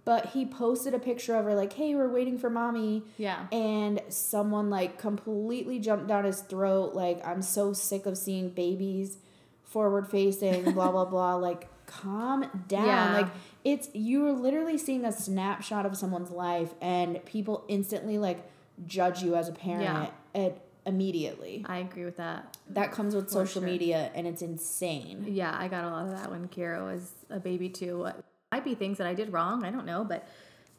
But 0.04 0.26
he 0.26 0.44
posted 0.44 0.92
a 0.92 0.98
picture 0.98 1.34
of 1.34 1.44
her, 1.46 1.54
like, 1.54 1.72
hey, 1.72 1.94
we're 1.94 2.08
waiting 2.08 2.38
for 2.38 2.50
mommy. 2.50 3.04
yeah 3.16 3.46
And 3.50 4.02
someone, 4.08 4.68
like, 4.68 4.98
completely 4.98 5.78
jumped 5.78 6.08
down 6.08 6.24
his 6.24 6.40
throat, 6.40 6.94
like, 6.94 7.26
I'm 7.26 7.40
so 7.40 7.72
sick 7.72 8.04
of 8.04 8.18
seeing 8.18 8.50
babies 8.50 9.16
forward 9.62 10.06
facing, 10.08 10.72
blah, 10.72 10.90
blah, 10.90 11.04
blah. 11.14 11.36
Like, 11.36 11.68
calm 11.86 12.44
down. 12.68 12.86
Yeah. 12.86 13.12
Like, 13.14 13.28
it's, 13.64 13.88
you're 13.94 14.32
literally 14.32 14.76
seeing 14.76 15.06
a 15.06 15.12
snapshot 15.12 15.86
of 15.86 15.96
someone's 15.96 16.30
life, 16.30 16.74
and 16.82 17.24
people 17.24 17.64
instantly, 17.68 18.18
like, 18.18 18.46
judge 18.86 19.22
you 19.22 19.36
as 19.36 19.48
a 19.48 19.52
parent 19.52 20.10
at, 20.34 20.58
immediately 20.86 21.64
i 21.66 21.78
agree 21.78 22.04
with 22.04 22.18
that 22.18 22.56
that 22.68 22.92
comes 22.92 23.14
with 23.14 23.26
For 23.26 23.30
social 23.46 23.62
sure. 23.62 23.70
media 23.70 24.10
and 24.14 24.26
it's 24.26 24.42
insane 24.42 25.24
yeah 25.28 25.56
i 25.58 25.66
got 25.66 25.84
a 25.84 25.88
lot 25.88 26.04
of 26.06 26.10
that 26.10 26.30
when 26.30 26.46
kira 26.48 26.84
was 26.84 27.10
a 27.30 27.40
baby 27.40 27.70
too 27.70 27.98
what 28.00 28.22
might 28.54 28.64
be 28.64 28.74
things 28.74 28.98
that 28.98 29.06
i 29.06 29.14
did 29.14 29.32
wrong 29.32 29.64
i 29.64 29.70
don't 29.70 29.86
know 29.86 30.04
but 30.04 30.26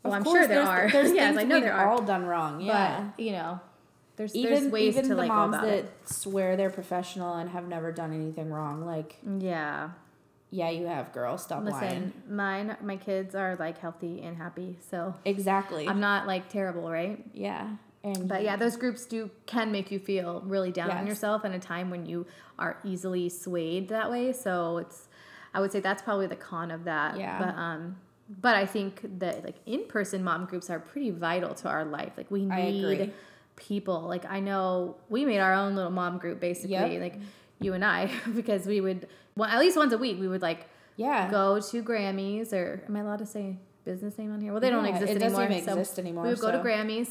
well 0.04 0.14
Of 0.14 0.20
i'm 0.20 0.24
sure 0.24 0.48
there 0.48 0.64
are. 0.64 0.90
there's 0.92 1.12
yes 1.12 1.36
things 1.36 1.40
i 1.40 1.44
know 1.44 1.60
there 1.60 1.74
are. 1.74 1.90
all 1.90 2.02
done 2.02 2.26
wrong 2.26 2.62
yeah. 2.62 3.10
but 3.18 3.24
you 3.24 3.34
know 3.34 3.60
there's 4.16 4.34
even 4.34 4.54
there's 4.54 4.72
ways 4.72 4.96
even 4.96 5.04
to 5.04 5.10
the 5.10 5.16
like 5.16 5.28
moms 5.28 5.58
that 5.58 5.68
it. 5.68 5.94
swear 6.06 6.56
they're 6.56 6.70
professional 6.70 7.36
and 7.36 7.50
have 7.50 7.68
never 7.68 7.92
done 7.92 8.14
anything 8.14 8.50
wrong 8.50 8.86
like 8.86 9.18
yeah. 9.40 9.90
yeah 10.52 10.70
you 10.70 10.86
have 10.86 11.12
girl 11.12 11.38
stop 11.38 11.66
lying. 11.66 11.74
listen 11.74 12.14
mine 12.30 12.78
my 12.82 12.96
kids 12.96 13.36
are 13.36 13.58
like 13.58 13.78
healthy 13.80 14.22
and 14.22 14.38
happy 14.38 14.78
so 14.90 15.14
exactly. 15.26 15.86
I'm 15.88 16.00
not 16.00 16.28
like 16.28 16.48
terrible 16.48 16.90
right? 16.90 17.22
Yeah 17.34 17.76
and 18.06 18.30
but 18.30 18.44
yeah 18.44 18.56
those 18.56 18.78
groups 18.78 19.06
do 19.06 19.30
can 19.48 19.72
make 19.72 19.92
you 19.92 20.00
feel 20.00 20.42
really 20.46 20.72
down 20.72 20.92
on 20.92 21.08
yourself 21.08 21.44
in 21.44 21.52
a 21.52 21.60
time 21.60 21.90
when 21.90 22.06
you 22.06 22.26
are 22.58 22.78
easily 22.86 23.28
swayed 23.28 23.90
that 23.90 24.10
way 24.10 24.32
so 24.32 24.78
it's 24.78 25.10
i 25.56 25.60
would 25.62 25.72
say 25.72 25.80
that's 25.80 26.02
probably 26.08 26.28
the 26.28 26.36
con 26.50 26.70
of 26.78 26.84
that. 26.92 27.18
Yeah. 27.18 27.40
but 27.40 27.56
um 27.68 27.82
but 28.46 28.56
i 28.56 28.66
think 28.66 28.94
that 29.20 29.44
like 29.48 29.56
in-person 29.66 30.24
mom 30.24 30.46
groups 30.46 30.70
are 30.70 30.80
pretty 30.92 31.12
vital 31.12 31.54
to 31.62 31.68
our 31.70 31.86
life. 31.86 32.14
Like 32.18 32.30
we 32.30 32.42
need 32.46 33.14
people. 33.56 34.02
Like 34.14 34.26
i 34.38 34.40
know 34.40 34.98
we 35.10 35.26
made 35.26 35.40
our 35.40 35.54
own 35.54 35.76
little 35.76 35.92
mom 36.02 36.18
group 36.18 36.40
basically 36.40 36.72
Yep. 36.94 37.02
like 37.02 37.16
you 37.60 37.72
and 37.74 37.86
i 37.86 38.12
because 38.36 38.66
we 38.74 38.82
would 38.82 39.08
well 39.38 39.50
at 39.50 39.60
least 39.60 39.78
once 39.78 39.94
a 39.94 39.98
week 39.98 40.20
we 40.20 40.28
would 40.28 40.42
like 40.42 40.62
yeah. 40.98 41.30
go 41.32 41.60
to 41.60 41.84
grammys 41.84 42.52
or 42.54 42.84
am 42.88 42.96
i 42.98 43.00
allowed 43.00 43.20
to 43.20 43.26
say 43.26 43.58
business 43.86 44.18
name 44.18 44.34
on 44.34 44.42
here? 44.42 44.52
Well 44.52 44.60
they 44.62 44.70
don't 44.72 44.84
Yeah, 44.86 44.92
exist 44.96 45.12
it 45.14 45.20
doesn't 45.20 45.40
anymore 45.40 45.58
even 45.58 45.66
so 45.74 45.80
exist 45.80 46.00
anymore, 46.00 46.24
we 46.24 46.30
would 46.32 46.40
go 46.40 46.52
to 46.52 46.58
grammys 46.68 47.10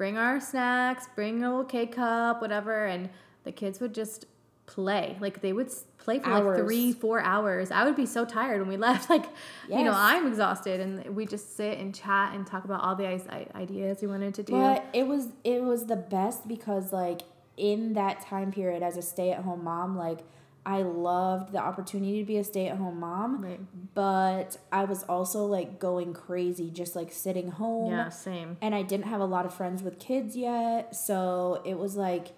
bring 0.00 0.18
our 0.18 0.40
snacks 0.40 1.04
bring 1.14 1.42
a 1.44 1.48
little 1.48 1.64
cake 1.64 1.92
cup 1.94 2.40
whatever 2.42 2.84
and 2.86 3.08
the 3.44 3.52
kids 3.52 3.80
would 3.80 3.94
just 3.94 4.26
play. 4.68 5.16
Like 5.20 5.40
they 5.40 5.52
would 5.52 5.70
play 5.98 6.20
for 6.20 6.28
Hours. 6.30 6.58
like 6.58 6.64
three 6.66 6.92
four 6.92 7.20
hours. 7.20 7.70
I 7.72 7.84
would 7.84 7.96
be 7.96 8.06
so 8.06 8.24
tired 8.24 8.60
when 8.60 8.68
we 8.68 8.76
left. 8.88 9.10
Like 9.10 9.24
you 9.68 9.82
know 9.82 9.92
i'm 9.94 10.26
exhausted 10.26 10.78
and 10.80 11.16
we 11.16 11.26
just 11.26 11.56
sit 11.56 11.78
and 11.78 11.94
chat 11.94 12.34
and 12.34 12.46
talk 12.46 12.64
about 12.64 12.80
all 12.82 12.94
the 12.94 13.06
ideas 13.06 13.98
we 14.00 14.06
wanted 14.08 14.34
to 14.34 14.42
do. 14.44 14.52
But 14.52 14.84
it 14.92 15.06
was 15.06 15.28
it 15.42 15.62
was 15.62 15.86
the 15.86 15.96
best 15.96 16.46
because 16.46 16.92
like 16.92 17.22
in 17.56 17.94
that 17.94 18.20
time 18.20 18.52
period 18.52 18.82
as 18.84 18.96
a 18.96 19.02
stay-at-home 19.02 19.64
mom 19.64 19.96
like 19.96 20.20
i 20.64 20.80
loved 20.82 21.50
the 21.52 21.58
opportunity 21.58 22.20
to 22.20 22.24
be 22.26 22.36
a 22.36 22.44
stay-at-home 22.44 23.00
mom 23.00 23.42
Right. 23.42 23.60
but 23.94 24.56
i 24.70 24.84
was 24.84 25.02
also 25.04 25.44
like 25.44 25.80
going 25.80 26.12
crazy 26.12 26.70
just 26.70 26.94
like 26.94 27.10
sitting 27.10 27.50
home. 27.50 27.90
Yeah 27.90 28.10
same. 28.10 28.56
And 28.60 28.74
I 28.76 28.82
didn't 28.82 29.06
have 29.06 29.20
a 29.20 29.24
lot 29.36 29.44
of 29.44 29.52
friends 29.54 29.82
with 29.82 29.98
kids 29.98 30.36
yet, 30.36 30.94
so 30.94 31.60
it 31.64 31.76
was 31.78 31.96
like 31.96 32.28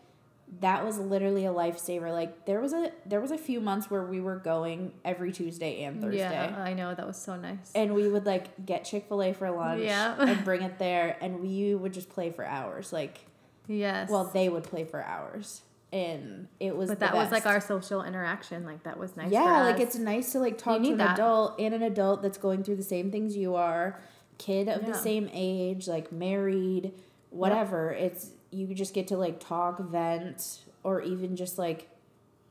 that 0.58 0.84
was 0.84 0.98
literally 0.98 1.46
a 1.46 1.52
lifesaver. 1.52 2.10
Like 2.12 2.44
there 2.44 2.60
was 2.60 2.72
a 2.72 2.90
there 3.06 3.20
was 3.20 3.30
a 3.30 3.38
few 3.38 3.60
months 3.60 3.88
where 3.88 4.02
we 4.02 4.20
were 4.20 4.36
going 4.36 4.92
every 5.04 5.30
Tuesday 5.30 5.84
and 5.84 6.02
Thursday. 6.02 6.18
yeah 6.18 6.56
i 6.58 6.74
know 6.74 6.92
that 6.92 7.06
was 7.06 7.16
so 7.16 7.36
nice 7.36 7.70
And 7.74 7.94
we 7.94 8.08
would 8.08 8.26
like 8.26 8.66
get 8.66 8.84
Chick-fil-A 8.84 9.32
for 9.34 9.48
lunch 9.50 9.82
Yeah. 9.82 10.16
and 10.18 10.44
bring 10.44 10.62
it 10.62 10.78
there 10.80 11.16
and 11.20 11.40
we 11.40 11.74
would 11.76 11.92
just 11.92 12.08
play 12.08 12.30
for 12.30 12.44
hours. 12.44 12.92
Like 12.92 13.20
yes 13.68 14.10
well, 14.10 14.24
they 14.24 14.48
would 14.48 14.64
play 14.64 14.84
for 14.84 15.02
hours. 15.04 15.62
And 15.92 16.48
it 16.60 16.76
was 16.76 16.88
but 16.88 17.00
that 17.00 17.14
was 17.14 17.30
like 17.32 17.46
our 17.46 17.60
social 17.60 18.02
interaction 18.02 18.64
like 18.64 18.82
that 18.84 18.98
was 18.98 19.16
nice 19.16 19.30
Yeah, 19.32 19.62
like 19.62 19.80
it's 19.80 19.96
nice 19.96 20.32
to 20.32 20.40
like 20.40 20.58
talk 20.58 20.82
to 20.82 20.88
an 20.88 20.98
that. 20.98 21.14
adult 21.14 21.60
and 21.60 21.74
an 21.74 21.82
adult 21.82 22.22
that's 22.22 22.38
going 22.38 22.64
through 22.64 22.76
the 22.76 22.82
same 22.82 23.10
things 23.10 23.36
you 23.36 23.54
are, 23.56 24.00
kid 24.38 24.68
of 24.68 24.86
the 24.86 24.94
same 24.94 25.28
age, 25.32 25.86
like 25.88 26.10
married, 26.12 26.92
whatever. 27.30 27.92
It's 27.92 28.30
you 28.50 28.74
just 28.74 28.94
get 28.94 29.09
to 29.09 29.16
like 29.16 29.40
talk, 29.40 29.78
vent, 29.78 30.61
or 30.82 31.00
even 31.02 31.36
just 31.36 31.59
like 31.59 31.88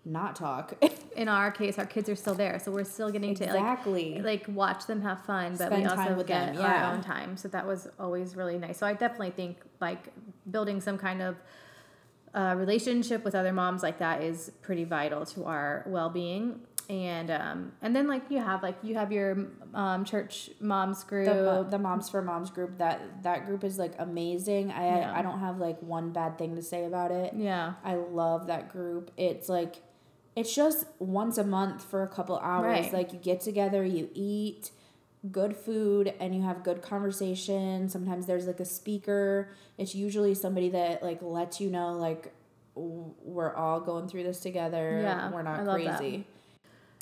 not 0.05 0.35
talk. 0.35 0.73
in 1.15 1.27
our 1.27 1.51
case, 1.51 1.77
our 1.77 1.85
kids 1.85 2.09
are 2.09 2.15
still 2.15 2.35
there, 2.35 2.59
so 2.59 2.71
we're 2.71 2.83
still 2.83 3.11
getting 3.11 3.31
exactly. 3.31 4.15
to 4.15 4.23
like 4.23 4.47
like 4.47 4.55
watch 4.55 4.85
them 4.87 5.01
have 5.01 5.23
fun, 5.25 5.55
but 5.57 5.71
we 5.71 5.85
also 5.85 6.23
get 6.23 6.55
them, 6.55 6.65
our 6.65 6.93
own 6.93 7.01
time. 7.01 7.37
So 7.37 7.47
that 7.49 7.65
was 7.65 7.87
always 7.99 8.35
really 8.35 8.57
nice. 8.57 8.77
So 8.77 8.87
I 8.87 8.93
definitely 8.93 9.31
think 9.31 9.57
like 9.79 10.11
building 10.49 10.81
some 10.81 10.97
kind 10.97 11.21
of 11.21 11.35
uh, 12.33 12.55
relationship 12.57 13.23
with 13.23 13.35
other 13.35 13.51
moms 13.51 13.81
like 13.83 13.99
that 13.99 14.23
is 14.23 14.51
pretty 14.61 14.83
vital 14.83 15.25
to 15.25 15.45
our 15.45 15.83
well 15.87 16.09
being. 16.09 16.61
And 16.89 17.29
um, 17.29 17.71
and 17.83 17.95
then 17.95 18.07
like 18.07 18.23
you 18.29 18.39
have 18.39 18.63
like 18.63 18.77
you 18.81 18.95
have 18.95 19.11
your 19.11 19.47
um, 19.75 20.03
church 20.03 20.49
moms 20.59 21.03
group. 21.03 21.27
the, 21.27 21.67
the 21.69 21.77
moms 21.77 22.09
for 22.09 22.21
moms 22.21 22.49
group 22.49 22.79
that 22.79 23.21
that 23.23 23.45
group 23.45 23.63
is 23.63 23.77
like 23.77 23.93
amazing. 23.99 24.71
I 24.71 24.99
Yeah. 24.99 25.13
i 25.15 25.21
don't 25.21 25.39
have 25.39 25.59
like 25.59 25.79
one 25.81 26.11
bad 26.11 26.37
thing 26.39 26.55
to 26.55 26.63
say 26.63 26.85
about 26.85 27.11
it. 27.11 27.33
Yeah, 27.35 27.73
i 27.83 27.95
love 27.95 28.47
that 28.47 28.71
group. 28.71 29.11
It's 29.17 29.47
like 29.47 29.83
it's 30.35 30.53
just 30.55 30.87
once 30.97 31.37
a 31.37 31.43
month 31.43 31.83
for 31.83 32.01
a 32.01 32.07
couple 32.07 32.37
hours. 32.39 32.65
Right. 32.65 32.93
like 32.93 33.13
you 33.13 33.19
get 33.19 33.41
together 33.41 33.85
you 33.85 34.09
eat 34.15 34.71
good 35.31 35.55
food 35.55 36.13
and 36.19 36.33
you 36.33 36.41
have 36.41 36.63
good 36.63 36.81
conversation. 36.81 37.87
Sometimes 37.89 38.25
there's 38.25 38.47
like 38.47 38.59
a 38.59 38.65
speaker. 38.65 39.51
It's 39.77 39.93
usually 39.93 40.33
somebody 40.33 40.69
that 40.69 41.03
like 41.03 41.21
lets 41.21 41.61
you 41.61 41.69
know 41.69 41.93
like 41.93 42.33
we're 42.73 43.53
all 43.53 43.79
going 43.81 44.07
through 44.07 44.23
this 44.23 44.39
together. 44.39 45.01
Yeah, 45.03 45.29
we're 45.31 45.43
not 45.43 45.59
I 45.59 45.63
love 45.63 45.83
that. 45.83 46.21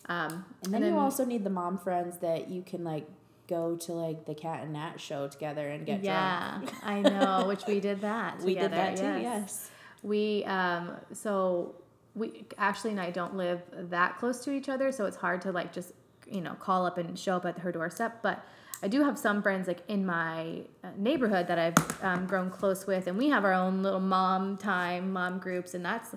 Um, 0.09 0.45
and 0.63 0.73
then, 0.73 0.85
you 0.85 0.97
also 0.97 1.25
need 1.25 1.43
the 1.43 1.49
mom 1.49 1.77
friends 1.77 2.17
that 2.19 2.49
you 2.49 2.61
can 2.61 2.83
like 2.83 3.07
go 3.47 3.75
to 3.75 3.93
like 3.93 4.25
the 4.25 4.35
Cat 4.35 4.63
and 4.63 4.73
Nat 4.73 4.99
show 4.99 5.27
together 5.27 5.67
and 5.67 5.85
get 5.85 6.03
yeah, 6.03 6.59
drunk. 6.59 6.73
I 6.83 7.01
know. 7.01 7.45
Which 7.47 7.65
we 7.67 7.79
did 7.79 8.01
that. 8.01 8.39
We 8.43 8.53
did 8.53 8.63
together, 8.63 8.75
that 8.75 8.97
too. 8.97 9.21
Yes. 9.21 9.69
We 10.03 10.43
um 10.45 10.91
so 11.11 11.75
we 12.15 12.45
Ashley 12.57 12.91
and 12.91 12.99
I 12.99 13.11
don't 13.11 13.35
live 13.35 13.61
that 13.73 14.17
close 14.17 14.43
to 14.45 14.51
each 14.51 14.69
other, 14.69 14.91
so 14.91 15.05
it's 15.05 15.17
hard 15.17 15.41
to 15.41 15.51
like 15.51 15.73
just 15.73 15.93
you 16.29 16.41
know 16.41 16.53
call 16.53 16.85
up 16.85 16.97
and 16.97 17.17
show 17.17 17.35
up 17.35 17.45
at 17.45 17.59
her 17.59 17.71
doorstep. 17.71 18.19
But 18.21 18.43
I 18.81 18.87
do 18.87 19.03
have 19.03 19.17
some 19.17 19.41
friends 19.41 19.67
like 19.67 19.81
in 19.87 20.05
my 20.05 20.61
uh, 20.83 20.89
neighborhood 20.97 21.47
that 21.47 21.57
I've 21.57 22.03
um, 22.03 22.27
grown 22.27 22.49
close 22.49 22.85
with, 22.85 23.07
and 23.07 23.17
we 23.17 23.29
have 23.29 23.43
our 23.43 23.53
own 23.53 23.81
little 23.81 23.99
mom 23.99 24.57
time, 24.57 25.11
mom 25.11 25.39
groups, 25.39 25.73
and 25.73 25.83
that's 25.83 26.15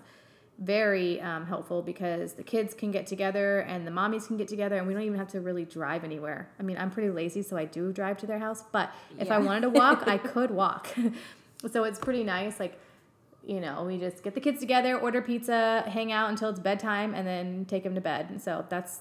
very 0.60 1.20
um, 1.22 1.46
helpful 1.46 1.80
because 1.80 2.34
the 2.34 2.42
kids 2.42 2.74
can 2.74 2.90
get 2.90 3.06
together 3.06 3.60
and 3.60 3.86
the 3.86 3.90
mommies 3.90 4.26
can 4.26 4.36
get 4.36 4.46
together, 4.46 4.76
and 4.76 4.86
we 4.86 4.92
don't 4.92 5.02
even 5.02 5.18
have 5.18 5.28
to 5.28 5.40
really 5.40 5.64
drive 5.64 6.04
anywhere. 6.04 6.48
I 6.58 6.62
mean, 6.62 6.76
I'm 6.76 6.90
pretty 6.90 7.10
lazy, 7.10 7.42
so 7.42 7.56
I 7.56 7.64
do 7.64 7.92
drive 7.92 8.18
to 8.18 8.26
their 8.26 8.38
house, 8.38 8.62
but 8.70 8.92
if 9.18 9.30
I 9.30 9.38
wanted 9.38 9.62
to 9.62 9.70
walk, 9.70 10.04
I 10.06 10.18
could 10.32 10.50
walk. 10.50 10.88
so 11.70 11.84
it's 11.84 11.98
pretty 11.98 12.24
nice. 12.24 12.60
Like 12.60 12.78
you 13.42 13.60
know, 13.60 13.84
we 13.84 13.98
just 13.98 14.22
get 14.22 14.34
the 14.34 14.40
kids 14.40 14.60
together, 14.60 14.98
order 14.98 15.22
pizza, 15.22 15.82
hang 15.86 16.12
out 16.12 16.28
until 16.28 16.50
it's 16.50 16.60
bedtime, 16.60 17.14
and 17.14 17.26
then 17.26 17.64
take 17.64 17.82
them 17.82 17.94
to 17.94 18.00
bed. 18.00 18.26
And 18.28 18.40
so 18.40 18.66
that's 18.68 19.00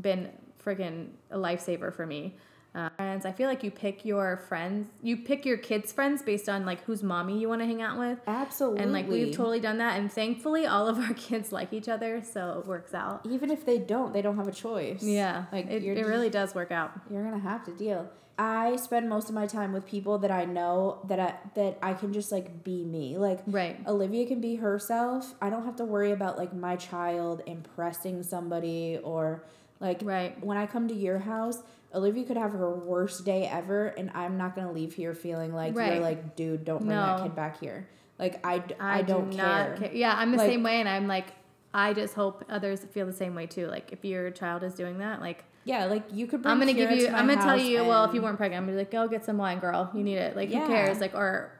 been 0.00 0.30
friggin' 0.62 1.08
a 1.30 1.38
lifesaver 1.38 1.92
for 1.92 2.06
me. 2.06 2.36
Uh, 2.74 2.90
friends, 2.90 3.24
I 3.24 3.32
feel 3.32 3.48
like 3.48 3.64
you 3.64 3.70
pick 3.70 4.04
your 4.04 4.36
friends, 4.48 4.88
you 5.02 5.16
pick 5.16 5.44
your 5.46 5.56
kids' 5.56 5.90
friends 5.90 6.22
based 6.22 6.48
on 6.48 6.64
like 6.66 6.84
whose 6.84 7.02
mommy 7.02 7.40
you 7.40 7.48
want 7.48 7.60
to 7.62 7.66
hang 7.66 7.82
out 7.82 7.98
with. 7.98 8.18
Absolutely. 8.26 8.82
And 8.82 8.92
like 8.92 9.08
we've 9.08 9.34
totally 9.34 9.58
done 9.58 9.78
that, 9.78 9.98
and 9.98 10.12
thankfully 10.12 10.66
all 10.66 10.86
of 10.86 10.98
our 10.98 11.14
kids 11.14 11.50
like 11.50 11.72
each 11.72 11.88
other, 11.88 12.22
so 12.22 12.58
it 12.60 12.66
works 12.66 12.94
out. 12.94 13.26
even 13.28 13.50
if 13.50 13.64
they 13.64 13.78
don't, 13.78 14.12
they 14.12 14.22
don't 14.22 14.36
have 14.36 14.46
a 14.48 14.52
choice. 14.52 15.02
Yeah, 15.02 15.46
Like 15.50 15.66
it, 15.66 15.82
it 15.82 16.06
really 16.06 16.30
does 16.30 16.54
work 16.54 16.70
out. 16.70 16.92
you're 17.10 17.24
gonna 17.24 17.38
have 17.38 17.64
to 17.64 17.72
deal. 17.72 18.08
I 18.40 18.76
spend 18.76 19.08
most 19.08 19.28
of 19.28 19.34
my 19.34 19.46
time 19.48 19.72
with 19.72 19.84
people 19.84 20.18
that 20.18 20.30
I 20.30 20.44
know 20.44 21.00
that 21.08 21.18
I 21.18 21.34
that 21.54 21.78
I 21.82 21.94
can 21.94 22.12
just 22.12 22.30
like 22.30 22.62
be 22.62 22.84
me. 22.84 23.18
Like 23.18 23.40
Right. 23.48 23.80
Olivia 23.88 24.26
can 24.26 24.40
be 24.40 24.54
herself. 24.56 25.34
I 25.42 25.50
don't 25.50 25.64
have 25.64 25.74
to 25.76 25.84
worry 25.84 26.12
about 26.12 26.38
like 26.38 26.54
my 26.54 26.76
child 26.76 27.42
impressing 27.46 28.22
somebody 28.22 29.00
or 29.02 29.42
like 29.80 30.00
Right. 30.04 30.40
when 30.44 30.56
I 30.56 30.66
come 30.66 30.86
to 30.86 30.94
your 30.94 31.18
house, 31.18 31.62
Olivia 31.94 32.24
could 32.24 32.36
have 32.36 32.52
her 32.52 32.70
worst 32.70 33.24
day 33.24 33.46
ever 33.46 33.86
and 33.88 34.10
I'm 34.14 34.36
not 34.36 34.54
gonna 34.54 34.72
leave 34.72 34.92
here 34.94 35.14
feeling 35.14 35.54
like 35.54 35.74
Right. 35.76 35.94
you're 35.94 36.02
like, 36.02 36.36
dude, 36.36 36.64
don't 36.64 36.78
bring 36.78 36.90
that 36.90 37.22
kid 37.22 37.34
back 37.34 37.60
here. 37.60 37.88
Like 38.18 38.44
I, 38.46 38.58
don't 39.02 39.30
do 39.30 39.36
care. 39.36 39.76
care. 39.78 39.90
Yeah, 39.92 40.14
I'm 40.16 40.32
the 40.32 40.38
Like- 40.38 40.50
same 40.50 40.62
way, 40.64 40.80
and 40.80 40.88
I'm 40.88 41.06
like, 41.06 41.26
I 41.72 41.92
just 41.94 42.14
hope 42.14 42.44
others 42.48 42.84
feel 42.84 43.06
the 43.06 43.12
same 43.12 43.34
way 43.34 43.46
too. 43.46 43.66
Like 43.68 43.92
if 43.92 44.04
your 44.04 44.30
child 44.32 44.62
is 44.64 44.74
doing 44.74 44.98
that, 44.98 45.20
like 45.20 45.44
Yeah, 45.64 45.84
like 45.86 46.02
you 46.12 46.26
could 46.26 46.42
bring 46.42 46.52
I'm 46.52 46.58
gonna 46.58 46.72
give 46.72 46.90
you. 46.90 47.06
to 47.06 47.16
I'm 47.16 47.26
gonna 47.28 47.40
tell 47.40 47.56
you. 47.58 47.84
Well, 47.84 48.04
if 48.04 48.12
you 48.14 48.20
weren't 48.22 48.36
pregnant, 48.38 48.62
I'm 48.62 48.66
gonna 48.66 48.76
be 48.76 48.80
like, 48.82 48.90
go 48.90 49.06
get 49.06 49.24
some 49.24 49.38
wine, 49.38 49.58
girl. 49.60 49.90
You 49.94 50.02
need 50.02 50.16
it. 50.16 50.34
Like 50.36 50.50
Yeah. 50.50 50.62
who 50.62 50.66
cares? 50.68 50.98
Like 51.00 51.14
or 51.14 51.52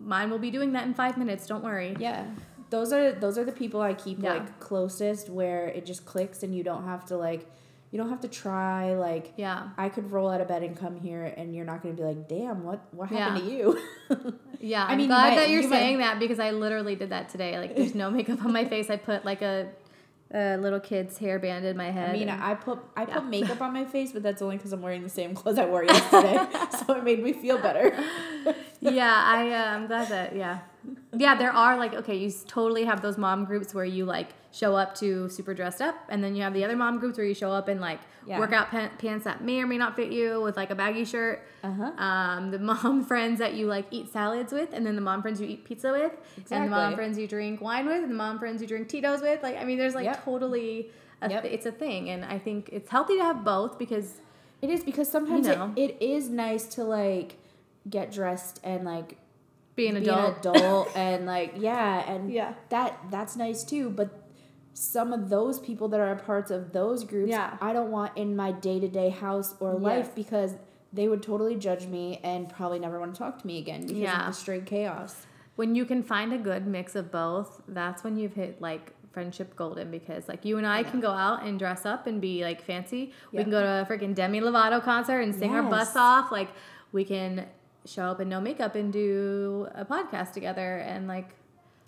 mine 0.00 0.30
will 0.30 0.38
be 0.38 0.50
doing 0.50 0.72
that 0.72 0.86
in 0.86 0.94
five 0.94 1.16
minutes. 1.16 1.46
Don't 1.46 1.62
worry. 1.64 1.96
Yeah. 1.98 2.24
Those 2.70 2.92
are 2.92 3.12
those 3.12 3.38
are 3.38 3.44
the 3.44 3.52
people 3.52 3.80
I 3.80 3.94
keep 3.94 4.22
Yeah. 4.22 4.34
like 4.34 4.60
closest 4.60 5.30
where 5.30 5.68
it 5.68 5.86
just 5.86 6.04
clicks 6.06 6.42
and 6.42 6.54
you 6.54 6.62
don't 6.64 6.84
have 6.84 7.04
to 7.06 7.16
like 7.16 7.46
you 7.90 7.98
don't 7.98 8.10
have 8.10 8.20
to 8.20 8.28
try 8.28 8.94
like 8.94 9.32
Yeah. 9.36 9.68
I 9.78 9.88
could 9.88 10.10
roll 10.12 10.28
out 10.28 10.40
of 10.40 10.48
bed 10.48 10.62
and 10.62 10.76
come 10.78 10.96
here 11.00 11.24
and 11.36 11.54
you're 11.54 11.64
not 11.64 11.82
gonna 11.82 11.94
be 11.94 12.02
like, 12.02 12.28
damn, 12.28 12.62
what 12.64 12.80
what 12.92 13.08
happened 13.08 13.44
Yeah. 13.48 13.48
to 13.48 13.56
you? 13.56 14.34
Yeah. 14.60 14.84
I 14.84 14.92
I'm 14.92 14.98
mean, 14.98 15.00
you 15.02 15.06
glad 15.14 15.28
might- 15.30 15.36
that 15.36 15.48
you're 15.50 15.62
you 15.62 15.68
might- 15.68 15.76
saying 15.76 15.98
that 15.98 16.18
because 16.18 16.38
I 16.40 16.50
literally 16.50 16.96
did 16.96 17.10
that 17.10 17.28
today. 17.28 17.58
Like 17.58 17.76
there's 17.76 17.94
no 17.94 18.10
makeup 18.10 18.44
on 18.44 18.52
my 18.52 18.64
face. 18.72 18.90
I 18.90 18.96
put 18.96 19.24
like 19.24 19.40
a, 19.40 19.68
a 20.34 20.56
little 20.58 20.80
kid's 20.80 21.18
hairband 21.18 21.62
in 21.64 21.76
my 21.76 21.90
head. 21.90 22.10
I 22.10 22.12
mean, 22.12 22.28
and- 22.28 22.42
I 22.42 22.54
put 22.54 22.78
I 22.96 23.02
Yeah. 23.06 23.14
put 23.14 23.26
makeup 23.26 23.60
on 23.62 23.72
my 23.72 23.84
face, 23.94 24.12
but 24.12 24.22
that's 24.22 24.42
only 24.42 24.56
because 24.56 24.72
I'm 24.72 24.82
wearing 24.82 25.02
the 25.02 25.08
same 25.08 25.34
clothes 25.34 25.58
I 25.58 25.64
wore 25.66 25.84
yesterday, 25.84 26.38
so 26.86 26.94
it 26.96 27.04
made 27.04 27.22
me 27.22 27.32
feel 27.32 27.56
better. 27.58 27.96
yeah, 28.80 29.14
I 29.26 29.50
uh, 29.52 29.76
I'm 29.76 29.86
glad 29.86 30.08
that 30.08 30.34
yeah, 30.36 30.58
yeah. 31.16 31.34
There 31.36 31.52
are 31.52 31.76
like 31.78 31.94
okay, 31.94 32.16
you 32.16 32.30
totally 32.46 32.84
have 32.84 33.00
those 33.00 33.16
mom 33.16 33.44
groups 33.44 33.72
where 33.74 33.84
you 33.84 34.04
like 34.04 34.28
show 34.50 34.74
up 34.76 34.94
to 34.96 35.28
super 35.28 35.52
dressed 35.54 35.80
up, 35.82 35.94
and 36.08 36.24
then 36.24 36.34
you 36.34 36.42
have 36.42 36.54
the 36.54 36.64
other 36.64 36.76
mom 36.76 36.98
groups 36.98 37.18
where 37.18 37.26
you 37.26 37.34
show 37.34 37.52
up 37.52 37.68
in 37.68 37.80
like 37.80 38.00
Yeah. 38.26 38.38
workout 38.38 38.70
pa- 38.70 38.90
pants 38.98 39.24
that 39.24 39.42
may 39.42 39.60
or 39.60 39.66
may 39.66 39.76
not 39.78 39.94
fit 39.96 40.10
you 40.10 40.40
with 40.40 40.56
like 40.56 40.70
a 40.70 40.74
baggy 40.74 41.04
shirt. 41.04 41.42
Uh 41.62 41.70
huh. 41.72 42.02
Um, 42.02 42.50
the 42.50 42.58
mom 42.58 43.04
friends 43.10 43.38
that 43.40 43.54
you 43.54 43.66
like 43.66 43.86
eat 43.90 44.10
salads 44.12 44.52
with, 44.52 44.70
and 44.72 44.86
then 44.86 44.94
the 44.96 45.00
mom 45.02 45.20
friends 45.22 45.40
you 45.40 45.46
eat 45.46 45.64
pizza 45.64 45.92
with, 45.92 46.12
and 46.50 46.64
the 46.66 46.70
mom 46.70 46.94
friends 46.94 47.18
you 47.18 47.26
drink 47.28 47.60
wine 47.60 47.86
with, 47.86 48.02
and 48.02 48.10
the 48.10 48.14
mom 48.16 48.38
friends 48.38 48.60
you 48.62 48.68
drink 48.68 48.88
Tito's 48.88 49.20
with. 49.20 49.42
Like 49.42 49.56
I 49.58 49.64
mean, 49.64 49.76
there's 49.78 49.94
like 49.94 50.04
Yep. 50.06 50.24
totally. 50.24 50.90
A 51.20 51.28
Yep. 51.28 51.42
th- 51.42 51.54
it's 51.54 51.66
a 51.66 51.72
thing, 51.72 52.08
and 52.10 52.24
I 52.24 52.38
think 52.38 52.68
it's 52.72 52.88
healthy 52.90 53.16
to 53.18 53.24
have 53.24 53.44
both 53.44 53.78
because 53.78 54.20
It 54.62 54.70
is 54.70 54.82
because 54.82 55.08
sometimes 55.10 55.46
You 55.46 55.54
know. 55.56 55.72
it, 55.76 55.96
it 56.00 56.02
is 56.04 56.28
nice 56.30 56.64
to 56.74 56.84
like 56.84 57.36
get 57.88 58.10
dressed 58.12 58.60
and 58.64 58.84
like 58.84 59.16
be 59.76 59.86
an 59.88 59.94
be 59.94 60.00
adult. 60.02 60.44
an 60.46 60.54
adult 60.56 60.88
and 60.96 61.26
like 61.26 61.54
yeah 61.58 62.10
and 62.10 62.30
Yeah. 62.32 62.54
that 62.70 62.98
that's 63.10 63.36
nice 63.36 63.62
too 63.62 63.88
but 63.90 64.08
some 64.78 65.12
of 65.12 65.28
those 65.28 65.58
people 65.58 65.88
that 65.88 66.00
are 66.00 66.14
parts 66.16 66.50
of 66.50 66.72
those 66.72 67.02
groups 67.04 67.30
Yeah. 67.30 67.56
i 67.60 67.72
don't 67.72 67.90
want 67.90 68.16
in 68.16 68.36
my 68.36 68.52
day-to-day 68.52 69.10
house 69.10 69.54
or 69.60 69.74
life 69.74 70.14
because 70.14 70.54
they 70.92 71.08
would 71.08 71.22
totally 71.22 71.56
judge 71.56 71.86
me 71.86 72.20
and 72.22 72.48
probably 72.48 72.78
never 72.78 72.98
want 73.00 73.14
to 73.14 73.18
talk 73.18 73.40
to 73.40 73.46
me 73.46 73.58
again 73.58 73.80
because 73.82 73.96
Yeah. 73.96 74.20
of 74.20 74.26
the 74.28 74.32
straight 74.32 74.66
chaos 74.66 75.26
when 75.56 75.74
you 75.74 75.84
can 75.84 76.04
find 76.04 76.32
a 76.32 76.38
good 76.38 76.68
mix 76.68 76.94
of 76.94 77.10
both, 77.10 77.62
that's 77.66 78.04
when 78.04 78.16
you've 78.16 78.34
hit 78.34 78.62
like 78.62 78.92
friendship 79.10 79.56
golden 79.56 79.90
because 79.90 80.28
like 80.28 80.44
you 80.44 80.56
and 80.56 80.64
I 80.64 80.84
can 80.84 81.00
go 81.00 81.10
out 81.10 81.42
and 81.44 81.58
dress 81.58 81.84
up 81.84 82.06
and 82.06 82.20
be 82.20 82.44
like 82.44 82.62
fancy. 82.62 83.12
We 83.32 83.42
can 83.42 83.50
go 83.50 83.60
to 83.60 83.68
a 83.82 83.84
freaking 83.84 84.14
Demi 84.14 84.40
Lovato 84.40 84.80
concert 84.80 85.18
and 85.22 85.34
sing 85.34 85.52
our 85.56 85.64
butts 85.64 85.96
off. 85.96 86.30
Like 86.30 86.50
we 86.92 87.04
can 87.04 87.46
show 87.84 88.04
up 88.04 88.20
in 88.20 88.28
no 88.28 88.40
makeup 88.40 88.76
and 88.76 88.92
do 88.92 89.66
a 89.74 89.84
podcast 89.84 90.30
together 90.32 90.76
and 90.76 91.08
like 91.08 91.30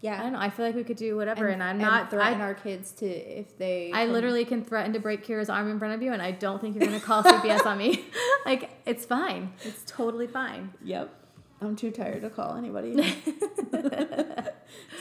yeah 0.01 0.19
I 0.19 0.23
don't 0.23 0.33
know. 0.33 0.39
I 0.39 0.51
feel 0.51 0.67
like 0.67 0.75
we 0.75 0.85
could 0.85 0.97
do 0.97 1.17
whatever, 1.17 1.49
and, 1.49 1.63
I'm 1.63 1.79
not. 1.79 2.11
threaten 2.11 2.41
I, 2.41 2.45
our 2.45 2.55
kids 2.55 2.93
to 2.93 3.07
if 3.07 3.57
they 3.59 3.91
I 3.93 4.05
come- 4.05 4.13
literally 4.13 4.45
can 4.45 4.65
threaten 4.65 4.93
to 4.95 4.99
break 5.01 5.27
Kira's 5.27 5.51
arm 5.51 5.71
in 5.71 5.79
front 5.79 5.95
of 5.95 6.03
you, 6.03 6.13
and 6.13 6.23
I 6.23 6.31
don't 6.31 6.61
think 6.61 6.75
you're 6.77 6.87
gonna 6.87 7.01
call 7.01 7.23
CPS 7.23 7.67
on 7.67 7.79
me. 7.79 8.05
like 8.47 8.71
it's 8.87 9.05
fine. 9.05 9.53
It's 9.63 9.83
totally 9.87 10.27
fine. 10.27 10.73
yep 10.83 11.15
i'm 11.63 11.77
too 11.77 11.91
tired 11.91 12.23
to 12.23 12.31
call 12.31 12.57
anybody 12.57 12.95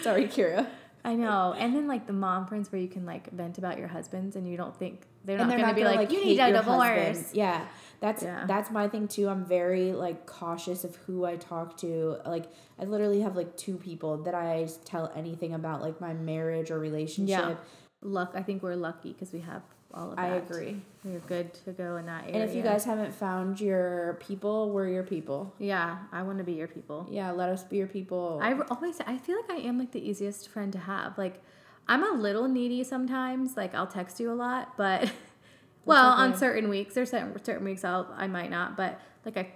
sorry 0.02 0.28
kira 0.28 0.68
I 1.10 1.16
know. 1.16 1.56
And 1.58 1.76
then 1.76 1.88
like 1.88 2.06
the 2.06 2.14
mom 2.14 2.46
friends 2.46 2.72
where 2.72 2.80
you 2.80 2.88
can 2.88 3.06
like 3.06 3.32
vent 3.32 3.58
about 3.58 3.80
your 3.80 3.88
husbands 3.88 4.36
and 4.36 4.48
you 4.48 4.58
don't 4.58 4.78
think 4.78 5.08
they're 5.26 5.38
not 5.38 5.44
and 5.44 5.52
they're 5.52 5.58
gonna 5.58 5.68
not 5.70 5.76
be 5.76 5.82
gonna, 5.82 5.96
like, 5.96 6.12
you 6.12 6.24
need 6.24 6.40
a 6.40 6.54
divorce. 6.54 7.34
Yeah, 7.34 7.66
that's 8.00 8.22
Yeah. 8.22 8.46
that's 8.48 8.70
my 8.70 8.88
thing 8.88 9.08
too. 9.08 9.28
I'm 9.28 9.44
very 9.44 9.92
like 9.94 10.28
cautious 10.28 10.84
of 10.84 10.96
who 11.08 11.26
I 11.26 11.36
talk 11.36 11.78
to. 11.78 12.18
Like 12.26 12.46
I 12.80 12.86
literally 12.86 13.22
have 13.22 13.36
like 13.36 13.58
two 13.58 13.78
people 13.78 14.18
that 14.24 14.36
I 14.36 14.68
tell 14.86 15.12
anything 15.16 15.54
about 15.56 15.82
like 15.82 16.00
my 16.00 16.14
marriage 16.14 16.70
or 16.70 16.78
relationship. 16.80 17.30
Yeah. 17.40 17.56
Luck. 18.02 18.32
I 18.36 18.44
think 18.44 18.62
we're 18.62 18.76
lucky 18.76 19.12
because 19.14 19.34
we 19.34 19.40
have 19.40 19.64
all 19.94 20.12
of 20.12 20.18
that. 20.18 20.26
I 20.26 20.36
agree. 20.36 20.82
You're 21.04 21.20
good 21.22 21.54
to 21.66 21.72
go 21.72 21.96
in 21.98 22.06
that 22.06 22.26
area. 22.26 22.36
And 22.42 22.50
if 22.50 22.56
you 22.56 22.62
guys 22.62 22.86
haven't 22.86 23.14
found 23.14 23.60
your 23.60 24.18
people, 24.20 24.72
we're 24.72 24.90
your 24.90 25.04
people. 25.04 25.54
yeah, 25.58 26.00
I 26.12 26.22
want 26.24 26.38
to 26.38 26.44
be 26.44 26.54
your 26.54 26.68
people. 26.68 27.08
Yeah, 27.10 27.32
let 27.32 27.50
us 27.50 27.64
be 27.64 27.78
your 27.78 27.88
people. 27.88 28.40
I 28.42 28.54
always 28.70 29.00
I 29.06 29.18
feel 29.18 29.38
like 29.38 29.50
I 29.50 29.62
am 29.62 29.80
like 29.80 29.92
the 29.92 30.08
easiest 30.08 30.50
friend 30.50 30.72
to 30.74 30.80
have. 30.80 31.18
Like 31.18 31.42
I'm 31.88 32.04
a 32.04 32.16
little 32.16 32.48
needy 32.48 32.84
sometimes. 32.84 33.58
Like 33.58 33.74
I'll 33.74 33.88
text 33.88 34.20
you 34.20 34.32
a 34.32 34.36
lot, 34.36 34.78
but 34.78 35.12
well, 35.86 36.12
on 36.12 36.38
certain 36.38 36.70
weeks, 36.70 36.94
there's 36.94 37.10
certain 37.10 37.44
certain 37.44 37.66
weeks 37.66 37.84
I'll 37.84 38.14
I 38.16 38.28
might 38.28 38.52
not, 38.52 38.78
but 38.78 39.00
like 39.26 39.38
I 39.38 39.52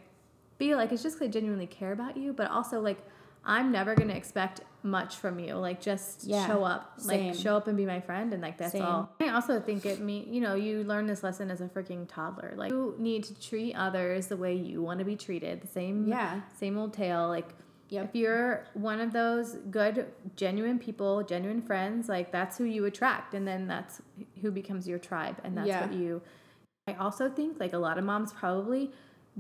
feel 0.58 0.78
like 0.78 0.92
it's 0.92 1.04
just 1.04 1.22
I 1.22 1.28
genuinely 1.28 1.68
care 1.68 1.92
about 1.92 2.18
you, 2.18 2.34
but 2.34 2.50
also 2.50 2.80
like 2.80 2.98
I'm 3.46 3.72
never 3.72 3.96
gonna 3.96 4.14
expect 4.14 4.62
much 4.84 5.16
from 5.18 5.40
you. 5.40 5.56
Like 5.56 5.82
just 5.82 6.24
Yeah, 6.26 6.48
show 6.48 6.64
up, 6.64 7.00
same. 7.00 7.28
like 7.28 7.36
show 7.36 7.56
up 7.58 7.68
and 7.68 7.76
be 7.78 7.86
my 7.86 8.00
friend, 8.00 8.34
and 8.34 8.42
like 8.42 8.58
that's 8.58 8.72
Same. 8.74 8.84
all. 8.84 9.10
I 9.20 9.30
also 9.30 9.60
think 9.60 9.86
it 9.86 10.00
me, 10.00 10.26
you 10.30 10.42
know, 10.42 10.56
you 10.56 10.84
learn 10.84 11.08
this 11.08 11.24
lesson 11.24 11.52
as 11.52 11.62
a 11.62 11.68
freaking 11.68 12.08
toddler. 12.08 12.54
Like 12.56 12.72
you 12.72 12.96
need 12.98 13.24
to 13.26 13.40
treat 13.42 13.76
others 13.76 14.28
the 14.28 14.38
way 14.38 14.54
you 14.56 14.82
want 14.82 15.00
to 15.00 15.06
be 15.06 15.16
treated. 15.16 15.62
The 15.62 15.68
same, 15.68 16.08
Yeah. 16.08 16.42
same 16.58 16.78
old 16.78 16.94
tale. 16.94 17.28
Like 17.28 17.50
Yep. 17.90 18.06
If 18.06 18.16
you're 18.16 18.66
one 18.74 19.00
of 19.00 19.14
those 19.14 19.54
good, 19.70 20.08
genuine 20.36 20.80
people, 20.80 21.22
genuine 21.22 21.62
friends, 21.62 22.10
like 22.10 22.32
that's 22.32 22.58
who 22.58 22.64
you 22.64 22.86
attract, 22.86 23.36
and 23.36 23.48
then 23.48 23.68
that's 23.68 24.02
who 24.42 24.50
becomes 24.50 24.88
your 24.88 24.98
tribe, 24.98 25.36
and 25.44 25.56
that's 25.56 25.68
Yeah. 25.68 25.82
what 25.86 25.94
you. 25.94 26.22
I 26.88 26.94
also 26.96 27.30
think 27.30 27.60
like 27.60 27.74
a 27.74 27.78
lot 27.78 28.00
of 28.00 28.04
moms 28.04 28.34
probably 28.34 28.92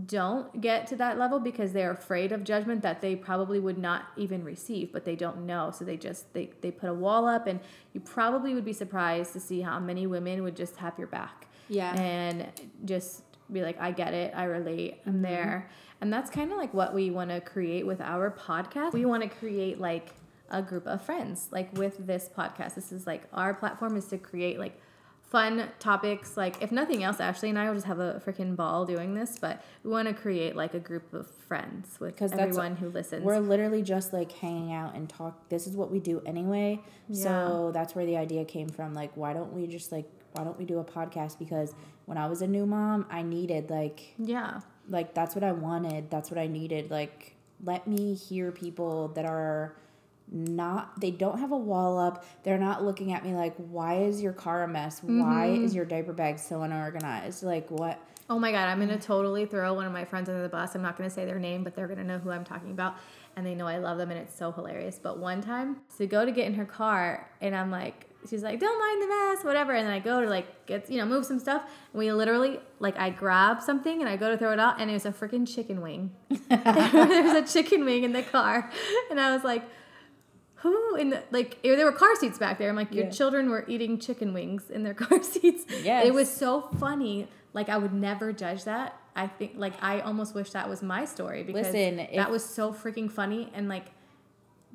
don't 0.07 0.59
get 0.59 0.87
to 0.87 0.95
that 0.95 1.19
level 1.19 1.39
because 1.39 1.71
they're 1.71 1.91
afraid 1.91 2.31
of 2.31 2.43
judgment 2.43 2.81
that 2.81 2.99
they 3.01 3.15
probably 3.15 3.59
would 3.59 3.77
not 3.77 4.05
even 4.17 4.43
receive 4.43 4.91
but 4.91 5.05
they 5.05 5.15
don't 5.15 5.45
know. 5.45 5.69
So 5.71 5.85
they 5.85 5.97
just 5.97 6.33
they, 6.33 6.49
they 6.61 6.71
put 6.71 6.89
a 6.89 6.93
wall 6.93 7.27
up 7.27 7.45
and 7.45 7.59
you 7.93 7.99
probably 7.99 8.55
would 8.55 8.65
be 8.65 8.73
surprised 8.73 9.33
to 9.33 9.39
see 9.39 9.61
how 9.61 9.79
many 9.79 10.07
women 10.07 10.41
would 10.43 10.55
just 10.55 10.77
have 10.77 10.97
your 10.97 11.07
back 11.07 11.47
Yeah. 11.69 11.93
and 11.95 12.47
just 12.85 13.21
be 13.51 13.61
like 13.61 13.79
i 13.79 13.91
get 13.91 14.13
it. 14.15 14.33
I 14.35 14.45
relate. 14.45 15.01
I'm 15.05 15.13
Mm-hmm. 15.13 15.21
there. 15.21 15.69
And 16.01 16.11
that's 16.11 16.29
kind 16.31 16.51
of 16.51 16.57
like 16.57 16.73
what 16.73 16.93
we 16.93 17.11
want 17.11 17.29
to 17.29 17.39
create 17.39 17.85
with 17.85 18.01
our 18.01 18.31
podcast. 18.31 18.93
We 18.93 19.05
want 19.05 19.21
to 19.23 19.29
create 19.29 19.79
like 19.79 20.09
a 20.49 20.61
group 20.61 20.87
of 20.87 21.01
friends 21.03 21.49
like 21.51 21.71
with 21.77 22.05
this 22.07 22.29
podcast. 22.35 22.73
This 22.75 22.91
is 22.91 23.05
like 23.05 23.23
our 23.31 23.53
platform 23.53 23.95
is 23.95 24.05
to 24.07 24.17
create 24.17 24.57
like 24.59 24.81
fun 25.33 25.67
topics 25.79 26.37
like 26.37 26.61
if 26.61 26.71
nothing 26.71 27.03
else 27.03 27.19
ashley 27.19 27.49
and 27.49 27.57
i 27.57 27.65
will 27.67 27.73
just 27.73 27.87
have 27.87 27.99
a 27.99 28.21
freaking 28.23 28.55
ball 28.55 28.85
doing 28.85 29.15
this 29.15 29.39
but 29.39 29.63
we 29.83 29.89
want 29.89 30.07
to 30.07 30.13
create 30.13 30.55
like 30.55 30.75
a 30.75 30.79
group 30.79 31.11
of 31.11 31.27
friends 31.27 31.99
with 31.99 32.21
everyone 32.21 32.75
who 32.75 32.89
listens 32.89 33.23
We're 33.23 33.39
literally 33.39 33.81
just 33.81 34.13
like 34.13 34.31
hanging 34.31 34.73
out 34.73 34.95
and 34.95 35.09
talk. 35.09 35.49
This 35.49 35.67
is 35.67 35.75
what 35.75 35.91
we 35.91 35.99
do 35.99 36.21
anyway. 36.25 36.79
So 37.11 37.71
that's 37.73 37.95
where 37.95 38.05
the 38.05 38.17
idea 38.17 38.45
came 38.45 38.69
from. 38.69 38.93
Like, 38.93 39.15
why 39.15 39.33
don't 39.33 39.53
we 39.53 39.67
just 39.67 39.91
like, 39.91 40.05
why 40.33 40.43
don't 40.43 40.57
we 40.57 40.65
do 40.65 40.79
a 40.79 40.83
podcast? 40.83 41.37
Because 41.37 41.75
when 42.05 42.17
I 42.17 42.27
was 42.27 42.41
a 42.41 42.47
new 42.47 42.65
mom, 42.65 43.05
I 43.09 43.21
needed 43.21 43.69
like, 43.69 44.15
yeah 44.17 44.61
like 44.89 45.13
that's 45.13 45.35
what 45.35 45.43
I 45.43 45.51
wanted. 45.51 46.09
That's 46.09 46.29
what 46.29 46.37
I 46.39 46.47
needed. 46.47 46.91
Like, 46.91 47.35
let 47.63 47.87
me 47.87 48.15
hear 48.15 48.51
people 48.51 49.09
that 49.09 49.25
are 49.25 49.75
not 50.33 50.99
they 50.99 51.11
don't 51.11 51.37
have 51.39 51.51
a 51.51 51.57
wall 51.57 51.99
up 51.99 52.25
they're 52.43 52.57
not 52.57 52.83
looking 52.83 53.13
at 53.13 53.23
me 53.23 53.33
like 53.35 53.53
why 53.57 53.97
is 54.03 54.19
your 54.19 54.33
car 54.33 54.63
a 54.63 54.67
mess 54.67 55.01
why 55.03 55.47
Mm-hmm. 55.47 55.63
is 55.63 55.75
your 55.75 55.85
diaper 55.85 56.11
bag 56.11 56.39
so 56.39 56.63
unorganized 56.63 57.43
like 57.43 57.69
what 57.69 57.99
Oh 58.29 58.39
my 58.39 58.51
god, 58.53 58.69
I'm 58.69 58.79
gonna 58.79 58.97
totally 58.97 59.45
throw 59.45 59.73
one 59.73 59.85
of 59.85 59.91
my 59.91 60.05
friends 60.05 60.29
under 60.29 60.41
the 60.41 60.47
bus. 60.49 60.73
I'm 60.75 60.81
not 60.81 60.97
gonna 60.97 61.09
say 61.09 61.25
their 61.25 61.39
name, 61.39 61.61
but 61.61 61.75
they're 61.75 61.89
gonna 61.89 62.05
know 62.05 62.19
who 62.19 62.31
I'm 62.31 62.45
talking 62.45 62.71
about, 62.71 62.95
and 63.35 63.45
they 63.45 63.53
know 63.53 63.67
I 63.67 63.79
love 63.79 63.97
them, 63.97 64.11
and 64.11 64.19
it's 64.19 64.33
so 64.33 64.49
hilarious. 64.53 64.97
But 64.97 65.19
one 65.19 65.41
time, 65.41 65.81
to 65.97 66.07
go 66.07 66.23
to 66.23 66.31
get 66.31 66.47
in 66.47 66.53
her 66.53 66.63
car, 66.65 67.29
and 67.41 67.53
I'm 67.53 67.69
like, 67.69 68.07
she's 68.29 68.41
like, 68.41 68.61
"Don't 68.61 68.79
mind 68.79 69.01
the 69.01 69.07
mess, 69.07 69.43
whatever," 69.43 69.73
and 69.73 69.85
then 69.85 69.93
I 69.93 69.99
go 69.99 70.21
to 70.21 70.29
like 70.29 70.65
get 70.65 70.89
you 70.89 70.99
know 70.99 71.05
move 71.05 71.25
some 71.25 71.37
stuff, 71.37 71.63
and 71.91 71.99
we 71.99 72.13
literally 72.13 72.61
like 72.79 72.97
I 72.97 73.09
grab 73.09 73.61
something 73.61 73.99
and 73.99 74.09
I 74.09 74.15
go 74.15 74.31
to 74.31 74.37
throw 74.37 74.53
it 74.53 74.59
out, 74.59 74.79
and 74.79 74.89
it 74.89 74.93
was 74.93 75.05
a 75.05 75.11
freaking 75.11 75.45
chicken 75.45 75.81
wing. 75.81 76.11
there 76.49 77.23
was 77.23 77.33
a 77.33 77.45
chicken 77.53 77.83
wing 77.83 78.05
in 78.05 78.13
the 78.13 78.23
car, 78.23 78.71
and 79.11 79.19
I 79.19 79.33
was 79.35 79.43
like. 79.43 79.63
Who 80.63 80.95
in 80.95 81.09
the, 81.11 81.23
like 81.31 81.57
eh, 81.63 81.75
there 81.75 81.85
were 81.85 81.91
car 81.91 82.15
seats 82.15 82.37
back 82.39 82.57
there. 82.57 82.69
I'm 82.69 82.75
like, 82.75 82.93
your 82.93 83.05
Yeah. 83.05 83.11
children 83.11 83.49
were 83.49 83.63
eating 83.67 83.99
chicken 83.99 84.33
wings 84.33 84.69
in 84.69 84.83
their 84.83 84.93
car 85.05 85.21
seats. 85.21 85.63
Yes. 85.83 86.07
It 86.07 86.13
was 86.13 86.29
so 86.29 86.61
funny. 86.79 87.27
Like 87.53 87.69
I 87.69 87.77
would 87.77 87.93
never 87.93 88.33
judge 88.33 88.63
that. 88.63 88.97
I 89.15 89.27
think 89.27 89.53
like 89.57 89.73
I 89.83 89.99
almost 89.99 90.33
wish 90.33 90.49
that 90.51 90.67
was 90.67 90.81
my 90.81 91.05
story 91.05 91.43
because 91.43 91.67
Listen, 91.67 91.97
that 91.97 92.13
if- 92.13 92.29
was 92.29 92.43
so 92.43 92.73
freaking 92.73 93.11
funny 93.11 93.51
and 93.53 93.69
like. 93.69 93.85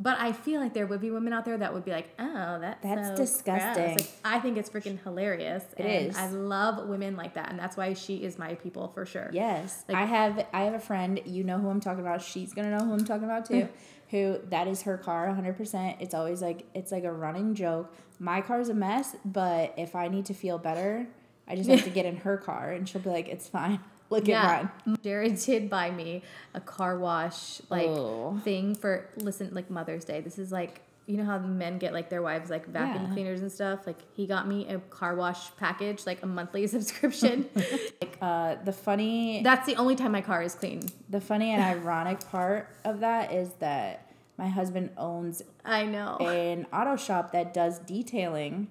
But 0.01 0.17
I 0.21 0.31
feel 0.31 0.61
like 0.61 0.75
there 0.75 0.87
would 0.87 1.01
be 1.01 1.11
women 1.11 1.33
out 1.33 1.45
there 1.45 1.59
that 1.59 1.75
would 1.75 1.85
be 1.85 1.91
like, 1.91 2.09
"Oh, 2.21 2.59
that's 2.61 2.83
That's 2.85 3.09
so 3.09 3.17
disgusting. 3.17 3.85
gross." 3.97 3.97
Like, 3.99 4.11
I 4.25 4.39
think 4.39 4.57
it's 4.57 4.71
freaking 4.71 5.03
hilarious. 5.03 5.65
It 5.77 5.85
and 5.85 6.07
is. 6.11 6.17
I 6.17 6.29
love 6.29 6.89
women 6.89 7.17
like 7.17 7.35
that, 7.35 7.51
and 7.51 7.59
that's 7.59 7.77
why 7.77 7.95
she 7.95 8.19
is 8.23 8.39
my 8.39 8.55
people 8.55 8.89
for 8.95 9.05
sure. 9.05 9.29
Yes, 9.33 9.85
Like- 9.89 9.97
I 9.97 10.05
have. 10.05 10.47
I 10.53 10.63
have 10.63 10.75
a 10.75 10.79
friend. 10.79 11.21
You 11.25 11.43
know 11.43 11.59
who 11.59 11.69
I'm 11.69 11.81
talking 11.81 12.01
about. 12.01 12.23
She's 12.23 12.55
gonna 12.55 12.71
know 12.79 12.85
who 12.85 12.93
I'm 12.93 13.05
talking 13.05 13.25
about 13.25 13.47
too. 13.47 13.69
who 14.11 14.39
that 14.51 14.69
is 14.69 14.83
her 14.83 14.97
car, 14.97 15.27
100. 15.27 15.57
percent 15.57 15.97
It's 16.01 16.15
always 16.15 16.41
like 16.41 16.65
it's 16.75 16.93
like 16.93 17.05
a 17.05 17.13
running 17.13 17.55
joke. 17.57 17.93
My 18.21 18.41
car's 18.41 18.69
a 18.69 18.75
mess, 18.75 19.17
but 19.25 19.75
if 19.77 19.97
I 19.97 20.07
need 20.09 20.27
to 20.27 20.35
feel 20.35 20.59
better, 20.59 21.09
I 21.49 21.57
just 21.57 21.69
have 21.69 21.83
to 21.85 21.91
get 21.91 22.07
in 22.07 22.19
her 22.19 22.37
car, 22.37 22.71
and 22.71 22.89
she'll 22.89 23.01
be 23.03 23.11
like, 23.11 23.29
"It's 23.29 23.49
fine. 23.49 23.81
Look 24.11 24.29
at 24.29 24.71
mine." 24.87 24.99
Jared 25.03 25.37
did 25.37 25.69
buy 25.71 25.91
me 25.91 26.23
a 26.55 26.61
car 26.61 26.99
wash 26.99 27.61
like 27.71 27.87
Oh. 27.89 28.41
thing 28.45 28.75
for 28.75 29.09
listen 29.17 29.51
like 29.53 29.71
Mother's 29.71 30.05
Day. 30.05 30.21
This 30.21 30.39
is 30.39 30.51
like 30.53 30.81
you 31.07 31.17
know 31.17 31.25
how 31.25 31.39
men 31.39 31.79
get 31.79 31.95
like 31.95 32.11
their 32.11 32.21
wives 32.21 32.51
like 32.51 32.67
vacuum 32.67 33.07
Yeah. 33.07 33.13
cleaners 33.15 33.41
and 33.41 33.51
stuff. 33.51 33.87
Like 33.87 33.97
he 34.15 34.27
got 34.27 34.47
me 34.47 34.69
a 34.69 34.79
car 34.79 35.15
wash 35.15 35.51
package, 35.57 36.05
like 36.07 36.23
a 36.23 36.27
monthly 36.27 36.67
subscription. 36.77 37.47
like 37.55 38.19
Uh, 38.21 38.57
the 38.65 38.73
funny, 38.73 39.43
that's 39.43 39.65
the 39.67 39.77
only 39.77 39.95
time 39.97 40.13
my 40.13 40.21
car 40.21 40.43
is 40.43 40.55
clean. 40.55 40.83
the 41.09 41.21
funny 41.21 41.51
and 41.53 41.63
ironic 41.63 42.21
part 42.31 42.69
of 42.85 43.01
that 43.01 43.33
is 43.33 43.51
that 43.61 44.07
my 44.37 44.49
husband 44.49 44.91
owns 44.99 45.43
I 45.65 45.85
know. 45.87 46.17
an 46.19 46.67
auto 46.73 46.97
shop 46.97 47.33
that 47.33 47.55
does 47.55 47.79
detailing, 47.79 48.69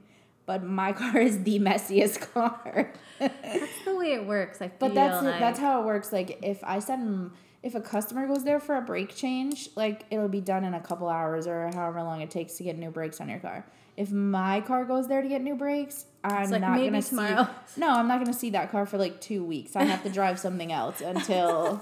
but 0.48 0.64
my 0.64 0.92
car 1.02 1.20
is 1.20 1.44
the 1.44 1.60
messiest 1.60 2.20
car. 2.34 2.92
That's 3.20 3.80
the 3.86 3.96
way 3.96 4.14
it 4.14 4.26
works. 4.26 4.60
I 4.62 4.70
feel 4.70 4.78
But 4.80 4.96
that's 4.96 5.24
like. 5.24 5.40
that's 5.40 5.60
how 5.60 5.82
it 5.82 5.86
works. 5.86 6.12
Like 6.12 6.40
if 6.42 6.64
I 6.64 6.80
send 6.80 7.32
if 7.64 7.76
a 7.76 7.82
customer 7.82 8.26
goes 8.28 8.44
there 8.44 8.60
for 8.60 8.76
a 8.78 8.82
brake 8.82 9.16
change, 9.16 9.70
like 9.76 10.06
it'll 10.10 10.28
be 10.30 10.42
done 10.42 10.64
in 10.64 10.74
a 10.74 10.80
couple 10.80 11.10
hours 11.10 11.46
or 11.48 11.70
however 11.76 12.02
long 12.02 12.22
it 12.22 12.32
takes 12.32 12.54
to 12.58 12.64
get 12.64 12.78
new 12.78 12.90
brakes 12.90 13.20
on 13.22 13.30
your 13.30 13.40
car. 13.40 13.66
If 13.98 14.12
my 14.12 14.62
car 14.62 14.86
goes 14.86 15.08
there 15.08 15.22
to 15.24 15.28
get 15.28 15.42
new 15.42 15.56
brakes, 15.56 16.06
I'm 16.24 16.52
like, 16.52 16.62
not 16.62 16.78
gonna 16.78 17.02
tomorrow. 17.02 17.48
see. 17.66 17.80
No, 17.82 17.90
I'm 17.90 18.08
not 18.08 18.20
gonna 18.20 18.34
see 18.34 18.52
that 18.52 18.72
car 18.72 18.86
for 18.86 18.98
like 19.00 19.20
two 19.22 19.44
weeks. 19.44 19.76
I 19.76 19.84
have 19.86 20.04
to 20.04 20.10
drive 20.10 20.40
something 20.40 20.72
else 20.72 21.02
until, 21.02 21.82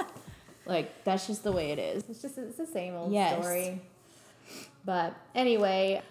like 0.66 1.04
that's 1.04 1.28
just 1.28 1.44
the 1.44 1.52
way 1.52 1.72
it 1.72 1.80
is. 1.80 2.06
It's 2.10 2.22
just 2.22 2.38
it's 2.38 2.56
the 2.58 2.66
same 2.66 2.96
old 2.96 3.12
Yes. 3.12 3.34
story. 3.44 3.82
But 4.86 5.14
anyway, 5.34 6.02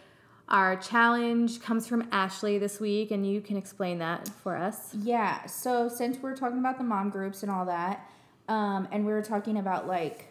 our 0.48 0.76
challenge 0.76 1.60
comes 1.60 1.86
from 1.86 2.08
Ashley 2.12 2.58
this 2.58 2.78
week, 2.78 3.10
and 3.10 3.26
you 3.26 3.40
can 3.40 3.56
explain 3.56 3.98
that 3.98 4.28
for 4.28 4.56
us. 4.56 4.94
Yeah. 4.94 5.46
So 5.46 5.88
since 5.88 6.18
we're 6.18 6.36
talking 6.36 6.58
about 6.58 6.78
the 6.78 6.84
mom 6.84 7.10
groups 7.10 7.42
and 7.42 7.50
all 7.50 7.64
that, 7.66 8.10
um, 8.48 8.86
and 8.92 9.06
we 9.06 9.12
were 9.12 9.22
talking 9.22 9.58
about 9.58 9.86
like 9.86 10.28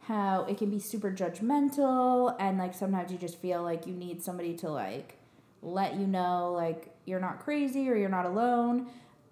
how 0.00 0.44
it 0.44 0.56
can 0.56 0.70
be 0.70 0.78
super 0.78 1.10
judgmental 1.10 2.36
and 2.38 2.58
like 2.58 2.72
sometimes 2.72 3.10
you 3.10 3.18
just 3.18 3.40
feel 3.40 3.60
like 3.60 3.88
you 3.88 3.92
need 3.92 4.22
somebody 4.22 4.54
to 4.54 4.70
like 4.70 5.18
let 5.62 5.96
you 5.96 6.06
know 6.06 6.52
like 6.52 6.94
you're 7.06 7.18
not 7.18 7.40
crazy 7.40 7.90
or 7.90 7.96
you're 7.96 8.08
not 8.08 8.24
alone. 8.24 8.86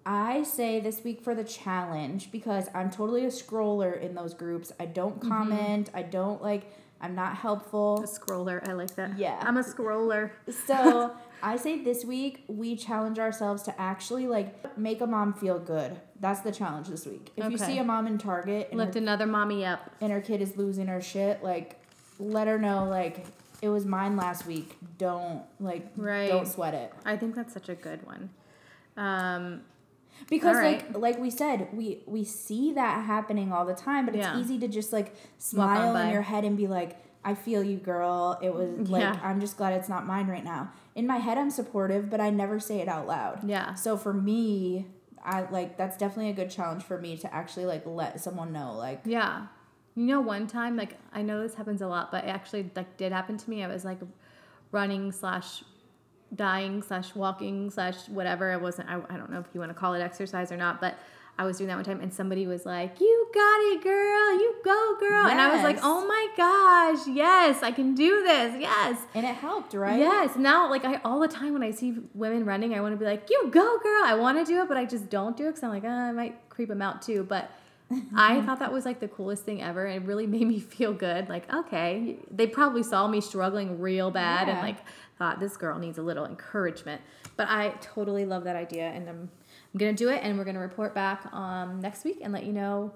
I 0.05 0.43
say 0.43 0.79
this 0.79 1.03
week 1.03 1.21
for 1.21 1.33
the 1.33 1.43
challenge 1.43 2.31
because 2.31 2.69
I'm 2.75 2.91
totally 2.91 3.25
a 3.25 3.29
scroller 3.29 3.99
in 3.99 4.13
those 4.13 4.33
groups. 4.33 4.71
I 4.79 4.85
don't 4.85 5.19
comment. 5.21 5.89
I 5.93 6.03
don't 6.03 6.41
like. 6.41 6.71
I'm 7.01 7.13
not 7.15 7.35
helpful. 7.35 8.01
A 8.03 8.07
scroller, 8.07 8.67
I 8.67 8.73
like 8.73 8.95
that. 8.95 9.17
Yeah. 9.17 9.37
I'm 9.41 9.57
a 9.57 9.63
scroller. 9.63 10.31
So 10.67 11.15
I 11.43 11.57
say 11.57 11.83
this 11.83 12.03
week 12.05 12.43
we 12.47 12.75
challenge 12.75 13.19
ourselves 13.19 13.63
to 13.63 13.79
actually 13.81 14.27
like 14.27 14.77
make 14.77 15.01
a 15.01 15.07
mom 15.07 15.33
feel 15.33 15.59
good. 15.59 15.99
That's 16.19 16.39
the 16.39 16.51
challenge 16.51 16.87
this 16.87 17.05
week. 17.05 17.31
If 17.35 17.51
you 17.51 17.57
see 17.57 17.77
a 17.77 17.83
mom 17.83 18.07
in 18.07 18.17
Target 18.17 18.69
and 18.71 18.79
her, 18.79 18.85
Lift 18.85 18.97
another 18.97 19.27
mommy 19.27 19.65
up. 19.65 19.91
and 20.01 20.11
her 20.11 20.21
kid 20.21 20.41
is 20.41 20.55
losing 20.57 20.87
her 20.87 21.01
shit, 21.01 21.43
like 21.43 21.79
let 22.17 22.47
her 22.47 22.57
know 22.57 22.85
like 22.85 23.25
it 23.61 23.69
was 23.69 23.85
mine 23.85 24.15
last 24.15 24.45
week. 24.47 24.75
Don't 24.97 25.43
like 25.59 25.85
Right. 25.97 26.29
don't 26.29 26.47
sweat 26.47 26.73
it. 26.73 26.93
I 27.05 27.17
think 27.17 27.35
that's 27.35 27.53
such 27.53 27.69
a 27.69 27.75
good 27.75 28.05
one. 28.05 28.29
Um, 28.97 29.61
Because 30.29 30.57
right. 30.57 30.85
like 30.91 30.97
like 30.97 31.19
we 31.19 31.29
said, 31.29 31.69
we 31.73 32.03
we 32.05 32.23
see 32.23 32.73
that 32.73 33.05
happening 33.05 33.51
all 33.51 33.65
the 33.65 33.75
time, 33.75 34.05
but 34.05 34.15
it's 34.15 34.25
Yeah. 34.25 34.39
easy 34.39 34.57
to 34.59 34.67
just 34.67 34.91
like 34.91 35.15
smile 35.37 35.95
in 35.95 36.09
your 36.09 36.23
head 36.23 36.43
and 36.43 36.57
be 36.57 36.67
like, 36.67 36.97
I 37.23 37.35
feel 37.35 37.63
you, 37.63 37.77
girl. 37.77 38.37
It 38.41 38.53
was 38.53 38.89
like 38.89 39.01
Yeah. 39.01 39.19
I'm 39.23 39.39
just 39.39 39.57
glad 39.57 39.73
it's 39.73 39.89
not 39.89 40.05
mine 40.05 40.27
right 40.27 40.43
now. 40.43 40.71
In 40.95 41.05
my 41.07 41.17
head 41.17 41.37
I'm 41.37 41.49
supportive, 41.51 42.09
but 42.09 42.19
I 42.21 42.29
never 42.29 42.59
say 42.59 42.79
it 42.79 42.87
out 42.87 43.07
loud. 43.07 43.47
Yeah. 43.47 43.75
So 43.75 43.97
for 43.97 44.13
me, 44.13 44.87
I 45.23 45.41
like 45.49 45.77
that's 45.77 45.97
definitely 45.97 46.31
a 46.31 46.35
good 46.35 46.49
challenge 46.49 46.83
for 46.83 46.99
me 46.99 47.17
to 47.17 47.33
actually 47.33 47.65
like 47.65 47.85
let 47.85 48.19
someone 48.21 48.51
know 48.51 48.73
like 48.73 49.01
yeah. 49.05 49.47
You 49.97 50.03
know, 50.03 50.19
one 50.19 50.45
time, 50.47 50.75
like 50.75 50.97
I 51.13 51.21
know 51.21 51.41
this 51.41 51.55
happens 51.55 51.81
a 51.81 51.87
lot, 51.87 52.11
but 52.11 52.25
it 52.25 52.27
actually 52.27 52.69
like 52.75 52.97
did 52.97 53.13
happen 53.13 53.37
to 53.37 53.49
me. 53.49 53.63
I 53.63 53.67
was 53.67 53.85
like 53.85 53.99
running 54.71 55.11
slash 55.13 55.63
dying 56.35 56.81
slash 56.81 57.15
walking 57.15 57.69
slash 57.71 58.07
whatever. 58.09 58.51
I 58.51 58.57
wasn't. 58.57 58.89
I, 58.89 58.99
I 59.09 59.17
don't 59.17 59.31
know 59.31 59.39
if 59.39 59.47
you 59.53 59.59
want 59.59 59.71
to 59.71 59.73
call 59.73 59.93
it 59.93 60.01
exercise 60.01 60.51
or 60.51 60.57
not, 60.57 60.79
but 60.81 60.95
I 61.37 61.45
was 61.45 61.57
doing 61.57 61.67
that 61.67 61.75
one 61.75 61.83
time, 61.83 61.99
and 61.99 62.13
somebody 62.13 62.47
was 62.47 62.65
like, 62.65 63.01
"You 63.01 63.27
got 63.33 63.59
it, 63.71 63.83
girl. 63.83 64.39
You 64.39 64.55
go, 64.63 64.97
girl." 64.99 65.27
And 65.27 65.41
I 65.41 65.53
was 65.53 65.63
like, 65.63 65.79
"Oh 65.81 66.07
my 66.07 66.27
gosh, 66.37 67.07
yes, 67.13 67.61
I 67.61 67.71
can 67.71 67.93
do 67.93 68.23
this. 68.23 68.55
Yes." 68.59 69.01
and 69.13 69.25
it 69.25 69.35
helped, 69.35 69.73
right? 69.73 69.99
Yes. 69.99 70.35
Now, 70.37 70.69
like 70.69 70.85
I 70.85 71.01
all 71.03 71.19
the 71.19 71.27
time 71.27 71.53
when 71.53 71.63
I 71.63 71.71
see 71.71 71.95
women 72.13 72.45
running, 72.45 72.73
I 72.73 72.79
want 72.81 72.93
to 72.93 72.97
be 72.97 73.05
like, 73.05 73.29
"You 73.29 73.49
go, 73.51 73.79
girl." 73.79 74.03
I 74.05 74.15
want 74.15 74.37
to 74.37 74.45
do 74.45 74.61
it, 74.61 74.67
but 74.67 74.77
I 74.77 74.85
just 74.85 75.09
don't 75.09 75.35
do 75.35 75.45
it 75.45 75.47
because 75.47 75.63
I'm 75.63 75.71
like, 75.71 75.83
oh, 75.83 75.89
I 75.89 76.11
might 76.13 76.49
creep 76.49 76.69
them 76.69 76.81
out 76.81 77.01
too. 77.01 77.25
But 77.27 77.49
I 78.15 78.41
thought 78.41 78.59
that 78.59 78.73
was 78.73 78.85
like 78.85 78.99
the 78.99 79.07
coolest 79.07 79.43
thing 79.43 79.61
ever. 79.61 79.85
It 79.85 80.03
really 80.03 80.27
made 80.35 80.47
me 80.47 80.59
feel 80.59 80.93
good. 80.93 81.29
Like, 81.29 81.51
okay, 81.53 82.17
they 82.31 82.47
probably 82.47 82.83
saw 82.83 83.07
me 83.07 83.21
struggling 83.21 83.79
real 83.79 84.11
bad 84.11 84.49
and 84.49 84.59
like 84.59 84.77
thought 85.17 85.39
this 85.39 85.55
girl 85.57 85.79
needs 85.79 85.97
a 85.97 86.01
little 86.01 86.25
encouragement. 86.25 87.01
But 87.37 87.47
I 87.49 87.69
totally 87.81 88.25
love 88.25 88.45
that 88.45 88.55
idea, 88.55 88.87
and 88.89 89.09
I'm 89.09 89.29
I'm 89.73 89.77
gonna 89.77 89.93
do 89.93 90.09
it, 90.09 90.21
and 90.23 90.37
we're 90.37 90.45
gonna 90.45 90.59
report 90.59 90.95
back 90.95 91.31
um 91.33 91.79
next 91.81 92.03
week 92.05 92.19
and 92.21 92.31
let 92.33 92.45
you 92.45 92.53
know 92.53 92.93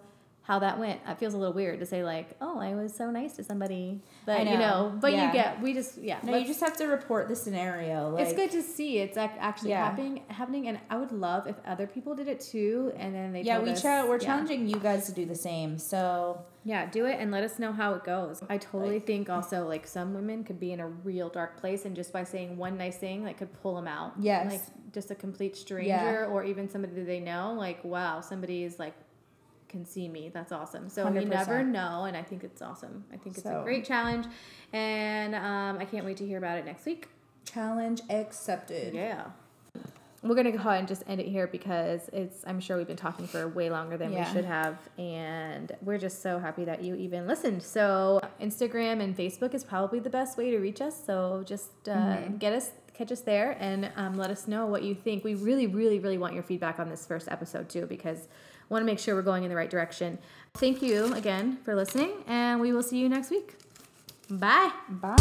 how 0.49 0.57
that 0.57 0.79
went. 0.79 0.99
It 1.07 1.19
feels 1.19 1.35
a 1.35 1.37
little 1.37 1.53
weird 1.53 1.79
to 1.79 1.85
say 1.85 2.03
like, 2.03 2.35
"Oh, 2.41 2.57
I 2.59 2.73
was 2.73 2.91
so 2.91 3.11
nice 3.11 3.33
to 3.35 3.43
somebody," 3.43 4.01
but 4.25 4.39
I 4.39 4.51
you 4.51 4.57
know. 4.57 4.89
know, 4.89 4.97
but 4.99 5.11
Yeah. 5.13 5.27
you 5.27 5.31
get 5.33 5.61
we 5.61 5.75
just 5.75 5.99
yeah. 5.99 6.17
No, 6.23 6.35
you 6.35 6.47
just 6.47 6.59
have 6.61 6.75
to 6.77 6.87
report 6.87 7.27
the 7.27 7.35
scenario. 7.35 8.09
Like, 8.09 8.23
it's 8.25 8.33
good 8.33 8.49
to 8.51 8.63
see 8.63 8.97
it's 8.97 9.15
actually 9.15 9.69
Yeah. 9.69 9.85
happening 9.85 10.23
happening, 10.27 10.67
and 10.67 10.79
I 10.89 10.97
would 10.97 11.11
love 11.11 11.45
if 11.45 11.55
other 11.67 11.85
people 11.85 12.15
did 12.15 12.27
it 12.27 12.39
too, 12.39 12.91
and 12.97 13.13
then 13.13 13.31
they 13.31 13.43
Yeah, 13.43 13.59
we 13.59 13.69
us- 13.69 13.81
try, 13.81 14.03
we're 14.03 14.13
yeah. 14.13 14.25
challenging 14.25 14.67
you 14.67 14.79
guys 14.79 15.05
to 15.05 15.11
do 15.11 15.23
the 15.27 15.35
same. 15.35 15.77
So 15.77 16.41
Yeah, 16.65 16.87
do 16.87 17.05
it 17.05 17.17
and 17.19 17.31
let 17.31 17.43
us 17.43 17.57
know 17.57 17.71
how 17.71 17.93
it 17.93 18.03
goes. 18.03 18.43
I 18.49 18.57
totally 18.57 18.95
Like- 18.95 19.05
think 19.07 19.29
also 19.29 19.65
like 19.67 19.87
some 19.87 20.13
women 20.15 20.43
could 20.43 20.59
be 20.59 20.71
in 20.73 20.79
a 20.81 20.87
real 20.87 21.29
dark 21.29 21.57
place 21.57 21.85
and 21.85 21.95
just 21.95 22.11
by 22.11 22.23
saying 22.25 22.57
one 22.57 22.75
nice 22.77 22.97
thing 22.97 23.23
like 23.23 23.37
could 23.37 23.53
pull 23.61 23.75
them 23.75 23.87
out. 23.87 24.13
Yes. 24.19 24.51
Like 24.51 24.61
just 24.93 25.09
a 25.11 25.15
complete 25.15 25.55
stranger 25.55 26.25
or 26.25 26.43
even 26.43 26.67
somebody 26.69 26.93
that 26.95 27.05
they 27.05 27.19
know 27.21 27.53
like 27.57 27.83
wow, 27.83 28.19
somebody 28.21 28.63
is 28.63 28.77
like 28.79 28.93
can 29.69 29.85
see 29.85 30.07
me. 30.09 30.29
That's 30.33 30.51
awesome. 30.51 30.89
So 30.89 31.07
you 31.07 31.21
100%. 31.21 31.27
never 31.27 31.63
know 31.63 32.05
and 32.05 32.17
I 32.17 32.23
think 32.23 32.43
it's 32.43 32.61
awesome. 32.61 33.05
I 33.13 33.17
think 33.17 33.37
it's 33.37 33.45
a 33.45 33.61
great 33.63 33.85
challenge 33.85 34.25
and 34.73 35.35
um, 35.35 35.77
I 35.79 35.85
can't 35.85 36.05
wait 36.05 36.17
to 36.17 36.25
hear 36.27 36.37
about 36.39 36.57
it 36.57 36.65
next 36.65 36.85
week. 36.85 37.07
challenge 37.45 38.01
accepted. 38.09 38.93
Yeah. 38.93 39.25
We're 40.21 40.35
gonna 40.35 40.51
go 40.51 40.57
ahead 40.57 40.79
and 40.79 40.87
just 40.87 41.03
end 41.07 41.21
it 41.21 41.27
here 41.27 41.47
because 41.47 42.09
it's. 42.11 42.43
I'm 42.45 42.59
sure 42.59 42.75
we've 42.75 42.85
been 42.85 42.97
talking 42.97 43.25
for 43.25 43.47
way 43.47 43.69
longer 43.69 43.95
than 43.95 44.11
Yeah. 44.11 44.27
we 44.27 44.33
should 44.33 44.43
have, 44.43 44.77
and 44.97 45.71
we're 45.81 45.97
just 45.97 46.21
so 46.21 46.39
happy 46.39 46.65
that 46.65 46.83
you 46.83 46.95
even 46.95 47.25
listened. 47.25 47.63
So 47.63 48.19
Instagram 48.41 49.01
and 49.01 49.15
Facebook 49.15 49.53
is 49.53 49.63
probably 49.63 49.99
the 49.99 50.09
best 50.09 50.37
way 50.37 50.51
to 50.51 50.59
reach 50.59 50.81
us. 50.81 51.01
So 51.05 51.41
just 51.45 51.69
uh, 51.87 51.93
Mm-hmm. 51.93 52.35
get 52.35 52.51
us, 52.51 52.71
catch 52.93 53.13
us 53.13 53.21
there, 53.21 53.55
and 53.61 53.91
um, 53.95 54.17
let 54.17 54.29
us 54.29 54.45
know 54.45 54.65
what 54.65 54.83
you 54.83 54.93
think. 54.93 55.23
We 55.23 55.35
really, 55.35 55.67
really, 55.67 55.99
really 55.99 56.17
want 56.17 56.33
your 56.33 56.43
feedback 56.43 56.79
on 56.81 56.89
this 56.89 57.05
first 57.05 57.29
episode 57.31 57.69
too, 57.69 57.85
because 57.85 58.27
want 58.69 58.81
to 58.81 58.85
make 58.85 58.99
sure 58.99 59.15
we're 59.15 59.21
going 59.21 59.43
in 59.43 59.49
the 59.49 59.55
right 59.55 59.69
direction. 59.69 60.19
Thank 60.55 60.81
you 60.81 61.13
again 61.13 61.57
for 61.63 61.75
listening, 61.75 62.11
and 62.27 62.59
we 62.59 62.73
will 62.73 62.83
see 62.83 62.97
you 62.99 63.09
next 63.09 63.29
week. 63.29 63.55
Bye. 64.29 64.71
Bye. 64.89 65.15